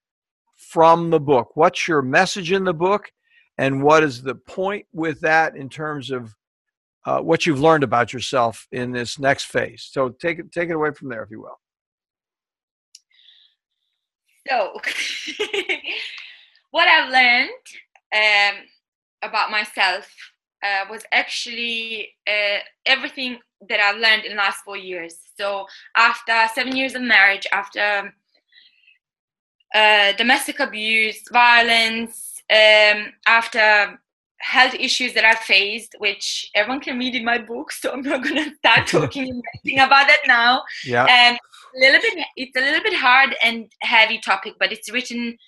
from 0.56 1.10
the 1.10 1.20
book. 1.20 1.50
What's 1.54 1.86
your 1.86 2.00
message 2.00 2.52
in 2.52 2.64
the 2.64 2.72
book? 2.72 3.10
And 3.62 3.80
what 3.80 4.02
is 4.02 4.20
the 4.20 4.34
point 4.34 4.86
with 4.92 5.20
that 5.20 5.54
in 5.54 5.68
terms 5.68 6.10
of 6.10 6.34
uh, 7.06 7.20
what 7.20 7.46
you've 7.46 7.60
learned 7.60 7.84
about 7.84 8.12
yourself 8.12 8.66
in 8.72 8.90
this 8.90 9.20
next 9.20 9.44
phase? 9.44 9.88
So 9.88 10.08
take 10.08 10.40
it, 10.40 10.50
take 10.50 10.68
it 10.68 10.72
away 10.72 10.90
from 10.90 11.08
there, 11.10 11.22
if 11.22 11.30
you 11.30 11.42
will. 11.42 11.60
So, 14.48 14.72
what 16.72 16.88
I've 16.88 17.12
learned 17.12 17.50
um, 18.12 18.64
about 19.22 19.52
myself 19.52 20.12
uh, 20.64 20.86
was 20.90 21.04
actually 21.12 22.08
uh, 22.26 22.58
everything 22.84 23.38
that 23.68 23.78
I've 23.78 24.00
learned 24.00 24.24
in 24.24 24.32
the 24.32 24.38
last 24.38 24.64
four 24.64 24.76
years. 24.76 25.18
So 25.38 25.66
after 25.94 26.48
seven 26.52 26.76
years 26.76 26.96
of 26.96 27.02
marriage, 27.02 27.46
after 27.52 28.12
uh, 29.72 30.12
domestic 30.14 30.58
abuse, 30.58 31.22
violence, 31.32 32.31
um, 32.52 33.12
after 33.26 33.98
health 34.42 34.74
issues 34.74 35.14
that 35.14 35.24
I 35.24 35.34
faced, 35.34 35.94
which 35.98 36.50
everyone 36.54 36.80
can 36.80 36.98
read 36.98 37.14
in 37.14 37.24
my 37.24 37.38
book, 37.38 37.72
so 37.72 37.92
I'm 37.92 38.02
not 38.02 38.22
gonna 38.22 38.54
start 38.58 38.86
talking 38.88 39.40
about 39.74 40.08
that 40.08 40.22
now. 40.26 40.62
Yeah. 40.84 41.04
Um, 41.04 41.38
a 41.76 41.80
little 41.80 42.00
bit, 42.00 42.26
it's 42.36 42.56
a 42.56 42.60
little 42.60 42.82
bit 42.82 42.94
hard 42.94 43.34
and 43.42 43.72
heavy 43.80 44.18
topic, 44.18 44.54
but 44.58 44.72
it's 44.72 44.92
written 44.92 45.38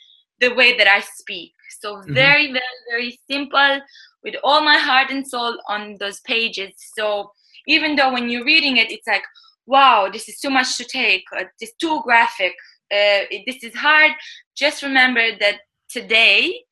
the 0.40 0.54
way 0.54 0.76
that 0.78 0.86
I 0.86 1.00
speak. 1.00 1.52
So 1.80 1.96
mm-hmm. 1.96 2.14
very, 2.14 2.46
very, 2.46 2.62
very 2.90 3.18
simple 3.30 3.80
with 4.22 4.36
all 4.42 4.62
my 4.62 4.78
heart 4.78 5.10
and 5.10 5.26
soul 5.26 5.58
on 5.68 5.96
those 6.00 6.20
pages. 6.20 6.72
So 6.96 7.30
even 7.66 7.96
though 7.96 8.12
when 8.12 8.30
you're 8.30 8.44
reading 8.44 8.78
it, 8.78 8.90
it's 8.90 9.06
like, 9.06 9.24
wow, 9.66 10.08
this 10.10 10.28
is 10.28 10.38
too 10.40 10.50
much 10.50 10.76
to 10.78 10.84
take. 10.84 11.24
It's 11.60 11.74
too 11.76 12.00
graphic. 12.04 12.54
Uh, 12.90 13.28
this 13.46 13.62
is 13.62 13.74
hard. 13.74 14.12
Just 14.56 14.82
remember 14.82 15.36
that 15.40 15.60
today 15.90 16.64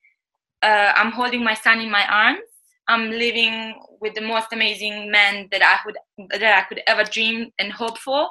uh, 0.62 0.92
I'm 0.94 1.12
holding 1.12 1.42
my 1.44 1.54
son 1.54 1.80
in 1.80 1.90
my 1.90 2.06
arms. 2.06 2.40
I'm 2.88 3.10
living 3.10 3.74
with 4.00 4.14
the 4.14 4.20
most 4.20 4.48
amazing 4.52 5.10
man 5.10 5.48
that 5.52 5.62
I 5.62 5.78
would 5.86 5.96
that 6.30 6.58
I 6.58 6.62
could 6.62 6.82
ever 6.86 7.04
dream 7.04 7.50
and 7.58 7.72
hope 7.72 7.98
for, 7.98 8.28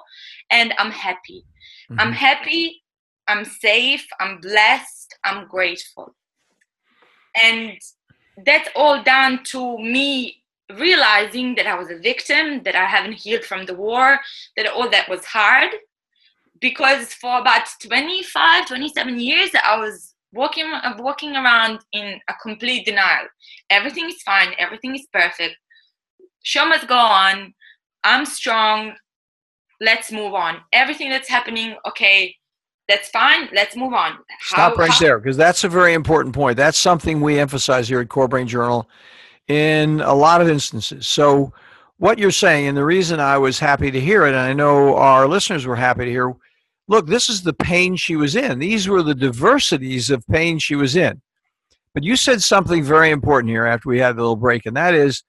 and 0.50 0.74
I'm 0.78 0.92
happy. 0.92 1.46
Mm-hmm. 1.90 2.00
I'm 2.00 2.12
happy. 2.12 2.84
I'm 3.28 3.46
safe. 3.46 4.06
I'm 4.20 4.42
blessed 4.42 5.02
I'm 5.24 5.48
grateful. 5.48 6.16
And 7.42 7.78
that's 8.46 8.70
all 8.76 9.04
down 9.04 9.44
to 9.46 9.78
me 9.78 10.44
realizing 10.78 11.56
that 11.56 11.68
I 11.68 11.76
was 11.76 11.90
a 11.90 11.98
victim, 11.98 12.64
that 12.64 12.76
I 12.76 12.86
haven't 12.86 13.14
healed 13.14 13.44
from 13.44 13.66
the 13.66 13.74
war, 13.74 14.20
that 14.58 14.68
all 14.68 14.90
that 14.90 15.10
was 15.10 15.26
hard. 15.26 15.72
Because 16.60 17.14
for 17.14 17.40
about 17.40 17.68
25, 17.82 18.68
27 18.68 19.20
years, 19.20 19.50
I 19.66 19.78
was 19.78 20.11
walking, 20.34 20.66
uh, 20.72 20.96
walking 21.00 21.36
around 21.36 21.80
in 21.94 22.20
a 22.30 22.34
complete 22.42 22.86
denial. 22.86 23.28
Everything 23.70 24.10
is 24.10 24.22
fine, 24.24 24.54
everything 24.58 24.96
is 24.96 25.08
perfect. 25.12 25.56
Show 26.44 26.66
must 26.66 26.88
go 26.88 26.98
on. 26.98 27.54
I'm 28.04 28.26
strong. 28.26 28.94
Let's 29.80 30.12
move 30.12 30.34
on. 30.34 30.58
Everything 30.74 31.10
that's 31.10 31.30
happening, 31.30 31.76
okay, 31.88 32.36
that's 32.88 33.10
fine. 33.10 33.50
Let's 33.54 33.76
move 33.76 33.94
on. 33.94 34.14
How, 34.40 34.70
Stop 34.70 34.78
right 34.78 34.90
how- 34.90 35.00
there 35.00 35.20
because 35.20 35.38
that's 35.38 35.64
a 35.64 35.70
very 35.70 35.94
important 35.94 36.36
point. 36.36 36.58
That's 36.58 36.78
something 36.78 37.22
we 37.22 37.40
emphasize 37.40 37.88
here 37.88 38.02
at 38.02 38.10
Core 38.10 38.28
Brain 38.28 38.48
Journal 38.48 38.90
in 39.48 40.02
a 40.02 40.14
lot 40.14 40.42
of 40.42 40.50
instances. 40.50 41.08
So, 41.08 41.54
what 41.98 42.18
you're 42.18 42.32
saying, 42.32 42.68
and 42.68 42.76
the 42.76 42.84
reason 42.84 43.20
I 43.20 43.38
was 43.38 43.60
happy 43.60 43.92
to 43.92 44.00
hear 44.00 44.26
it, 44.26 44.30
and 44.30 44.38
I 44.40 44.54
know 44.54 44.96
our 44.96 45.28
listeners 45.28 45.68
were 45.68 45.76
happy 45.76 46.06
to 46.06 46.12
hear 46.12 46.34
look, 46.92 47.08
this 47.08 47.30
is 47.30 47.44
the 47.44 47.54
pain 47.54 47.96
she 47.96 48.18
was 48.18 48.36
in. 48.36 48.60
These 48.60 48.90
were 48.90 49.02
the 49.02 49.16
diversities 49.16 50.10
of 50.10 50.28
pain 50.28 50.60
she 50.60 50.76
was 50.76 50.94
in. 50.94 51.22
But 51.94 52.04
you 52.04 52.18
said 52.18 52.42
something 52.42 52.84
very 52.84 53.12
important 53.12 53.50
here 53.50 53.66
after 53.66 53.88
we 53.88 54.00
had 54.00 54.18
the 54.18 54.22
little 54.22 54.36
break, 54.36 54.66
and 54.66 54.76
that 54.76 54.94
is, 54.94 55.24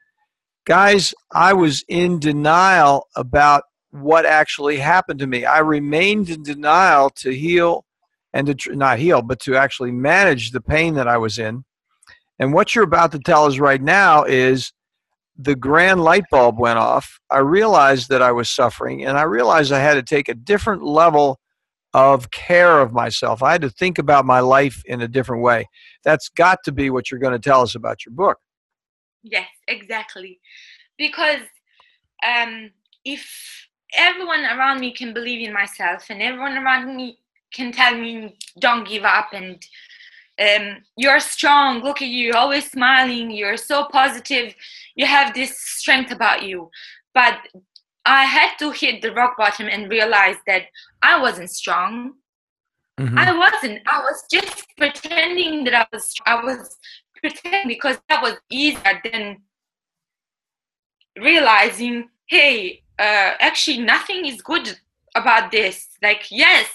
guys, 0.66 1.14
I 1.32 1.52
was 1.52 1.84
in 1.88 2.18
denial 2.18 3.06
about 3.14 3.62
what 3.92 4.26
actually 4.26 4.78
happened 4.78 5.20
to 5.20 5.28
me. 5.28 5.44
I 5.44 5.60
remained 5.60 6.30
in 6.30 6.42
denial 6.42 7.10
to 7.18 7.30
heal 7.30 7.84
and 8.32 8.48
to 8.48 8.54
tr- 8.56 8.72
not 8.72 8.98
heal, 8.98 9.22
but 9.22 9.38
to 9.40 9.54
actually 9.54 9.92
manage 9.92 10.50
the 10.50 10.60
pain 10.60 10.94
that 10.94 11.06
I 11.06 11.18
was 11.18 11.38
in. 11.38 11.64
And 12.40 12.52
what 12.52 12.74
you're 12.74 12.82
about 12.82 13.12
to 13.12 13.20
tell 13.20 13.44
us 13.44 13.58
right 13.58 13.80
now 13.80 14.24
is 14.24 14.72
the 15.36 15.54
grand 15.54 16.02
light 16.02 16.24
bulb 16.28 16.58
went 16.58 16.80
off. 16.80 17.20
I 17.30 17.38
realized 17.38 18.08
that 18.08 18.20
I 18.20 18.32
was 18.32 18.50
suffering, 18.50 19.04
and 19.04 19.16
I 19.16 19.22
realized 19.22 19.70
I 19.70 19.78
had 19.78 19.94
to 19.94 20.02
take 20.02 20.28
a 20.28 20.34
different 20.34 20.82
level 20.82 21.38
of 21.94 22.30
care 22.30 22.80
of 22.80 22.92
myself. 22.92 23.42
I 23.42 23.52
had 23.52 23.62
to 23.62 23.70
think 23.70 23.98
about 23.98 24.24
my 24.24 24.40
life 24.40 24.82
in 24.86 25.02
a 25.02 25.08
different 25.08 25.42
way. 25.42 25.68
That's 26.04 26.28
got 26.28 26.58
to 26.64 26.72
be 26.72 26.90
what 26.90 27.10
you're 27.10 27.20
going 27.20 27.34
to 27.34 27.38
tell 27.38 27.60
us 27.60 27.74
about 27.74 28.04
your 28.04 28.14
book. 28.14 28.38
Yes, 29.22 29.48
exactly. 29.68 30.40
Because 30.96 31.42
um, 32.26 32.70
if 33.04 33.68
everyone 33.94 34.44
around 34.44 34.80
me 34.80 34.92
can 34.92 35.12
believe 35.12 35.46
in 35.46 35.52
myself 35.52 36.06
and 36.08 36.22
everyone 36.22 36.56
around 36.56 36.96
me 36.96 37.18
can 37.52 37.72
tell 37.72 37.94
me 37.94 38.36
don't 38.58 38.88
give 38.88 39.04
up 39.04 39.28
and 39.32 39.66
um, 40.40 40.78
you're 40.96 41.20
strong 41.20 41.82
look 41.82 42.00
at 42.00 42.08
you 42.08 42.32
always 42.32 42.70
smiling 42.70 43.30
you're 43.30 43.58
so 43.58 43.84
positive 43.92 44.54
you 44.94 45.04
have 45.04 45.34
this 45.34 45.58
strength 45.58 46.10
about 46.10 46.42
you 46.42 46.70
but 47.12 47.38
i 48.04 48.24
had 48.24 48.50
to 48.58 48.70
hit 48.70 49.02
the 49.02 49.12
rock 49.12 49.36
bottom 49.36 49.68
and 49.68 49.90
realize 49.90 50.36
that 50.46 50.62
i 51.02 51.20
wasn't 51.20 51.50
strong. 51.50 52.14
Mm-hmm. 53.00 53.18
i 53.18 53.36
wasn't. 53.36 53.80
I 53.86 54.00
was 54.00 54.24
just 54.30 54.66
pretending 54.76 55.64
that 55.64 55.74
i 55.74 55.86
was 55.92 56.14
i 56.26 56.44
was 56.44 56.76
pretending 57.20 57.68
because 57.68 57.98
that 58.08 58.22
was 58.22 58.34
easier 58.50 59.00
than 59.04 59.38
realizing 61.18 62.08
hey 62.26 62.82
uh, 62.98 63.32
actually 63.40 63.78
nothing 63.78 64.26
is 64.26 64.42
good 64.42 64.78
about 65.14 65.50
this. 65.50 65.88
Like 66.02 66.24
yes 66.30 66.68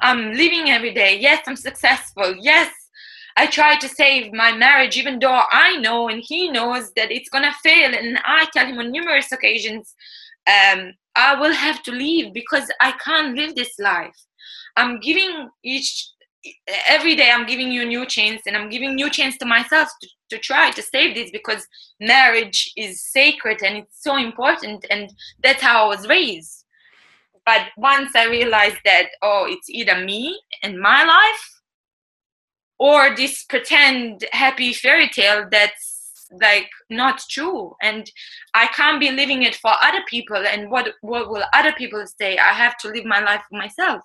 i'm 0.00 0.32
living 0.32 0.70
every 0.70 0.92
day. 0.92 1.18
Yes 1.18 1.40
i'm 1.46 1.56
successful. 1.56 2.34
Yes 2.38 2.70
i 3.36 3.46
try 3.46 3.76
to 3.78 3.88
save 3.88 4.32
my 4.32 4.52
marriage 4.52 4.96
even 4.96 5.18
though 5.18 5.42
i 5.50 5.76
know 5.78 6.08
and 6.08 6.22
he 6.22 6.50
knows 6.50 6.92
that 6.96 7.10
it's 7.10 7.28
gonna 7.28 7.52
fail 7.62 7.94
and 7.94 8.18
i 8.24 8.46
tell 8.52 8.66
him 8.66 8.78
on 8.78 8.90
numerous 8.90 9.32
occasions 9.32 9.94
um, 10.46 10.92
i 11.16 11.38
will 11.38 11.52
have 11.52 11.82
to 11.82 11.92
leave 11.92 12.32
because 12.32 12.70
i 12.80 12.92
can't 12.92 13.36
live 13.36 13.54
this 13.54 13.78
life. 13.78 14.16
I'm 14.76 15.00
giving 15.00 15.48
each 15.62 16.08
every 16.88 17.14
day 17.14 17.30
i'm 17.30 17.46
giving 17.46 17.70
you 17.70 17.84
new 17.84 18.04
chance 18.04 18.42
and 18.46 18.56
i'm 18.56 18.68
giving 18.68 18.94
new 18.94 19.08
chance 19.08 19.36
to 19.38 19.44
myself 19.44 19.88
to, 20.00 20.08
to 20.30 20.38
try 20.38 20.70
to 20.72 20.82
save 20.82 21.14
this 21.14 21.30
because 21.30 21.66
marriage 22.00 22.72
is 22.76 23.00
sacred 23.00 23.62
and 23.62 23.76
it's 23.76 24.02
so 24.02 24.16
important 24.16 24.84
and 24.90 25.12
that's 25.42 25.62
how 25.62 25.84
i 25.84 25.88
was 25.88 26.08
raised. 26.08 26.64
But 27.46 27.66
once 27.76 28.16
i 28.16 28.26
realized 28.26 28.78
that 28.84 29.06
oh 29.22 29.46
it's 29.48 29.68
either 29.68 30.04
me 30.04 30.40
and 30.62 30.80
my 30.80 31.04
life 31.04 31.60
or 32.78 33.14
this 33.14 33.44
pretend 33.44 34.24
happy 34.32 34.72
fairy 34.72 35.08
tale 35.08 35.46
that's 35.50 35.91
like 36.40 36.68
not 36.90 37.20
true. 37.30 37.74
And 37.82 38.10
i 38.54 38.66
can't 38.68 39.00
be 39.00 39.10
living 39.10 39.42
it 39.42 39.56
for 39.56 39.72
other 39.82 40.02
people. 40.08 40.36
And 40.36 40.70
what 40.70 40.94
what 41.00 41.30
will 41.30 41.44
other 41.52 41.72
people 41.72 42.04
say? 42.06 42.38
I 42.38 42.52
have 42.52 42.76
to 42.78 42.88
live 42.88 43.04
my 43.04 43.20
life 43.20 43.42
for 43.48 43.58
myself. 43.58 44.02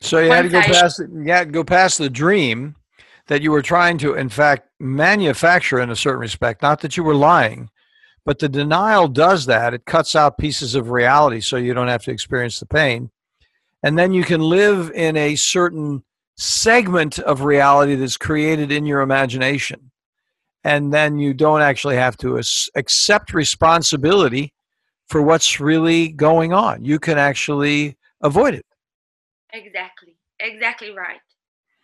So 0.00 0.18
you 0.18 0.30
had 0.30 0.42
to 0.42 0.48
go 0.48 0.62
past 0.62 1.00
you 1.00 1.32
had 1.32 1.48
to 1.48 1.52
go 1.52 1.64
past 1.64 1.98
the 1.98 2.10
dream 2.10 2.76
that 3.26 3.42
you 3.42 3.50
were 3.50 3.62
trying 3.62 3.98
to 3.98 4.14
in 4.14 4.28
fact 4.28 4.68
manufacture 4.78 5.80
in 5.80 5.90
a 5.90 5.96
certain 5.96 6.20
respect. 6.20 6.62
Not 6.62 6.80
that 6.80 6.96
you 6.96 7.04
were 7.04 7.14
lying 7.14 7.70
but 8.24 8.38
the 8.38 8.48
denial 8.48 9.08
does 9.08 9.46
that. 9.46 9.74
It 9.74 9.86
cuts 9.86 10.14
out 10.14 10.38
pieces 10.38 10.74
of 10.74 10.90
reality 10.90 11.40
so 11.40 11.56
you 11.56 11.74
don't 11.74 11.88
have 11.88 12.04
to 12.04 12.10
experience 12.10 12.60
the 12.60 12.66
pain. 12.66 13.10
And 13.82 13.98
then 13.98 14.12
you 14.12 14.24
can 14.24 14.40
live 14.40 14.90
in 14.94 15.16
a 15.16 15.36
certain 15.36 16.04
segment 16.36 17.18
of 17.18 17.42
reality 17.42 17.94
that's 17.94 18.16
created 18.16 18.70
in 18.72 18.86
your 18.86 19.00
imagination 19.00 19.90
and 20.64 20.92
then 20.92 21.18
you 21.18 21.32
don't 21.32 21.62
actually 21.62 21.96
have 21.96 22.16
to 22.16 22.40
accept 22.74 23.34
responsibility 23.34 24.52
for 25.08 25.22
what's 25.22 25.60
really 25.60 26.08
going 26.08 26.52
on 26.52 26.84
you 26.84 26.98
can 26.98 27.18
actually 27.18 27.96
avoid 28.22 28.54
it 28.54 28.64
Exactly, 29.52 30.16
exactly 30.38 30.90
right. 30.90 31.20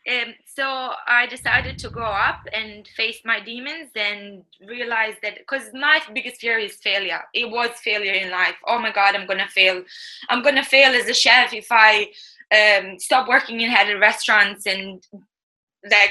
Um, 0.08 0.34
so 0.44 0.92
I 1.08 1.26
decided 1.26 1.78
to 1.78 1.90
go 1.90 2.04
up 2.04 2.46
and 2.52 2.86
face 2.96 3.20
my 3.24 3.40
demons 3.40 3.90
and 3.96 4.44
realize 4.64 5.14
that 5.22 5.38
because 5.38 5.70
my 5.74 6.00
biggest 6.14 6.40
fear 6.40 6.58
is 6.58 6.76
failure. 6.76 7.22
It 7.34 7.50
was 7.50 7.70
failure 7.82 8.12
in 8.12 8.30
life. 8.30 8.54
Oh 8.68 8.78
my 8.78 8.92
God, 8.92 9.16
I'm 9.16 9.26
gonna 9.26 9.48
fail. 9.48 9.82
I'm 10.28 10.42
gonna 10.42 10.62
fail 10.62 10.92
as 10.92 11.08
a 11.08 11.14
chef 11.14 11.52
if 11.52 11.66
I 11.72 12.12
um, 12.54 13.00
stop 13.00 13.26
working 13.26 13.60
in 13.60 13.68
head 13.70 13.92
restaurants 13.98 14.66
and 14.66 15.04
like 15.90 16.10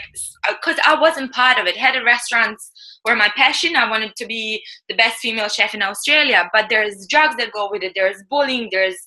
because 0.49 0.79
I 0.85 0.99
wasn't 0.99 1.33
part 1.33 1.59
of 1.59 1.65
it. 1.65 1.77
Head 1.77 1.95
of 1.95 2.03
restaurants 2.03 2.71
were 3.03 3.15
my 3.15 3.29
passion. 3.35 3.75
I 3.75 3.89
wanted 3.89 4.15
to 4.17 4.25
be 4.25 4.63
the 4.89 4.95
best 4.95 5.17
female 5.17 5.49
chef 5.49 5.73
in 5.73 5.81
Australia, 5.81 6.49
but 6.53 6.67
there's 6.69 7.07
drugs 7.07 7.35
that 7.37 7.51
go 7.51 7.69
with 7.71 7.83
it. 7.83 7.93
There's 7.95 8.23
bullying. 8.29 8.69
There's 8.71 8.97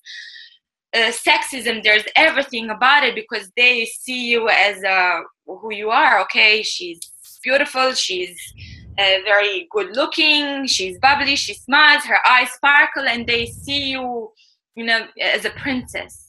uh, 0.94 1.12
sexism 1.12 1.82
there's 1.82 2.04
everything 2.16 2.70
about 2.70 3.04
it 3.04 3.14
because 3.14 3.50
they 3.56 3.84
see 3.84 4.30
you 4.30 4.48
as 4.48 4.82
uh, 4.84 5.20
who 5.46 5.72
you 5.74 5.90
are 5.90 6.20
okay 6.20 6.62
she's 6.62 6.98
beautiful 7.42 7.92
she's 7.92 8.38
uh, 8.98 9.18
very 9.24 9.68
good 9.70 9.94
looking 9.94 10.66
she's 10.66 10.98
bubbly 10.98 11.36
she 11.36 11.52
smiles 11.52 12.04
her 12.04 12.18
eyes 12.26 12.48
sparkle 12.52 13.06
and 13.06 13.26
they 13.26 13.46
see 13.46 13.90
you 13.90 14.32
you 14.76 14.84
know 14.84 15.06
as 15.20 15.44
a 15.44 15.50
princess 15.50 16.27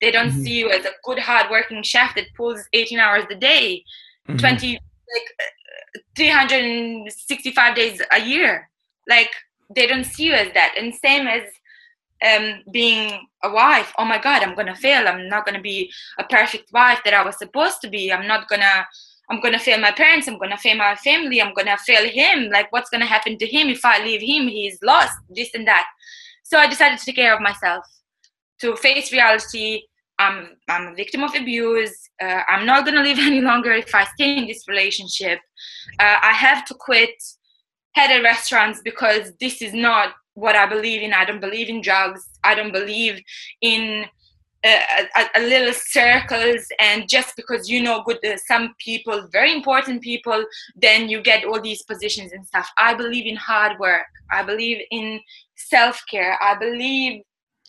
they 0.00 0.10
don't 0.10 0.30
mm-hmm. 0.30 0.42
see 0.42 0.58
you 0.58 0.70
as 0.70 0.84
a 0.84 0.90
good 1.04 1.18
hardworking 1.18 1.82
chef 1.82 2.14
that 2.14 2.26
pulls 2.36 2.60
18 2.72 2.98
hours 2.98 3.24
a 3.30 3.34
day 3.34 3.84
mm-hmm. 4.28 4.38
20 4.38 4.72
like 4.72 5.26
uh, 5.40 6.00
365 6.16 7.74
days 7.74 8.02
a 8.12 8.20
year. 8.20 8.68
Like 9.08 9.30
they 9.74 9.86
don't 9.86 10.04
see 10.04 10.24
you 10.26 10.32
as 10.32 10.52
that. 10.54 10.74
And 10.78 10.94
same 10.94 11.26
as 11.26 11.42
um, 12.26 12.62
being 12.72 13.26
a 13.42 13.50
wife. 13.50 13.92
Oh 13.98 14.04
my 14.04 14.18
god 14.18 14.42
i'm 14.42 14.54
gonna 14.54 14.76
fail. 14.76 15.08
I'm 15.08 15.28
not 15.28 15.46
gonna 15.46 15.60
be 15.60 15.90
a 16.18 16.24
perfect 16.24 16.72
wife 16.72 17.00
that 17.04 17.14
i 17.14 17.24
was 17.24 17.38
supposed 17.38 17.80
to 17.82 17.88
be. 17.88 18.12
I'm 18.12 18.26
not 18.26 18.48
gonna 18.48 18.86
i'm 19.30 19.40
gonna 19.40 19.58
fail 19.58 19.78
my 19.78 19.92
parents. 19.92 20.28
I'm 20.28 20.38
gonna 20.38 20.58
fail 20.58 20.76
my 20.76 20.94
family. 20.96 21.40
I'm 21.40 21.54
gonna 21.54 21.78
fail 21.78 22.08
him. 22.08 22.50
Like 22.50 22.70
what's 22.72 22.90
gonna 22.90 23.06
happen 23.06 23.38
to 23.38 23.46
him 23.46 23.68
if 23.68 23.84
i 23.84 24.04
leave 24.04 24.20
him? 24.20 24.48
He's 24.48 24.78
lost 24.82 25.16
this 25.30 25.50
and 25.54 25.66
that. 25.66 25.86
So 26.42 26.58
i 26.58 26.66
decided 26.66 26.98
to 26.98 27.04
take 27.06 27.16
care 27.16 27.34
of 27.34 27.40
myself 27.40 27.86
to 28.60 28.76
face 28.76 29.12
reality 29.12 29.82
i'm 30.24 30.36
i'm 30.68 30.86
a 30.92 30.94
victim 30.94 31.22
of 31.22 31.34
abuse. 31.34 31.96
Uh, 32.24 32.42
i'm 32.52 32.64
not 32.66 32.84
gonna 32.84 33.02
live 33.08 33.18
any 33.18 33.42
longer 33.50 33.72
if 33.72 33.94
i 33.94 34.04
stay 34.14 34.30
in 34.38 34.46
this 34.46 34.62
relationship. 34.72 35.38
Uh, 36.04 36.18
i 36.30 36.32
have 36.46 36.64
to 36.68 36.74
quit 36.74 37.14
head 37.92 38.22
restaurants 38.22 38.80
because 38.90 39.32
this 39.40 39.60
is 39.62 39.72
not 39.74 40.14
what 40.34 40.56
I 40.56 40.66
believe 40.66 41.02
in. 41.02 41.12
I 41.12 41.24
don't 41.24 41.40
believe 41.40 41.68
in 41.68 41.80
drugs. 41.80 42.28
I 42.44 42.54
don't 42.54 42.72
believe 42.72 43.20
in 43.60 44.04
uh, 44.64 44.80
a, 45.16 45.24
a, 45.36 45.40
little 45.40 45.72
circles. 45.72 46.66
And 46.80 47.08
just 47.08 47.34
because 47.36 47.68
you 47.68 47.82
know 47.82 48.02
good 48.04 48.24
uh, 48.24 48.36
some 48.46 48.74
people 48.78 49.28
very 49.32 49.52
important 49.54 50.02
people 50.02 50.44
then 50.76 51.08
you 51.08 51.22
get 51.22 51.44
all 51.44 51.60
these 51.60 51.82
positions 51.82 52.32
and 52.32 52.46
stuff. 52.46 52.68
I 52.78 52.94
believe 52.94 53.26
in 53.26 53.36
hard 53.36 53.78
work. 53.78 54.06
I 54.30 54.42
believe 54.42 54.82
in 54.90 55.20
self-care. 55.56 56.38
I 56.42 56.58
believe 56.58 57.22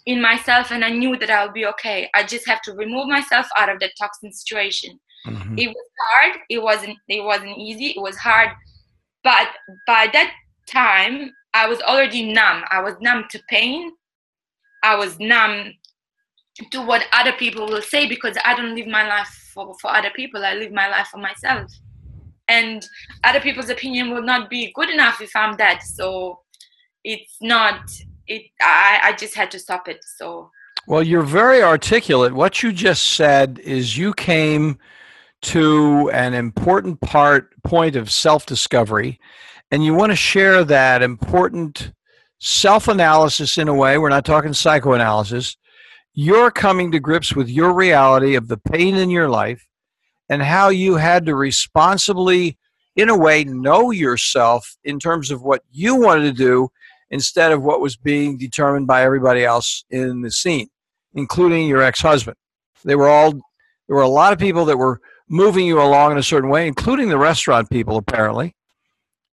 in 0.05 0.21
myself 0.21 0.71
and 0.71 0.83
i 0.83 0.89
knew 0.89 1.17
that 1.17 1.29
i'll 1.29 1.51
be 1.51 1.65
okay 1.65 2.09
i 2.15 2.23
just 2.23 2.47
have 2.47 2.61
to 2.61 2.73
remove 2.73 3.07
myself 3.07 3.47
out 3.57 3.69
of 3.69 3.79
that 3.79 3.91
toxic 3.99 4.33
situation 4.33 4.99
mm-hmm. 5.27 5.57
it 5.57 5.67
was 5.67 5.85
hard 6.09 6.39
it 6.49 6.61
wasn't 6.61 6.97
it 7.07 7.23
wasn't 7.23 7.57
easy 7.57 7.87
it 7.87 8.01
was 8.01 8.17
hard 8.17 8.49
but 9.23 9.49
by 9.85 10.07
that 10.11 10.33
time 10.67 11.31
I 11.53 11.67
was 11.67 11.81
already 11.81 12.31
numb. 12.31 12.63
I 12.69 12.81
was 12.81 12.95
numb 13.01 13.25
to 13.31 13.41
pain. 13.49 13.91
I 14.83 14.95
was 14.95 15.19
numb 15.19 15.73
to 16.71 16.81
what 16.81 17.05
other 17.13 17.33
people 17.33 17.67
will 17.67 17.81
say 17.81 18.07
because 18.07 18.37
I 18.45 18.55
don't 18.55 18.75
live 18.75 18.87
my 18.87 19.07
life 19.07 19.27
for, 19.53 19.75
for 19.81 19.89
other 19.89 20.11
people. 20.15 20.43
I 20.43 20.53
live 20.53 20.71
my 20.71 20.89
life 20.89 21.07
for 21.07 21.17
myself. 21.17 21.71
And 22.47 22.85
other 23.23 23.39
people's 23.39 23.69
opinion 23.69 24.11
will 24.11 24.23
not 24.23 24.49
be 24.49 24.71
good 24.73 24.89
enough 24.89 25.21
if 25.21 25.35
I'm 25.35 25.55
dead. 25.55 25.81
So 25.81 26.39
it's 27.03 27.37
not 27.41 27.89
it 28.35 28.43
I, 28.61 28.99
I 29.03 29.13
just 29.13 29.35
had 29.35 29.51
to 29.51 29.59
stop 29.59 29.87
it. 29.87 30.03
So 30.17 30.49
well 30.87 31.03
you're 31.03 31.21
very 31.21 31.61
articulate. 31.61 32.33
What 32.33 32.63
you 32.63 32.71
just 32.71 33.11
said 33.11 33.59
is 33.63 33.97
you 33.97 34.13
came 34.13 34.77
to 35.43 36.09
an 36.13 36.33
important 36.33 37.01
part 37.01 37.51
point 37.63 37.95
of 37.95 38.11
self-discovery 38.11 39.19
and 39.71 39.83
you 39.83 39.93
want 39.93 40.11
to 40.11 40.15
share 40.15 40.63
that 40.65 41.01
important 41.01 41.93
self 42.39 42.87
analysis 42.87 43.57
in 43.57 43.67
a 43.67 43.73
way, 43.73 43.97
we're 43.97 44.09
not 44.09 44.25
talking 44.25 44.53
psychoanalysis. 44.53 45.55
You're 46.13 46.51
coming 46.51 46.91
to 46.91 46.99
grips 46.99 47.33
with 47.33 47.47
your 47.47 47.73
reality 47.73 48.35
of 48.35 48.49
the 48.49 48.57
pain 48.57 48.95
in 48.95 49.09
your 49.09 49.29
life 49.29 49.65
and 50.27 50.41
how 50.41 50.69
you 50.69 50.95
had 50.95 51.25
to 51.25 51.35
responsibly, 51.35 52.57
in 52.97 53.09
a 53.09 53.17
way, 53.17 53.45
know 53.45 53.91
yourself 53.91 54.75
in 54.83 54.99
terms 54.99 55.31
of 55.31 55.41
what 55.41 55.63
you 55.71 55.95
wanted 55.95 56.23
to 56.23 56.43
do 56.43 56.69
instead 57.11 57.51
of 57.51 57.61
what 57.61 57.81
was 57.81 57.95
being 57.95 58.37
determined 58.37 58.87
by 58.87 59.03
everybody 59.03 59.43
else 59.45 59.85
in 59.89 60.21
the 60.21 60.31
scene, 60.31 60.69
including 61.13 61.67
your 61.67 61.83
ex 61.83 62.01
husband. 62.01 62.37
They 62.83 62.95
were 62.95 63.09
all, 63.09 63.31
there 63.31 63.95
were 63.97 64.01
a 64.01 64.07
lot 64.07 64.33
of 64.33 64.39
people 64.39 64.65
that 64.65 64.77
were 64.77 64.99
moving 65.29 65.67
you 65.67 65.81
along 65.81 66.13
in 66.13 66.17
a 66.17 66.23
certain 66.23 66.49
way, 66.49 66.67
including 66.67 67.09
the 67.09 67.17
restaurant 67.17 67.69
people, 67.69 67.97
apparently. 67.97 68.55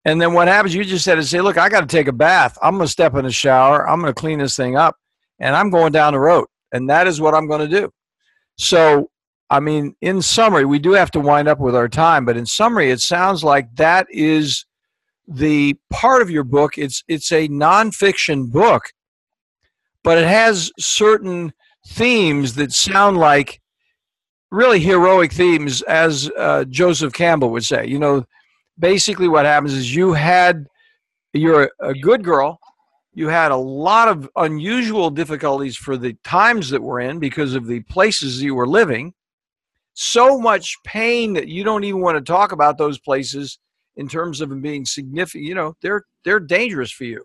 And 0.05 0.21
then 0.21 0.33
what 0.33 0.49
happens? 0.49 0.75
You 0.75 0.85
just 0.85 1.05
said 1.05 1.17
to 1.17 1.23
say, 1.23 1.41
look, 1.41 1.59
I 1.59 1.69
got 1.69 1.81
to 1.81 1.87
take 1.87 2.09
a 2.09 2.13
bath. 2.13 2.59
I'm 2.63 2.75
going 2.75 2.87
to 2.87 2.93
step 2.93 3.15
in 3.15 3.25
the 3.25 3.31
shower. 3.31 3.89
I'm 3.89 4.01
going 4.01 4.13
to 4.13 4.21
clean 4.21 4.39
this 4.39 4.57
thing 4.57 4.77
up, 4.77 4.97
and 5.39 5.57
I'm 5.57 5.71
going 5.71 5.93
down 5.93 6.13
the 6.13 6.21
road. 6.21 6.47
And 6.73 6.91
that 6.91 7.07
is 7.07 7.21
what 7.21 7.35
I'm 7.35 7.49
going 7.49 7.69
to 7.69 7.81
do. 7.81 7.91
So, 8.57 9.11
I 9.51 9.61
mean, 9.61 9.95
in 10.01 10.21
summary, 10.21 10.65
we 10.65 10.79
do 10.79 10.93
have 10.93 11.11
to 11.13 11.21
wind 11.21 11.49
up 11.49 11.59
with 11.59 11.75
our 11.75 11.89
time, 11.89 12.25
but 12.25 12.37
in 12.37 12.45
summary, 12.45 12.91
it 12.91 13.01
sounds 13.01 13.43
like 13.43 13.75
that 13.77 14.07
is 14.11 14.67
the 15.29 15.77
part 15.91 16.23
of 16.23 16.31
your 16.31 16.45
book. 16.45 16.79
It's 16.79 17.05
it's 17.07 17.31
a 17.31 17.49
nonfiction 17.49 18.51
book, 18.51 18.93
but 20.03 20.19
it 20.19 20.27
has 20.27 20.73
certain 20.79 21.53
themes 21.87 22.55
that 22.55 22.73
sound 22.73 23.19
like 23.19 23.61
really 24.51 24.81
heroic 24.81 25.33
themes, 25.33 25.83
as 25.83 26.31
uh, 26.37 26.65
Joseph 26.65 27.13
Campbell 27.13 27.51
would 27.51 27.65
say. 27.65 27.87
You 27.87 27.99
know, 27.99 28.25
basically, 28.79 29.29
what 29.29 29.45
happens 29.45 29.75
is 29.75 29.95
you 29.95 30.15
had 30.15 30.67
you're 31.35 31.71
a 31.81 31.95
good 31.95 32.25
girl. 32.25 32.59
You 33.13 33.29
had 33.29 33.51
a 33.51 33.57
lot 33.57 34.09
of 34.09 34.29
unusual 34.37 35.11
difficulties 35.11 35.77
for 35.77 35.97
the 35.97 36.15
times 36.25 36.71
that 36.71 36.83
we're 36.83 37.01
in 37.01 37.19
because 37.19 37.55
of 37.55 37.67
the 37.67 37.81
places 37.81 38.43
you 38.43 38.55
were 38.55 38.67
living. 38.67 39.13
So 39.95 40.39
much 40.39 40.77
pain 40.85 41.33
that 41.33 41.49
you 41.49 41.65
don't 41.65 41.83
even 41.83 42.01
want 42.01 42.17
to 42.17 42.23
talk 42.23 42.53
about 42.53 42.79
those 42.79 43.01
places 43.01 43.59
in 43.99 44.09
terms 44.09 44.41
of 44.41 44.49
them 44.49 44.63
being 44.63 44.87
significant. 44.87 45.45
You 45.45 45.55
know, 45.55 45.75
they're 45.83 46.05
they're 46.25 46.41
dangerous 46.41 46.91
for 46.91 47.05
you. 47.05 47.23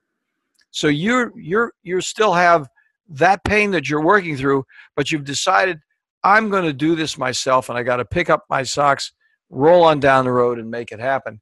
So 0.72 0.88
you're 0.90 1.32
you're 1.38 1.72
you 1.84 2.02
still 2.02 2.34
have 2.34 2.68
that 3.08 3.44
pain 3.46 3.72
that 3.72 3.90
you're 3.90 4.04
working 4.04 4.36
through, 4.36 4.66
but 4.96 5.12
you've 5.12 5.24
decided 5.24 5.80
I'm 6.24 6.50
going 6.50 6.64
to 6.66 6.74
do 6.74 6.96
this 6.96 7.18
myself, 7.18 7.70
and 7.70 7.78
I 7.78 7.84
got 7.84 7.98
to 7.98 8.06
pick 8.06 8.30
up 8.30 8.44
my 8.50 8.64
socks, 8.64 9.14
roll 9.50 9.84
on 9.84 10.00
down 10.00 10.26
the 10.26 10.32
road, 10.32 10.60
and 10.60 10.70
make 10.70 10.92
it 10.92 11.00
happen. 11.00 11.40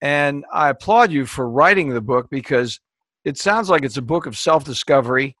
And 0.00 0.44
I 0.52 0.70
applaud 0.70 1.12
you 1.12 1.26
for 1.26 1.48
writing 1.48 1.90
the 1.90 2.00
book 2.00 2.28
because 2.30 2.80
it 3.24 3.36
sounds 3.36 3.68
like 3.68 3.82
it's 3.82 3.98
a 3.98 4.02
book 4.02 4.26
of 4.26 4.36
self 4.36 4.64
discovery 4.64 5.36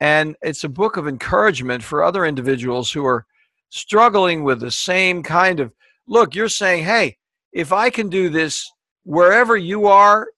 and 0.00 0.36
it's 0.42 0.64
a 0.64 0.68
book 0.68 0.96
of 0.96 1.08
encouragement 1.08 1.82
for 1.82 2.02
other 2.02 2.24
individuals 2.24 2.92
who 2.92 3.04
are 3.06 3.26
struggling 3.70 4.44
with 4.44 4.60
the 4.60 4.70
same 4.70 5.22
kind 5.22 5.58
of 5.58 5.72
look. 6.06 6.34
You're 6.34 6.48
saying, 6.48 6.84
hey, 6.84 7.16
if 7.52 7.72
I 7.72 7.90
can 7.90 8.08
do 8.08 8.28
this 8.28 8.70
wherever 9.04 9.56
you 9.56 9.86
are, 9.86 10.28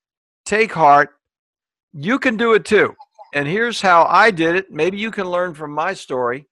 take 0.45 0.73
heart. 0.73 1.11
You 1.93 2.19
can 2.19 2.37
do 2.37 2.53
it 2.53 2.64
too. 2.64 2.95
And 3.35 3.49
here's 3.49 3.81
how 3.81 4.05
I 4.05 4.31
did 4.31 4.55
it. 4.57 4.71
Maybe 4.71 4.99
you 4.99 5.11
can 5.11 5.31
learn 5.31 5.55
from 5.55 5.73
my 5.73 5.95
story 5.95 6.47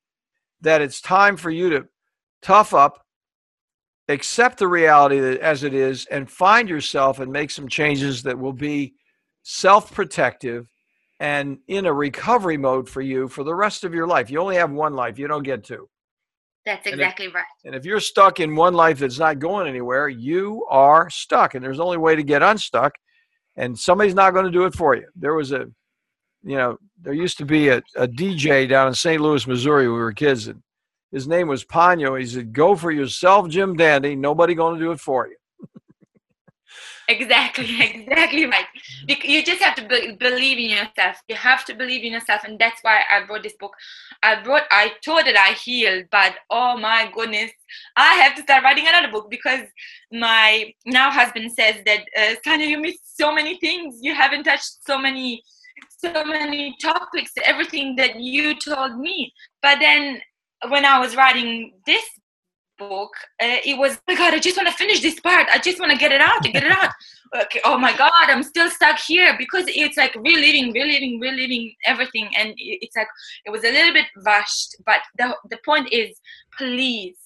that 0.63 0.81
it's 0.81 1.01
time 1.01 1.37
for 1.37 1.51
you 1.51 1.71
to 1.71 1.89
tough 2.43 2.75
up 2.75 3.05
accept 4.09 4.59
the 4.59 4.69
reality 4.69 5.39
as 5.39 5.63
it 5.63 5.75
is 5.75 6.07
and 6.07 6.31
find 6.31 6.69
yourself 6.69 7.21
and 7.21 7.33
make 7.33 7.51
some 7.51 7.69
changes 7.69 8.23
that 8.23 8.39
will 8.39 8.53
be 8.53 8.95
self-protective 9.43 10.69
and 11.21 11.59
in 11.69 11.87
a 11.87 11.93
recovery 11.93 12.57
mode 12.57 12.89
for 12.89 13.01
you 13.01 13.29
for 13.29 13.45
the 13.45 13.55
rest 13.55 13.85
of 13.85 13.95
your 13.95 14.07
life. 14.07 14.31
You 14.31 14.41
only 14.41 14.57
have 14.57 14.71
one 14.71 14.95
life. 14.95 15.19
You 15.19 15.27
don't 15.27 15.43
get 15.43 15.65
two. 15.65 15.89
That's 16.67 16.87
exactly 16.87 17.27
and 17.27 17.33
if, 17.33 17.35
right. 17.35 17.45
And 17.65 17.75
if 17.75 17.85
you're 17.85 18.01
stuck 18.01 18.41
in 18.41 18.57
one 18.57 18.75
life 18.75 18.99
that's 18.99 19.19
not 19.19 19.39
going 19.39 19.67
anywhere, 19.67 20.09
you 20.09 20.67
are 20.71 21.11
stuck. 21.11 21.55
And 21.55 21.63
there's 21.63 21.81
only 21.81 21.99
way 21.99 22.17
to 22.17 22.23
get 22.23 22.43
unstuck. 22.43 22.95
And 23.57 23.79
somebody's 23.79 24.15
not 24.15 24.33
going 24.33 24.47
to 24.47 24.51
do 24.51 24.65
it 24.65 24.75
for 24.75 24.97
you. 24.97 25.07
There 25.15 25.35
was 25.35 25.53
a, 25.53 25.67
you 26.43 26.57
know, 26.57 26.79
there 27.01 27.13
used 27.13 27.39
to 27.39 27.45
be 27.45 27.69
a, 27.69 27.83
a 27.97 28.09
DJ 28.09 28.69
down 28.69 28.89
in 28.89 28.95
St. 28.95 29.21
Louis, 29.21 29.47
Missouri 29.47 29.87
when 29.87 29.97
we 29.97 30.03
were 30.03 30.13
kids. 30.13 30.49
And 30.49 30.63
his 31.13 31.29
name 31.29 31.47
was 31.47 31.65
Ponyo. 31.65 32.19
He 32.19 32.27
said, 32.27 32.53
"Go 32.53 32.75
for 32.75 32.91
yourself, 32.91 33.49
Jim 33.49 33.77
Dandy. 33.77 34.17
Nobody 34.17 34.55
going 34.55 34.79
to 34.79 34.85
do 34.85 34.91
it 34.91 34.99
for 34.99 35.29
you." 35.29 35.37
Exactly, 37.09 37.81
exactly 37.81 38.47
right. 38.47 38.67
You 39.25 39.45
just 39.45 39.63
have 39.63 39.75
to 39.77 39.87
be- 39.87 40.13
believe 40.13 40.59
in 40.59 40.71
yourself. 40.71 41.17
You 41.29 41.37
have 41.37 41.65
to 41.67 41.75
believe 41.75 42.05
in 42.05 42.13
yourself, 42.13 42.43
and 42.45 42.59
that's 42.59 42.81
why 42.83 43.03
I 43.11 43.25
wrote 43.29 43.43
this 43.43 43.55
book. 43.59 43.73
I 44.23 44.43
wrote, 44.43 44.63
I 44.71 44.93
thought 45.05 45.25
that 45.25 45.37
I 45.37 45.53
healed, 45.53 46.05
but 46.11 46.35
oh 46.51 46.77
my 46.79 47.11
goodness, 47.15 47.51
I 47.97 48.15
have 48.15 48.35
to 48.37 48.43
start 48.43 48.65
writing 48.65 48.87
another 48.89 49.11
book 49.13 49.31
because 49.31 49.63
my 50.13 50.73
now 50.87 51.11
husband 51.11 51.53
says 51.53 51.77
that 51.87 52.05
uh, 52.17 52.35
Sonia, 52.45 52.67
you 52.67 52.79
missed 52.79 53.17
so 53.17 53.35
many 53.35 53.59
things. 53.59 53.99
You 54.01 54.15
haven't 54.15 54.45
touched 54.45 54.85
so 54.87 54.99
many 54.99 55.43
so 55.99 56.25
many 56.25 56.77
topics 56.81 57.33
everything 57.45 57.97
that 57.97 58.21
you 58.21 58.55
told 58.61 58.99
me 58.99 59.33
but 59.63 59.79
then 59.81 60.21
when 60.69 60.85
I 60.85 60.99
was 60.99 61.17
writing 61.17 61.73
this 61.87 62.05
book, 62.79 63.11
uh, 63.43 63.59
it 63.65 63.79
was, 63.79 63.97
oh 63.97 64.03
my 64.09 64.15
God, 64.15 64.35
I 64.35 64.39
just 64.39 64.57
want 64.57 64.69
to 64.69 64.75
finish 64.75 65.01
this 65.01 65.19
part. 65.21 65.47
I 65.53 65.59
just 65.59 65.79
want 65.79 65.93
to 65.93 65.99
get 65.99 66.13
it 66.13 66.21
out, 66.21 66.43
get 66.43 66.63
it 66.63 66.71
out. 66.71 66.91
okay, 67.43 67.61
oh 67.65 67.79
my 67.79 67.97
God, 67.97 68.29
I'm 68.29 68.43
still 68.43 68.71
stuck 68.71 68.99
here 68.99 69.35
because 69.39 69.65
it's 69.69 69.97
like 69.97 70.15
reliving, 70.15 70.73
reliving, 70.73 71.21
reliving 71.21 71.75
everything. 71.87 72.29
And 72.37 72.55
it's 72.57 72.97
like, 72.97 73.09
it 73.45 73.51
was 73.51 73.65
a 73.65 73.73
little 73.73 73.93
bit 73.93 74.07
rushed. 74.25 74.77
But 74.87 75.01
the, 75.19 75.37
the 75.51 75.59
point 75.65 75.93
is, 75.93 76.19
please, 76.57 77.17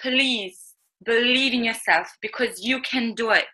please 0.00 0.74
believe 1.04 1.54
in 1.54 1.64
yourself 1.64 2.08
because 2.20 2.64
you 2.64 2.80
can 2.82 3.14
do 3.14 3.30
it 3.30 3.44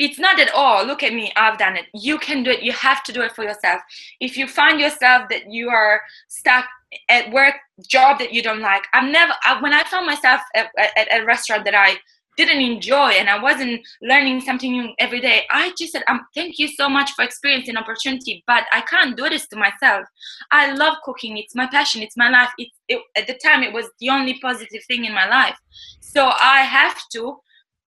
it's 0.00 0.18
not 0.18 0.40
at 0.40 0.52
all 0.52 0.84
look 0.84 1.02
at 1.04 1.12
me 1.12 1.30
i've 1.36 1.58
done 1.58 1.76
it. 1.76 1.86
You 1.94 2.18
can 2.18 2.42
do 2.42 2.50
it 2.50 2.62
you 2.62 2.72
have 2.72 3.04
to 3.04 3.12
do 3.12 3.22
it 3.22 3.32
for 3.36 3.44
yourself. 3.44 3.80
If 4.18 4.36
you 4.36 4.48
find 4.48 4.80
yourself 4.80 5.28
that 5.30 5.52
you 5.52 5.68
are 5.68 6.00
stuck 6.28 6.66
at 7.08 7.30
work 7.32 7.54
job 7.86 8.18
that 8.18 8.32
you 8.32 8.42
don't 8.42 8.60
like 8.60 8.82
i've 8.92 9.10
never 9.10 9.32
I, 9.44 9.62
when 9.62 9.72
i 9.72 9.84
found 9.84 10.06
myself 10.06 10.40
at, 10.56 10.70
at, 10.76 11.20
a 11.20 11.24
restaurant 11.24 11.64
that 11.64 11.74
i 11.74 11.96
didn't 12.36 12.60
enjoy 12.60 13.10
and 13.10 13.28
i 13.28 13.40
wasn't 13.40 13.80
learning 14.02 14.40
something 14.40 14.72
new 14.72 14.88
every 14.98 15.20
day 15.20 15.44
i 15.50 15.72
just 15.78 15.92
said 15.92 16.02
um, 16.08 16.20
thank 16.34 16.58
you 16.58 16.66
so 16.66 16.88
much 16.88 17.12
for 17.12 17.24
experience 17.24 17.68
and 17.68 17.78
opportunity 17.78 18.42
but 18.46 18.64
i 18.72 18.80
can't 18.80 19.16
do 19.16 19.28
this 19.28 19.46
to 19.48 19.56
myself. 19.56 20.04
I 20.50 20.72
love 20.72 20.96
cooking 21.04 21.36
it's 21.38 21.54
my 21.54 21.68
passion 21.68 22.02
it's 22.02 22.16
my 22.16 22.28
life 22.28 22.50
it's 22.58 22.76
it, 22.88 23.00
at 23.16 23.28
the 23.28 23.38
time 23.44 23.62
it 23.62 23.72
was 23.72 23.86
the 24.00 24.08
only 24.10 24.40
positive 24.40 24.82
thing 24.88 25.04
in 25.04 25.14
my 25.14 25.28
life. 25.28 25.56
So 26.00 26.32
i 26.40 26.62
have 26.62 27.00
to 27.12 27.38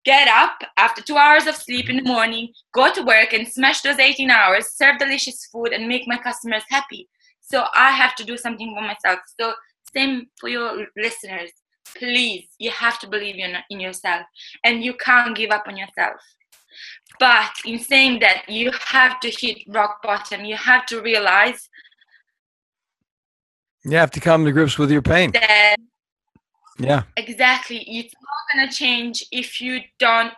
get 0.07 0.29
up 0.29 0.57
after 0.77 1.01
two 1.01 1.17
hours 1.17 1.47
of 1.47 1.55
sleep 1.55 1.89
in 1.89 1.97
the 1.97 2.09
morning, 2.15 2.53
go 2.73 2.91
to 2.93 3.01
work 3.03 3.33
and 3.33 3.45
smash 3.45 3.81
those 3.81 3.99
18 3.99 4.31
hours, 4.31 4.69
serve 4.71 4.97
delicious 4.97 5.45
food, 5.51 5.73
and 5.73 5.85
make 5.85 6.07
my 6.07 6.17
customers 6.17 6.63
happy. 6.69 7.09
So 7.41 7.65
I 7.75 7.91
have 7.91 8.15
to 8.15 8.23
do 8.23 8.37
something 8.37 8.73
for 8.73 8.81
myself. 8.81 9.19
So 9.37 9.53
same 9.93 10.27
for 10.39 10.47
your 10.47 10.87
listeners. 10.95 11.51
Please, 11.97 12.47
you 12.57 12.71
have 12.71 12.99
to 12.99 13.07
believe 13.07 13.35
in, 13.35 13.53
in 13.69 13.81
yourself 13.81 14.23
and 14.63 14.81
you 14.81 14.93
can't 14.93 15.35
give 15.35 15.51
up 15.51 15.65
on 15.67 15.75
yourself. 15.75 16.21
But 17.19 17.51
in 17.65 17.77
saying 17.79 18.19
that, 18.19 18.43
you 18.47 18.71
have 18.95 19.19
to 19.21 19.29
hit 19.29 19.57
rock 19.67 20.01
bottom. 20.03 20.45
You 20.45 20.55
have 20.55 20.85
to 20.85 21.01
realize. 21.01 21.67
You 23.83 23.97
have 23.97 24.11
to 24.11 24.21
come 24.21 24.45
to 24.45 24.51
grips 24.53 24.77
with 24.77 24.91
your 24.91 25.01
pain. 25.01 25.31
That 25.31 25.77
yeah. 26.77 27.03
Exactly. 27.15 27.79
It's 27.87 28.13
not 28.13 28.59
gonna 28.59 28.71
change 28.71 29.25
if 29.31 29.61
you 29.61 29.81
don't 29.99 30.33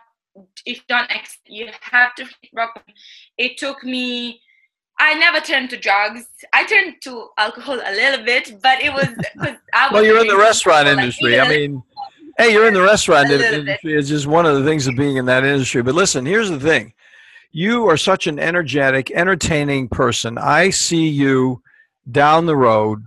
if 0.64 0.86
don't 0.86 1.10
you 1.46 1.68
have 1.80 2.14
to 2.16 2.26
rock. 2.52 2.82
It 3.36 3.58
took 3.58 3.82
me 3.84 4.40
I 5.00 5.14
never 5.14 5.40
turned 5.40 5.70
to 5.70 5.78
drugs. 5.78 6.26
I 6.52 6.66
turned 6.66 6.96
to 7.04 7.28
alcohol 7.38 7.80
a 7.82 7.92
little 7.92 8.24
bit, 8.24 8.60
but 8.62 8.82
it 8.82 8.92
was 8.92 9.08
because 9.34 9.56
I 9.72 9.86
was 9.86 9.92
Well, 9.92 10.04
you're 10.04 10.20
in 10.20 10.26
the 10.26 10.36
restaurant 10.36 10.88
industry. 10.88 11.40
I 11.40 11.48
mean, 11.48 11.82
hey, 12.36 12.52
you're 12.52 12.68
in 12.68 12.74
the 12.74 12.82
restaurant 12.82 13.30
industry. 13.30 13.94
It's 13.94 14.08
just 14.08 14.26
one 14.26 14.44
of 14.44 14.56
the 14.56 14.64
things 14.64 14.86
of 14.86 14.96
being 14.96 15.16
in 15.16 15.24
that 15.24 15.44
industry. 15.44 15.82
But 15.82 15.94
listen, 15.94 16.26
here's 16.26 16.50
the 16.50 16.60
thing. 16.60 16.92
You 17.50 17.88
are 17.88 17.96
such 17.96 18.26
an 18.26 18.38
energetic, 18.38 19.10
entertaining 19.10 19.88
person. 19.88 20.36
I 20.36 20.70
see 20.70 21.08
you 21.08 21.62
down 22.10 22.46
the 22.46 22.56
road 22.56 23.04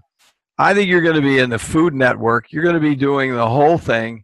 I 0.58 0.74
think 0.74 0.88
you're 0.88 1.02
going 1.02 1.16
to 1.16 1.22
be 1.22 1.40
in 1.40 1.50
the 1.50 1.58
Food 1.60 1.96
Network. 1.96 2.52
You're 2.52 2.64
going 2.64 2.76
to 2.76 2.80
be 2.80 2.96
doing 2.96 3.34
the 3.34 3.50
whole 3.50 3.78
thing, 3.78 4.24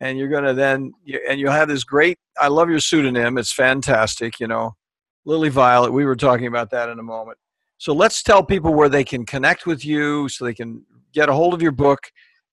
and 0.00 0.16
you're 0.16 0.28
going 0.28 0.44
to 0.44 0.54
then 0.54 0.92
and 1.28 1.40
you'll 1.40 1.52
have 1.52 1.68
this 1.68 1.84
great. 1.84 2.18
I 2.38 2.48
love 2.48 2.70
your 2.70 2.78
pseudonym. 2.78 3.36
It's 3.36 3.52
fantastic. 3.52 4.38
You 4.38 4.46
know, 4.46 4.76
Lily 5.24 5.48
Violet. 5.48 5.92
We 5.92 6.04
were 6.04 6.16
talking 6.16 6.46
about 6.46 6.70
that 6.70 6.88
in 6.88 6.98
a 6.98 7.02
moment. 7.02 7.38
So 7.78 7.92
let's 7.92 8.22
tell 8.22 8.44
people 8.44 8.74
where 8.74 8.88
they 8.88 9.04
can 9.04 9.26
connect 9.26 9.66
with 9.66 9.84
you, 9.84 10.28
so 10.28 10.44
they 10.44 10.54
can 10.54 10.84
get 11.12 11.28
a 11.28 11.32
hold 11.32 11.54
of 11.54 11.62
your 11.62 11.72
book 11.72 11.98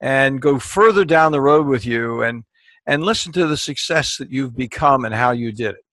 and 0.02 0.42
go 0.42 0.58
further 0.58 1.06
down 1.06 1.32
the 1.32 1.42
road 1.42 1.68
with 1.68 1.86
you 1.86 2.24
and 2.24 2.44
and 2.88 3.04
listen 3.04 3.32
to 3.34 3.46
the 3.46 3.58
success 3.58 4.18
that 4.18 4.32
you've 4.32 4.56
become 4.56 5.06
and 5.06 5.14
how 5.14 5.32
you 5.32 5.52
did 5.52 5.76
it. 5.76 5.86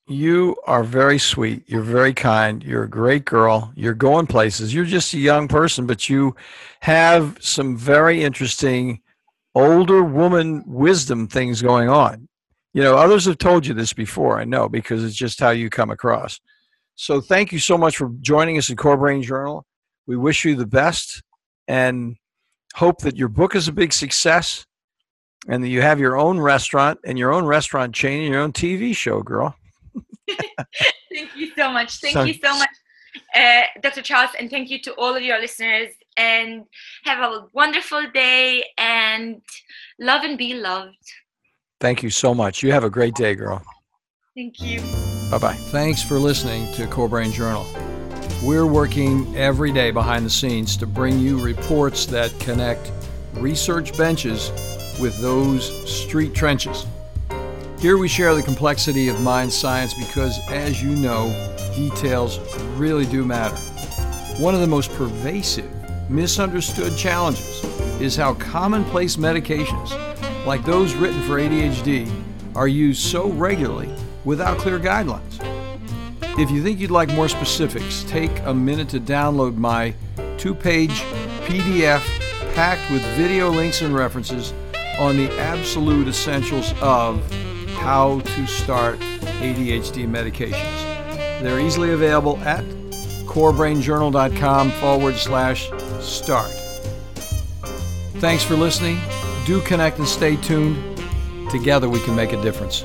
You 0.07 0.55
are 0.65 0.83
very 0.83 1.19
sweet. 1.19 1.63
You're 1.67 1.81
very 1.81 2.13
kind. 2.13 2.63
You're 2.63 2.83
a 2.83 2.89
great 2.89 3.25
girl. 3.25 3.73
You're 3.75 3.93
going 3.93 4.25
places. 4.25 4.73
You're 4.73 4.85
just 4.85 5.13
a 5.13 5.17
young 5.17 5.49
person, 5.49 5.85
but 5.85 6.07
you 6.07 6.35
have 6.81 7.37
some 7.41 7.75
very 7.75 8.23
interesting 8.23 9.01
older 9.53 10.03
woman 10.03 10.63
wisdom 10.65 11.27
things 11.27 11.61
going 11.61 11.89
on. 11.89 12.29
You 12.73 12.83
know, 12.83 12.95
others 12.95 13.25
have 13.25 13.37
told 13.37 13.65
you 13.65 13.73
this 13.73 13.91
before, 13.91 14.39
I 14.39 14.45
know, 14.45 14.69
because 14.69 15.03
it's 15.03 15.15
just 15.15 15.39
how 15.39 15.49
you 15.49 15.69
come 15.69 15.89
across. 15.89 16.39
So 16.95 17.19
thank 17.21 17.51
you 17.51 17.59
so 17.59 17.77
much 17.77 17.97
for 17.97 18.11
joining 18.21 18.57
us 18.57 18.69
at 18.69 18.77
Core 18.77 18.97
Brain 18.97 19.21
Journal. 19.21 19.65
We 20.07 20.15
wish 20.15 20.45
you 20.45 20.55
the 20.55 20.65
best 20.65 21.21
and 21.67 22.15
hope 22.75 22.99
that 23.01 23.17
your 23.17 23.27
book 23.27 23.55
is 23.55 23.67
a 23.67 23.73
big 23.73 23.93
success 23.93 24.65
and 25.47 25.63
that 25.63 25.69
you 25.69 25.81
have 25.81 25.99
your 25.99 26.17
own 26.17 26.39
restaurant 26.39 26.99
and 27.05 27.17
your 27.17 27.33
own 27.33 27.45
restaurant 27.45 27.93
chain 27.93 28.23
and 28.23 28.33
your 28.33 28.41
own 28.41 28.53
TV 28.53 28.95
show, 28.95 29.21
girl. 29.21 29.55
thank 30.27 31.35
you 31.35 31.51
so 31.57 31.71
much. 31.71 31.99
Thank 31.99 32.13
so, 32.13 32.23
you 32.23 32.33
so 32.33 32.57
much, 32.57 32.69
uh, 33.35 33.61
Dr. 33.81 34.01
Charles, 34.01 34.31
and 34.39 34.49
thank 34.49 34.69
you 34.69 34.81
to 34.81 34.93
all 34.93 35.15
of 35.15 35.21
your 35.21 35.39
listeners. 35.39 35.89
And 36.19 36.63
have 37.03 37.19
a 37.19 37.45
wonderful 37.53 38.09
day 38.11 38.63
and 38.79 39.39
love 39.99 40.23
and 40.23 40.35
be 40.35 40.55
loved. 40.55 40.97
Thank 41.79 42.01
you 42.01 42.09
so 42.09 42.33
much. 42.33 42.63
You 42.63 42.71
have 42.71 42.83
a 42.83 42.89
great 42.89 43.13
day, 43.13 43.35
girl. 43.35 43.63
Thank 44.35 44.59
you. 44.59 44.81
Bye 45.29 45.37
bye. 45.37 45.53
Thanks 45.53 46.01
for 46.01 46.17
listening 46.17 46.71
to 46.73 46.87
Core 46.87 47.07
Brain 47.07 47.31
Journal. 47.31 47.67
We're 48.43 48.67
working 48.67 49.35
every 49.35 49.71
day 49.71 49.89
behind 49.89 50.23
the 50.23 50.29
scenes 50.29 50.77
to 50.77 50.85
bring 50.85 51.17
you 51.17 51.39
reports 51.39 52.05
that 52.05 52.39
connect 52.39 52.91
research 53.33 53.97
benches 53.97 54.51
with 55.01 55.19
those 55.19 55.91
street 55.91 56.35
trenches. 56.35 56.85
Here 57.79 57.97
we 57.97 58.07
share 58.07 58.35
the 58.35 58.43
complexity 58.43 59.07
of 59.07 59.19
mind 59.21 59.51
science 59.51 59.95
because, 59.95 60.39
as 60.49 60.83
you 60.83 60.91
know, 60.91 61.29
details 61.75 62.39
really 62.75 63.07
do 63.07 63.25
matter. 63.25 63.55
One 64.41 64.53
of 64.53 64.61
the 64.61 64.67
most 64.67 64.93
pervasive, 64.93 65.69
misunderstood 66.07 66.95
challenges 66.95 67.63
is 67.99 68.15
how 68.15 68.35
commonplace 68.35 69.17
medications, 69.17 69.95
like 70.45 70.63
those 70.63 70.93
written 70.93 71.21
for 71.23 71.39
ADHD, 71.39 72.07
are 72.55 72.67
used 72.67 73.01
so 73.01 73.29
regularly 73.29 73.91
without 74.25 74.59
clear 74.59 74.79
guidelines. 74.79 75.56
If 76.37 76.51
you 76.51 76.61
think 76.61 76.79
you'd 76.79 76.91
like 76.91 77.09
more 77.13 77.27
specifics, 77.27 78.03
take 78.03 78.31
a 78.45 78.53
minute 78.53 78.89
to 78.89 78.99
download 78.99 79.55
my 79.55 79.95
two 80.37 80.53
page 80.53 81.01
PDF 81.47 82.03
packed 82.53 82.91
with 82.91 83.01
video 83.15 83.49
links 83.49 83.81
and 83.81 83.95
references 83.95 84.53
on 84.99 85.17
the 85.17 85.31
absolute 85.39 86.07
essentials 86.07 86.75
of 86.79 87.27
how 87.77 88.19
to 88.19 88.45
start 88.45 88.99
ADHD 88.99 90.07
medications. 90.07 91.41
They're 91.41 91.59
easily 91.59 91.93
available 91.93 92.37
at 92.39 92.63
corebrainjournal.com 93.25 94.71
forward 94.73 95.15
slash 95.15 95.71
start. 95.99 96.51
Thanks 98.19 98.43
for 98.43 98.55
listening. 98.55 98.99
Do 99.47 99.59
connect 99.61 99.97
and 99.97 100.07
stay 100.07 100.35
tuned. 100.35 100.77
Together 101.49 101.89
we 101.89 101.99
can 102.01 102.15
make 102.15 102.31
a 102.31 102.41
difference. 102.43 102.83